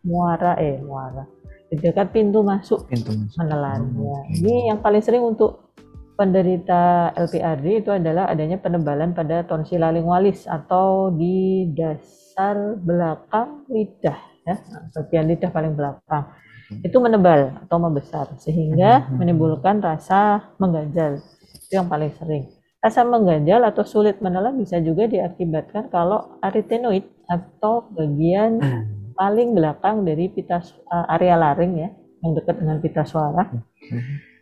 muara 0.06 0.54
eh 0.62 0.78
muara 0.78 1.26
di 1.68 1.76
dekat 1.76 2.16
pintu 2.16 2.40
masuk, 2.40 2.88
pintu 2.88 3.12
masuk. 3.12 3.36
menelan. 3.44 3.80
Hmm. 3.92 4.04
Ya. 4.04 4.18
Ini 4.40 4.54
yang 4.72 4.78
paling 4.80 5.04
sering 5.04 5.20
untuk 5.20 5.68
penderita 6.16 7.14
LPRD 7.14 7.84
itu 7.84 7.90
adalah 7.94 8.26
adanya 8.26 8.58
penebalan 8.58 9.14
pada 9.14 9.46
tonsila 9.46 9.94
lingualis 9.94 10.48
atau 10.50 11.14
di 11.14 11.68
dasar 11.76 12.74
belakang 12.74 13.68
lidah 13.70 14.27
ya 14.48 14.56
bagian 14.96 15.28
lidah 15.28 15.52
paling 15.52 15.76
belakang 15.76 16.24
hmm. 16.72 16.88
itu 16.88 16.96
menebal 16.96 17.52
atau 17.68 17.76
membesar 17.76 18.32
sehingga 18.40 19.04
hmm. 19.04 19.20
menimbulkan 19.20 19.84
rasa 19.84 20.48
mengganjal 20.56 21.20
itu 21.52 21.72
yang 21.76 21.84
paling 21.84 22.08
sering 22.16 22.48
rasa 22.80 23.04
mengganjal 23.04 23.60
atau 23.68 23.84
sulit 23.84 24.24
menelan 24.24 24.56
bisa 24.56 24.80
juga 24.80 25.04
diakibatkan 25.04 25.92
kalau 25.92 26.40
aritenoid 26.40 27.04
atau 27.28 27.84
bagian 27.92 28.56
hmm. 28.56 29.12
paling 29.12 29.52
belakang 29.52 30.08
dari 30.08 30.32
pita 30.32 30.64
uh, 30.88 31.06
area 31.12 31.36
laring 31.36 31.72
ya 31.76 31.90
yang 32.24 32.32
dekat 32.32 32.56
dengan 32.56 32.80
pita 32.80 33.04
suara 33.04 33.44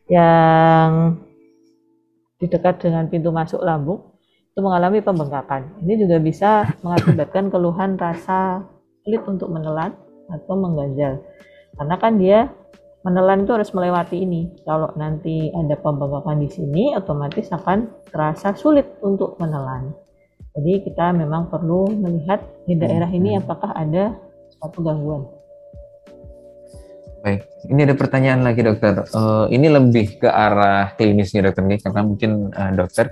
yang 0.07 1.19
di 2.37 2.47
dekat 2.47 2.85
dengan 2.85 3.09
pintu 3.11 3.35
masuk 3.35 3.65
lambung 3.65 4.17
itu 4.57 4.65
mengalami 4.65 5.05
pembengkakan. 5.05 5.85
Ini 5.85 5.95
juga 6.01 6.17
bisa 6.17 6.65
mengakibatkan 6.81 7.53
keluhan 7.53 8.01
rasa 8.01 8.65
sulit 9.07 9.23
untuk 9.31 9.55
menelan 9.55 9.95
atau 10.27 10.59
mengganjal 10.59 11.23
karena 11.79 11.95
kan 11.95 12.19
dia 12.19 12.51
menelan 13.07 13.47
itu 13.47 13.55
harus 13.55 13.71
melewati 13.71 14.27
ini 14.27 14.51
kalau 14.67 14.91
nanti 14.99 15.55
ada 15.55 15.79
pembengkakan 15.79 16.43
di 16.43 16.51
sini 16.51 16.91
otomatis 16.99 17.47
akan 17.55 17.87
terasa 18.11 18.59
sulit 18.59 18.99
untuk 19.07 19.39
menelan 19.39 19.95
jadi 20.59 20.83
kita 20.83 21.15
memang 21.15 21.47
perlu 21.47 21.87
melihat 21.95 22.43
di 22.67 22.75
daerah 22.75 23.07
ini 23.07 23.39
hmm. 23.39 23.47
apakah 23.47 23.71
ada 23.79 24.19
suatu 24.59 24.83
gangguan 24.83 25.23
Baik, 27.27 27.43
ini 27.67 27.83
ada 27.83 27.99
pertanyaan 27.99 28.47
lagi 28.47 28.63
dokter. 28.63 29.03
Uh, 29.11 29.51
ini 29.51 29.67
lebih 29.67 30.23
ke 30.23 30.31
arah 30.31 30.95
klinisnya 30.95 31.43
dokter 31.43 31.67
nih, 31.67 31.83
karena 31.83 32.07
mungkin 32.07 32.55
uh, 32.55 32.71
dokter 32.71 33.11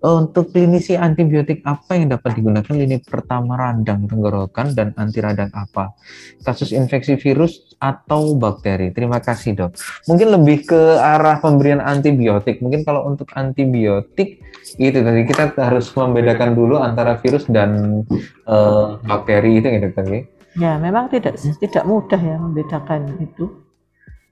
untuk 0.00 0.56
klinisi 0.56 0.96
antibiotik 0.96 1.60
apa 1.68 1.92
yang 1.92 2.08
dapat 2.16 2.32
digunakan 2.32 2.72
lini 2.72 3.04
pertama 3.04 3.52
radang 3.60 4.08
tenggorokan 4.08 4.72
dan 4.72 4.96
anti 4.96 5.20
radang 5.20 5.52
apa? 5.52 5.92
Kasus 6.40 6.72
infeksi 6.72 7.20
virus 7.20 7.76
atau 7.76 8.32
bakteri? 8.32 8.96
Terima 8.96 9.20
kasih 9.20 9.60
dok. 9.60 9.76
Mungkin 10.08 10.32
lebih 10.32 10.64
ke 10.64 10.80
arah 10.96 11.36
pemberian 11.44 11.84
antibiotik. 11.84 12.64
Mungkin 12.64 12.80
kalau 12.88 13.04
untuk 13.12 13.28
antibiotik 13.36 14.40
itu 14.80 14.98
tadi 15.04 15.20
kita 15.28 15.52
harus 15.60 15.92
membedakan 15.92 16.56
dulu 16.56 16.80
antara 16.80 17.20
virus 17.20 17.44
dan 17.52 18.00
uh, 18.48 18.96
bakteri 19.04 19.60
itu 19.60 19.68
dokter 19.84 20.04
ya. 20.08 20.20
Ya, 20.58 20.72
memang 20.80 21.12
tidak 21.12 21.38
tidak 21.60 21.84
mudah 21.84 22.18
ya 22.18 22.36
membedakan 22.40 23.20
itu. 23.20 23.52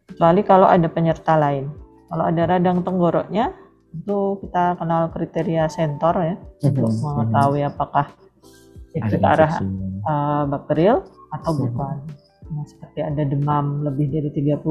Kecuali 0.08 0.40
kalau 0.42 0.64
ada 0.64 0.88
penyerta 0.88 1.36
lain. 1.36 1.68
Kalau 2.08 2.24
ada 2.24 2.42
radang 2.48 2.80
tenggoroknya, 2.80 3.52
itu 3.98 4.18
kita 4.46 4.78
kenal 4.78 5.10
kriteria 5.10 5.66
sentor 5.66 6.14
ya 6.22 6.36
untuk 6.62 6.90
mhm. 6.90 7.02
mengetahui 7.02 7.62
apakah 7.66 8.06
itu 8.96 9.16
ke 9.20 9.26
arah 9.26 9.52
uh, 10.08 10.44
bakterial 10.48 11.04
atau 11.34 11.50
mm-hmm. 11.52 11.64
bukan. 11.70 11.96
Nah, 12.48 12.64
seperti 12.64 13.00
ada 13.04 13.22
demam 13.28 13.84
lebih 13.84 14.08
dari 14.08 14.30
38, 14.32 14.64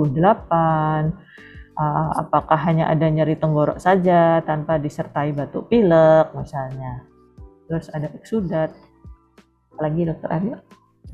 uh, 1.78 2.10
apakah 2.18 2.60
hanya 2.66 2.90
ada 2.90 3.06
nyeri 3.06 3.38
tenggorok 3.38 3.78
saja 3.78 4.42
tanpa 4.42 4.82
disertai 4.82 5.32
batuk 5.38 5.70
pilek 5.70 6.34
misalnya. 6.34 7.06
Terus 7.70 7.88
ada 7.94 8.10
eksudat. 8.18 8.74
Apalagi 9.78 10.10
dokter 10.10 10.30
Aryo? 10.34 10.58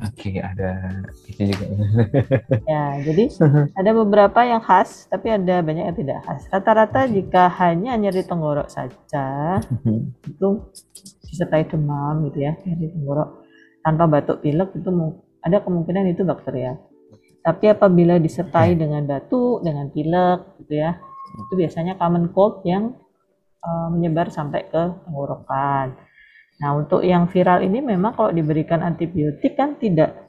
Oke, 0.02 0.42
ada 0.42 0.90
itu 1.30 1.54
juga. 1.54 1.66
ya, 2.66 2.98
jadi 3.06 3.30
ada 3.80 3.92
beberapa 3.94 4.40
yang 4.42 4.60
khas, 4.60 5.06
tapi 5.06 5.30
ada 5.30 5.62
banyak 5.62 5.86
yang 5.86 5.98
tidak 5.98 6.20
khas. 6.26 6.50
Rata-rata 6.50 7.06
jika 7.06 7.46
hanya 7.62 7.94
nyeri 7.94 8.26
tenggorok 8.26 8.74
saja, 8.74 9.62
itu 10.32 10.48
disertai 11.30 11.70
demam 11.70 12.26
gitu 12.30 12.42
ya, 12.42 12.58
nyeri 12.66 12.90
tenggorok 12.90 13.46
tanpa 13.86 14.04
batuk 14.10 14.42
pilek 14.42 14.74
itu 14.74 14.90
ada 15.44 15.58
kemungkinan 15.62 16.10
itu 16.10 16.26
bakterial. 16.26 16.80
Tapi 17.44 17.76
apabila 17.76 18.18
disertai 18.18 18.74
dengan 18.80 19.04
batuk, 19.04 19.62
dengan 19.62 19.92
pilek 19.92 20.64
gitu 20.64 20.80
ya, 20.80 20.96
itu 21.36 21.54
biasanya 21.60 22.00
common 22.00 22.32
cold 22.32 22.64
yang 22.64 22.96
uh, 23.60 23.88
menyebar 23.92 24.32
sampai 24.32 24.64
ke 24.72 24.84
tenggorokan. 25.04 25.96
Nah, 26.64 26.80
untuk 26.80 27.04
yang 27.04 27.28
viral 27.28 27.60
ini 27.68 27.84
memang 27.84 28.16
kalau 28.16 28.32
diberikan 28.32 28.80
antibiotik 28.80 29.60
kan 29.60 29.76
tidak 29.76 30.24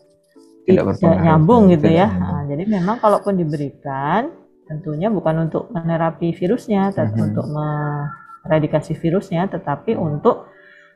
tidak, 0.66 0.98
tidak 0.98 1.22
nyambung 1.22 1.70
gitu 1.70 1.86
ya. 1.94 2.10
Nah, 2.10 2.42
jadi 2.50 2.66
memang 2.66 2.98
kalaupun 2.98 3.38
diberikan 3.38 4.34
tentunya 4.66 5.12
bukan 5.12 5.46
untuk 5.46 5.70
menerapi 5.70 6.34
virusnya, 6.34 6.90
tapi 6.90 7.14
mm-hmm. 7.14 7.28
untuk 7.30 7.46
meradikasi 7.52 8.98
virusnya, 8.98 9.46
tetapi 9.46 9.94
untuk 9.94 10.50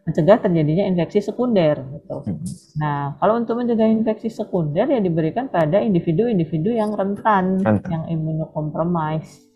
mencegah 0.08 0.40
terjadinya 0.40 0.88
infeksi 0.88 1.20
sekunder 1.20 1.76
gitu. 1.76 2.16
Mm-hmm. 2.24 2.46
Nah, 2.80 3.14
kalau 3.20 3.38
untuk 3.38 3.60
mencegah 3.60 3.86
infeksi 3.86 4.32
sekunder 4.32 4.88
ya 4.88 4.98
diberikan 4.98 5.52
pada 5.52 5.78
individu-individu 5.78 6.74
yang 6.74 6.96
rentan, 6.96 7.60
rentan. 7.62 7.88
yang 7.92 8.04
imunokompromis, 8.10 9.46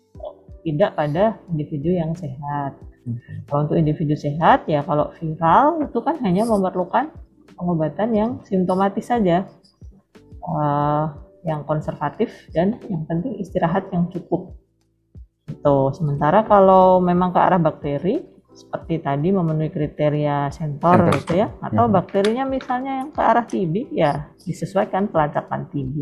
tidak 0.63 0.95
pada 0.95 1.41
individu 1.51 1.91
yang 1.91 2.15
sehat. 2.15 2.77
Kalau 3.51 3.67
untuk 3.67 3.75
individu 3.75 4.15
sehat 4.15 4.63
ya 4.65 4.79
kalau 4.83 5.11
viral 5.19 5.83
itu 5.83 5.99
kan 5.99 6.15
hanya 6.23 6.47
memerlukan 6.47 7.11
pengobatan 7.55 8.09
yang 8.15 8.31
simptomatis 8.47 9.11
saja, 9.11 9.43
uh, 10.43 11.11
yang 11.43 11.67
konservatif 11.67 12.31
dan 12.55 12.79
yang 12.87 13.03
penting 13.03 13.39
istirahat 13.43 13.91
yang 13.91 14.07
cukup. 14.07 14.55
Itu. 15.51 15.91
Sementara 15.91 16.47
kalau 16.47 17.03
memang 17.03 17.35
ke 17.35 17.39
arah 17.39 17.59
bakteri 17.59 18.23
seperti 18.53 19.01
tadi 19.01 19.33
memenuhi 19.33 19.73
kriteria 19.73 20.47
sentor 20.53 21.09
gitu 21.19 21.41
ya, 21.41 21.49
atau 21.59 21.89
hmm. 21.89 21.93
bakterinya 21.93 22.45
misalnya 22.45 23.01
yang 23.01 23.09
ke 23.09 23.21
arah 23.21 23.45
TB 23.49 23.73
ya 23.91 24.29
disesuaikan 24.45 25.09
pelacakan 25.09 25.67
TB. 25.73 25.95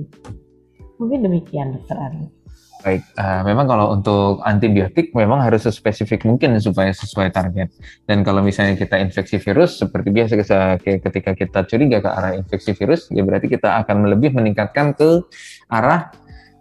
Mungkin 1.00 1.20
demikian 1.26 1.74
dokter 1.74 1.98
Ari. 1.98 2.41
Baik, 2.82 3.06
uh, 3.14 3.46
memang 3.46 3.70
kalau 3.70 3.94
untuk 3.94 4.42
antibiotik 4.42 5.14
memang 5.14 5.46
harus 5.46 5.70
sespesifik 5.70 6.26
mungkin 6.26 6.58
supaya 6.58 6.90
sesuai 6.90 7.30
target. 7.30 7.70
Dan 8.10 8.26
kalau 8.26 8.42
misalnya 8.42 8.74
kita 8.74 8.98
infeksi 8.98 9.38
virus, 9.38 9.78
seperti 9.78 10.10
biasa 10.10 10.34
ketika 10.82 11.32
kita 11.38 11.60
curiga 11.70 12.02
ke 12.02 12.10
arah 12.10 12.34
infeksi 12.34 12.74
virus, 12.74 13.06
ya 13.14 13.22
berarti 13.22 13.54
kita 13.54 13.86
akan 13.86 14.10
lebih 14.10 14.34
meningkatkan 14.34 14.98
ke 14.98 15.22
arah 15.70 16.10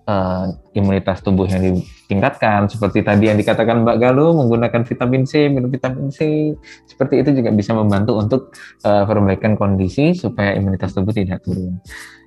uh, 0.05 0.47
imunitas 0.77 1.25
tubuh 1.25 1.49
yang 1.49 1.65
ditingkatkan. 1.65 2.69
Seperti 2.69 3.01
tadi 3.01 3.33
yang 3.33 3.39
dikatakan 3.41 3.81
Mbak 3.81 3.97
Galuh, 3.97 4.37
menggunakan 4.37 4.83
vitamin 4.85 5.25
C, 5.25 5.49
minum 5.49 5.73
vitamin 5.73 6.13
C, 6.13 6.53
seperti 6.85 7.25
itu 7.25 7.33
juga 7.43 7.51
bisa 7.55 7.73
membantu 7.73 8.21
untuk 8.21 8.43
uh, 8.85 9.09
perbaikan 9.09 9.57
kondisi 9.57 10.13
supaya 10.13 10.53
imunitas 10.53 10.93
tubuh 10.93 11.17
tidak 11.17 11.41
turun. 11.47 11.81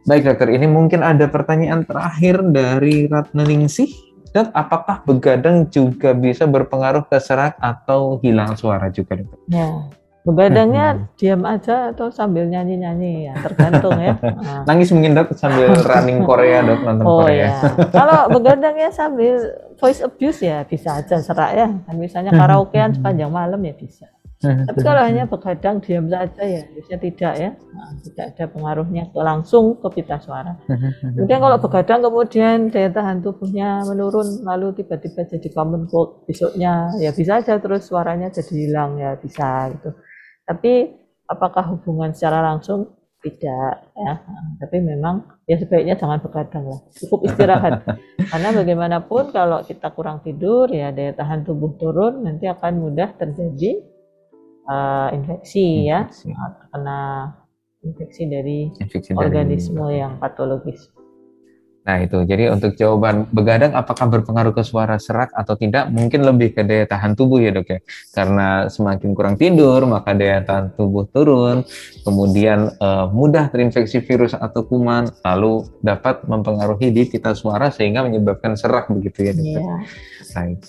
Baik 0.03 0.27
dokter, 0.27 0.51
ini 0.51 0.67
mungkin 0.67 0.99
ada 0.99 1.31
pertanyaan 1.31 1.87
terakhir 1.87 2.43
dari 2.51 3.07
Ratna 3.07 3.47
Ningsih. 3.47 3.87
Dok, 4.35 4.49
apakah 4.51 5.05
begadang 5.07 5.69
juga 5.71 6.11
bisa 6.11 6.43
berpengaruh 6.43 7.07
ke 7.07 7.21
serak 7.23 7.55
atau 7.61 8.19
hilang 8.19 8.57
suara 8.59 8.91
juga 8.91 9.21
dokter? 9.21 9.39
Ya, 9.47 9.87
begadangnya 10.27 10.87
hmm. 10.91 11.03
diam 11.15 11.43
aja 11.47 11.95
atau 11.95 12.11
sambil 12.11 12.49
nyanyi-nyanyi 12.51 13.31
ya, 13.31 13.33
tergantung 13.47 13.95
ya. 13.95 14.17
Nah. 14.19 14.63
Nangis 14.67 14.91
mungkin 14.91 15.15
dok 15.15 15.37
sambil 15.39 15.71
running 15.93 16.25
Korea 16.27 16.65
dok, 16.65 16.79
nonton 16.83 17.05
oh, 17.05 17.23
Korea. 17.23 17.39
Ya. 17.39 17.51
Kalau 17.93 18.19
begadangnya 18.27 18.89
sambil 18.91 19.39
voice 19.79 20.01
abuse 20.03 20.43
ya 20.43 20.67
bisa 20.67 20.99
aja 20.99 21.21
serak 21.21 21.51
ya. 21.55 21.67
Kan 21.69 21.95
misalnya 21.95 22.35
karaokean 22.35 22.97
sepanjang 22.97 23.31
malam 23.31 23.61
ya 23.63 23.71
bisa. 23.71 24.09
Tapi 24.67 24.79
kalau 24.83 25.01
hanya 25.01 25.23
begadang 25.23 25.79
diam 25.79 26.11
saja 26.11 26.43
ya, 26.43 26.61
biasanya 26.67 26.99
tidak 26.99 27.33
ya, 27.39 27.49
nah, 27.55 27.89
tidak 28.03 28.25
ada 28.35 28.45
pengaruhnya 28.51 29.03
ke 29.07 29.19
langsung 29.23 29.79
ke 29.79 29.87
pita 29.95 30.19
suara. 30.19 30.59
Kemudian 31.15 31.39
kalau 31.39 31.57
begadang 31.63 31.99
kemudian 32.03 32.57
daya 32.67 32.89
tahan 32.91 33.23
tubuhnya 33.23 33.87
menurun, 33.87 34.43
lalu 34.43 34.83
tiba-tiba 34.83 35.23
jadi 35.23 35.47
common 35.55 35.87
cold 35.87 36.27
besoknya, 36.27 36.91
ya 36.99 37.15
bisa 37.15 37.39
aja 37.39 37.55
terus 37.55 37.87
suaranya 37.87 38.27
jadi 38.35 38.53
hilang 38.53 38.99
ya 38.99 39.15
bisa 39.15 39.71
gitu. 39.79 39.95
Tapi 40.43 40.91
apakah 41.31 41.63
hubungan 41.75 42.11
secara 42.11 42.43
langsung 42.43 42.91
tidak 43.23 43.87
ya, 43.95 44.13
tapi 44.59 44.83
memang 44.83 45.23
ya 45.47 45.55
sebaiknya 45.55 45.95
jangan 45.95 46.19
begadang 46.19 46.67
lah, 46.67 46.83
cukup 46.99 47.31
istirahat. 47.31 47.87
Karena 48.31 48.51
bagaimanapun 48.51 49.31
kalau 49.31 49.63
kita 49.63 49.95
kurang 49.95 50.19
tidur 50.19 50.67
ya 50.67 50.91
daya 50.91 51.15
tahan 51.15 51.47
tubuh 51.47 51.79
turun, 51.79 52.27
nanti 52.27 52.51
akan 52.51 52.83
mudah 52.83 53.15
terjadi 53.15 53.92
uh, 54.67 55.09
infeksi, 55.15 55.87
ya, 55.87 56.07
infeksi 56.07 56.31
ya 56.31 56.45
karena 56.71 56.99
infeksi 57.83 58.23
dari 58.31 58.59
infeksi 58.79 59.11
organisme 59.13 59.83
dari... 59.83 59.99
yang 59.99 60.15
patologis. 60.17 60.93
Nah 61.83 61.99
itu, 61.99 62.23
jadi 62.23 62.47
untuk 62.47 62.79
jawaban 62.79 63.27
begadang 63.35 63.75
apakah 63.75 64.07
berpengaruh 64.07 64.55
ke 64.55 64.63
suara 64.63 64.95
serak 64.95 65.35
atau 65.35 65.59
tidak, 65.59 65.91
mungkin 65.91 66.23
lebih 66.23 66.55
ke 66.55 66.63
daya 66.63 66.87
tahan 66.87 67.11
tubuh 67.11 67.43
ya 67.43 67.51
dok 67.51 67.67
ya. 67.67 67.79
Karena 68.15 68.71
semakin 68.71 69.11
kurang 69.11 69.35
tidur, 69.35 69.83
maka 69.83 70.15
daya 70.15 70.39
tahan 70.47 70.79
tubuh 70.79 71.11
turun, 71.11 71.67
kemudian 72.07 72.71
uh, 72.79 73.11
mudah 73.11 73.51
terinfeksi 73.51 73.99
virus 73.99 74.31
atau 74.31 74.63
kuman, 74.63 75.11
lalu 75.27 75.67
dapat 75.83 76.23
mempengaruhi 76.23 76.87
di 76.87 77.03
pita 77.03 77.35
suara 77.35 77.67
sehingga 77.67 78.07
menyebabkan 78.07 78.55
serak 78.55 78.87
begitu 78.87 79.27
ya 79.27 79.31
dok. 79.35 79.43
Yeah. 79.43 79.79
Baik. 80.31 80.59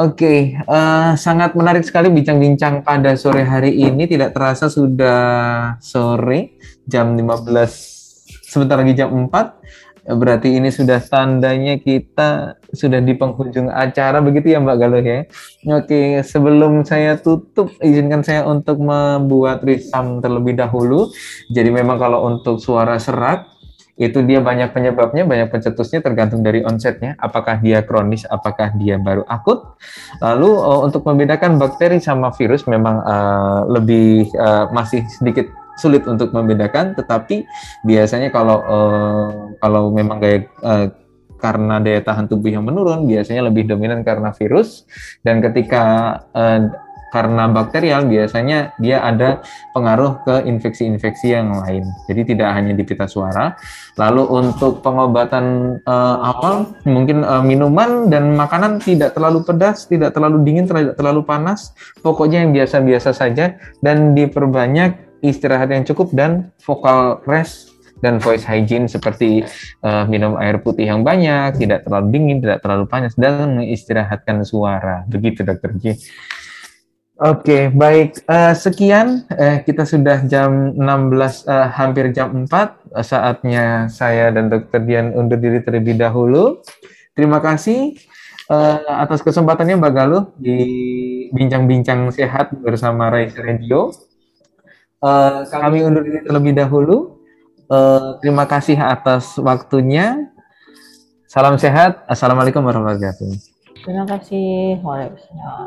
Oke, 0.00 0.16
okay, 0.16 0.40
uh, 0.64 1.12
eh, 1.12 1.12
sangat 1.20 1.52
menarik 1.52 1.84
sekali 1.84 2.08
bincang-bincang 2.08 2.80
pada 2.80 3.12
sore 3.20 3.44
hari 3.44 3.84
ini. 3.84 4.08
Tidak 4.08 4.32
terasa 4.32 4.72
sudah 4.72 5.76
sore, 5.76 6.56
jam 6.88 7.12
15, 7.12 7.44
sebentar 8.40 8.80
lagi 8.80 8.96
jam 8.96 9.12
4. 9.12 9.60
Berarti 10.16 10.56
ini 10.56 10.72
sudah 10.72 11.04
tandanya 11.04 11.76
kita 11.76 12.56
sudah 12.72 13.04
di 13.04 13.12
penghujung 13.12 13.68
acara 13.68 14.24
begitu 14.24 14.56
ya 14.56 14.64
Mbak 14.64 14.76
Galuh 14.80 15.04
ya. 15.04 15.28
Oke, 15.68 16.24
sebelum 16.24 16.80
saya 16.88 17.20
tutup, 17.20 17.68
izinkan 17.84 18.24
saya 18.24 18.48
untuk 18.48 18.80
membuat 18.80 19.60
risam 19.68 20.24
terlebih 20.24 20.56
dahulu. 20.56 21.12
Jadi 21.52 21.68
memang 21.68 22.00
kalau 22.00 22.24
untuk 22.24 22.56
suara 22.56 22.96
serak, 22.96 23.59
itu 24.00 24.24
dia 24.24 24.40
banyak 24.40 24.72
penyebabnya, 24.72 25.28
banyak 25.28 25.52
pencetusnya 25.52 26.00
tergantung 26.00 26.40
dari 26.40 26.64
onsetnya, 26.64 27.20
apakah 27.20 27.60
dia 27.60 27.84
kronis, 27.84 28.24
apakah 28.24 28.72
dia 28.80 28.96
baru 28.96 29.28
akut. 29.28 29.76
Lalu 30.24 30.50
uh, 30.56 30.80
untuk 30.88 31.04
membedakan 31.04 31.60
bakteri 31.60 32.00
sama 32.00 32.32
virus 32.32 32.64
memang 32.64 33.04
uh, 33.04 33.68
lebih 33.68 34.32
uh, 34.40 34.72
masih 34.72 35.04
sedikit 35.12 35.52
sulit 35.76 36.08
untuk 36.08 36.32
membedakan, 36.32 36.96
tetapi 36.96 37.44
biasanya 37.84 38.32
kalau 38.32 38.58
uh, 38.64 39.28
kalau 39.60 39.92
memang 39.92 40.16
kayak 40.16 40.48
uh, 40.64 40.88
karena 41.40 41.80
daya 41.80 42.00
tahan 42.04 42.28
tubuh 42.28 42.52
yang 42.52 42.64
menurun, 42.64 43.04
biasanya 43.08 43.48
lebih 43.48 43.68
dominan 43.68 44.04
karena 44.04 44.32
virus. 44.36 44.84
Dan 45.24 45.40
ketika 45.40 46.16
uh, 46.36 46.68
karena 47.10 47.50
bakterial 47.50 48.06
biasanya 48.06 48.74
dia 48.78 49.02
ada 49.02 49.42
pengaruh 49.74 50.22
ke 50.24 50.34
infeksi-infeksi 50.46 51.34
yang 51.34 51.52
lain. 51.52 51.86
Jadi 52.06 52.34
tidak 52.34 52.54
hanya 52.54 52.72
di 52.72 52.82
pita 52.86 53.10
suara. 53.10 53.54
Lalu 53.98 54.24
untuk 54.30 54.80
pengobatan 54.80 55.78
uh, 55.84 56.16
awal 56.24 56.70
mungkin 56.86 57.26
uh, 57.26 57.42
minuman 57.42 58.08
dan 58.08 58.34
makanan 58.34 58.80
tidak 58.80 59.12
terlalu 59.18 59.42
pedas, 59.42 59.90
tidak 59.90 60.14
terlalu 60.14 60.42
dingin, 60.46 60.64
tidak 60.70 60.96
terlalu 60.96 61.26
panas. 61.26 61.74
Pokoknya 62.00 62.46
yang 62.46 62.54
biasa-biasa 62.54 63.10
saja 63.12 63.58
dan 63.82 64.14
diperbanyak 64.16 65.20
istirahat 65.20 65.68
yang 65.68 65.84
cukup 65.84 66.14
dan 66.16 66.48
vocal 66.64 67.20
rest 67.28 67.70
dan 68.00 68.16
voice 68.16 68.44
hygiene 68.48 68.88
seperti 68.88 69.44
uh, 69.84 70.08
minum 70.08 70.36
air 70.40 70.56
putih 70.60 70.88
yang 70.88 71.04
banyak, 71.04 71.60
tidak 71.60 71.84
terlalu 71.84 72.06
dingin, 72.16 72.38
tidak 72.40 72.64
terlalu 72.64 72.84
panas, 72.88 73.12
dan 73.14 73.60
mengistirahatkan 73.60 74.40
suara. 74.42 75.04
Begitu, 75.06 75.44
Dokter 75.44 75.76
J. 75.76 76.00
Oke, 77.20 77.68
baik. 77.68 78.24
Uh, 78.24 78.56
sekian, 78.56 79.28
uh, 79.28 79.60
kita 79.60 79.84
sudah 79.84 80.24
jam 80.24 80.72
16, 80.72 81.44
uh, 81.44 81.68
hampir 81.68 82.16
jam 82.16 82.32
4. 82.48 82.48
Uh, 82.48 83.04
saatnya 83.04 83.92
saya 83.92 84.32
dan 84.32 84.48
Dokter 84.48 84.80
Dian 84.80 85.12
undur 85.12 85.36
diri 85.36 85.60
terlebih 85.60 86.00
dahulu. 86.00 86.64
Terima 87.12 87.36
kasih 87.44 88.00
uh, 88.48 89.04
atas 89.04 89.20
kesempatannya 89.20 89.76
Mbak 89.76 89.92
Galuh 89.92 90.24
di 90.40 90.58
bincang-bincang 91.36 92.08
sehat 92.08 92.56
bersama 92.56 93.12
Raisa 93.12 93.44
Radio. 93.44 93.92
Uh, 95.04 95.44
kami 95.52 95.84
undur 95.84 96.00
diri 96.00 96.24
terlebih 96.24 96.56
dahulu. 96.56 97.20
Uh, 97.68 98.16
terima 98.24 98.48
kasih 98.48 98.80
atas 98.80 99.36
waktunya. 99.36 100.24
Salam 101.28 101.60
sehat. 101.60 102.00
Assalamualaikum 102.08 102.64
warahmatullahi 102.64 103.12
wabarakatuh. 103.12 103.49
Terima 103.80 104.04
kasih. 104.04 104.76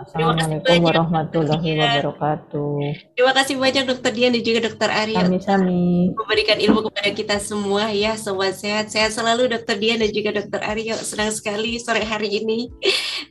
Assalamualaikum 0.05 0.86
warahmatullahi 0.86 1.70
wabarakatuh. 1.82 2.74
Terima 3.18 3.34
kasih 3.34 3.55
banyak 3.57 3.84
Dokter 3.89 4.11
Dian 4.14 4.32
dan 4.38 4.43
juga 4.45 4.59
Dokter 4.70 4.89
Arya. 4.93 5.26
Sami-sami. 5.26 6.14
Memberikan 6.14 6.57
ilmu 6.61 6.86
kepada 6.89 7.09
kita 7.09 7.36
semua 7.41 7.89
ya, 7.89 8.14
sobat 8.14 8.53
sehat. 8.53 8.93
Sehat 8.93 9.18
selalu 9.18 9.49
Dokter 9.49 9.82
Dian 9.82 9.97
dan 9.97 10.14
juga 10.14 10.30
Dokter 10.38 10.61
Aryo. 10.61 10.93
Senang 11.01 11.34
sekali 11.34 11.82
sore 11.82 12.05
hari 12.05 12.30
ini. 12.30 12.70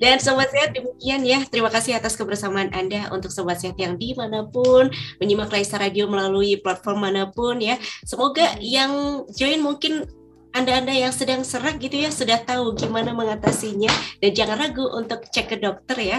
Dan 0.03 0.19
sobat 0.19 0.51
sehat 0.51 0.75
demikian 0.75 1.23
ya. 1.23 1.47
Terima 1.47 1.71
kasih 1.71 1.95
atas 1.95 2.19
kebersamaan 2.19 2.75
Anda 2.75 3.07
untuk 3.15 3.31
sobat 3.31 3.63
sehat 3.63 3.79
yang 3.79 3.95
di 3.95 4.19
mana 4.19 4.51
pun 4.51 4.91
menyimak 5.23 5.55
Raisa 5.55 5.79
Radio 5.79 6.11
melalui 6.11 6.59
platform 6.59 7.07
mana 7.07 7.31
pun 7.31 7.63
ya. 7.63 7.79
Semoga 8.03 8.59
yang 8.59 9.23
join 9.31 9.63
mungkin 9.63 10.11
anda-anda 10.53 10.93
yang 10.93 11.13
sedang 11.13 11.43
serak 11.43 11.81
gitu 11.81 11.97
ya 12.01 12.13
sudah 12.13 12.41
tahu 12.45 12.77
gimana 12.77 13.17
mengatasinya. 13.17 13.89
Dan 14.21 14.31
jangan 14.37 14.57
ragu 14.61 14.85
untuk 14.93 15.25
cek 15.29 15.47
ke 15.53 15.57
dokter 15.61 15.97
ya 15.99 16.19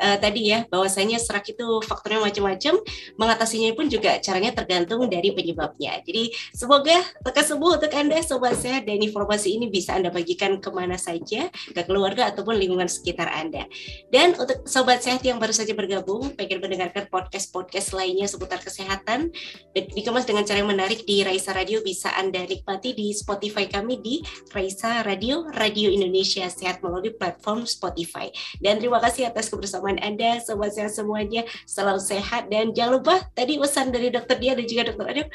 uh, 0.00 0.16
tadi 0.16 0.50
ya 0.50 0.64
bahwasanya 0.72 1.20
serak 1.20 1.52
itu 1.52 1.84
faktornya 1.84 2.24
macam-macam, 2.24 2.80
mengatasinya 3.20 3.76
pun 3.76 3.86
juga 3.92 4.16
caranya 4.18 4.56
tergantung 4.56 5.04
dari 5.06 5.30
penyebabnya. 5.36 6.00
Jadi 6.02 6.32
semoga 6.56 6.96
lekas 7.22 7.52
sembuh 7.52 7.76
untuk 7.76 7.92
Anda 7.92 8.24
sobat 8.24 8.56
sehat 8.56 8.88
dan 8.88 8.98
informasi 8.98 9.60
ini 9.60 9.68
bisa 9.68 9.94
Anda 9.94 10.08
bagikan 10.08 10.58
ke 10.58 10.70
mana 10.72 10.96
saja 10.96 11.52
ke 11.52 11.82
keluarga 11.84 12.32
ataupun 12.32 12.56
lingkungan 12.56 12.88
sekitar 12.88 13.28
Anda. 13.28 13.68
Dan 14.08 14.34
untuk 14.40 14.64
sobat 14.64 15.04
sehat 15.04 15.20
yang 15.22 15.36
baru 15.36 15.52
saja 15.52 15.76
bergabung, 15.76 16.32
pengen 16.34 16.64
mendengarkan 16.64 17.06
podcast-podcast 17.12 17.92
lainnya 17.92 18.26
seputar 18.30 18.62
kesehatan 18.62 19.34
dikemas 19.74 20.24
dengan 20.24 20.46
cara 20.46 20.62
yang 20.62 20.70
menarik 20.70 21.02
di 21.04 21.26
Raisa 21.26 21.50
Radio 21.52 21.82
bisa 21.82 22.14
Anda 22.14 22.46
nikmati 22.46 22.94
di 22.94 23.10
Spotify 23.12 23.66
kami 23.66 23.98
di 24.00 24.22
Raisa 24.54 25.02
Radio 25.02 25.46
Radio 25.50 25.90
Indonesia 25.90 26.46
Sehat 26.46 26.80
melalui 26.80 27.10
platform 27.14 27.66
Spotify. 27.66 28.30
Dan 28.62 28.78
terima 28.78 29.02
kasih 29.02 29.26
atas 29.26 29.50
kebersamaan 29.50 29.89
Anda, 29.98 30.38
sobat 30.44 30.76
sehat 30.76 30.94
semuanya. 30.94 31.42
Selalu 31.66 31.98
sehat 31.98 32.46
dan 32.52 32.70
jangan 32.70 33.02
lupa 33.02 33.26
tadi 33.34 33.58
pesan 33.58 33.90
dari 33.90 34.14
dokter 34.14 34.38
dia 34.38 34.54
dan 34.54 34.66
juga 34.68 34.92
dokter 34.92 35.06
Adam 35.10 35.28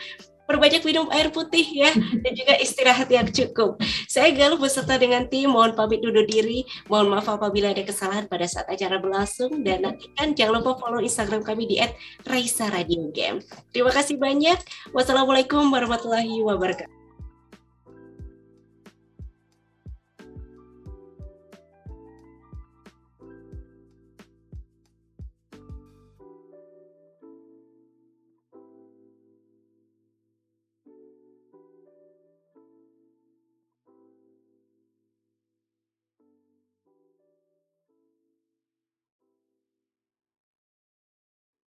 perbanyak 0.46 0.86
minum 0.86 1.10
air 1.10 1.34
putih 1.34 1.66
ya 1.66 1.92
dan 1.94 2.32
juga 2.38 2.54
istirahat 2.62 3.10
yang 3.10 3.28
cukup. 3.30 3.82
Saya 4.06 4.32
Galuh 4.32 4.62
beserta 4.62 4.96
dengan 4.96 5.26
tim 5.26 5.52
mohon 5.52 5.74
pamit 5.74 6.02
duduk 6.02 6.30
diri. 6.30 6.64
Mohon 6.88 7.18
maaf 7.18 7.28
apabila 7.28 7.74
ada 7.74 7.82
kesalahan 7.82 8.30
pada 8.30 8.46
saat 8.46 8.70
acara 8.70 9.02
berlangsung 9.02 9.66
dan 9.66 9.84
nantikan 9.84 10.38
jangan 10.38 10.62
lupa 10.62 10.78
follow 10.80 11.02
Instagram 11.02 11.42
kami 11.42 11.66
di 11.66 11.82
@raisa 12.24 12.70
radio 12.70 13.10
game. 13.12 13.42
Terima 13.74 13.92
kasih 13.92 14.22
banyak. 14.22 14.62
Wassalamualaikum 14.94 15.66
warahmatullahi 15.74 16.46
wabarakatuh. 16.46 16.95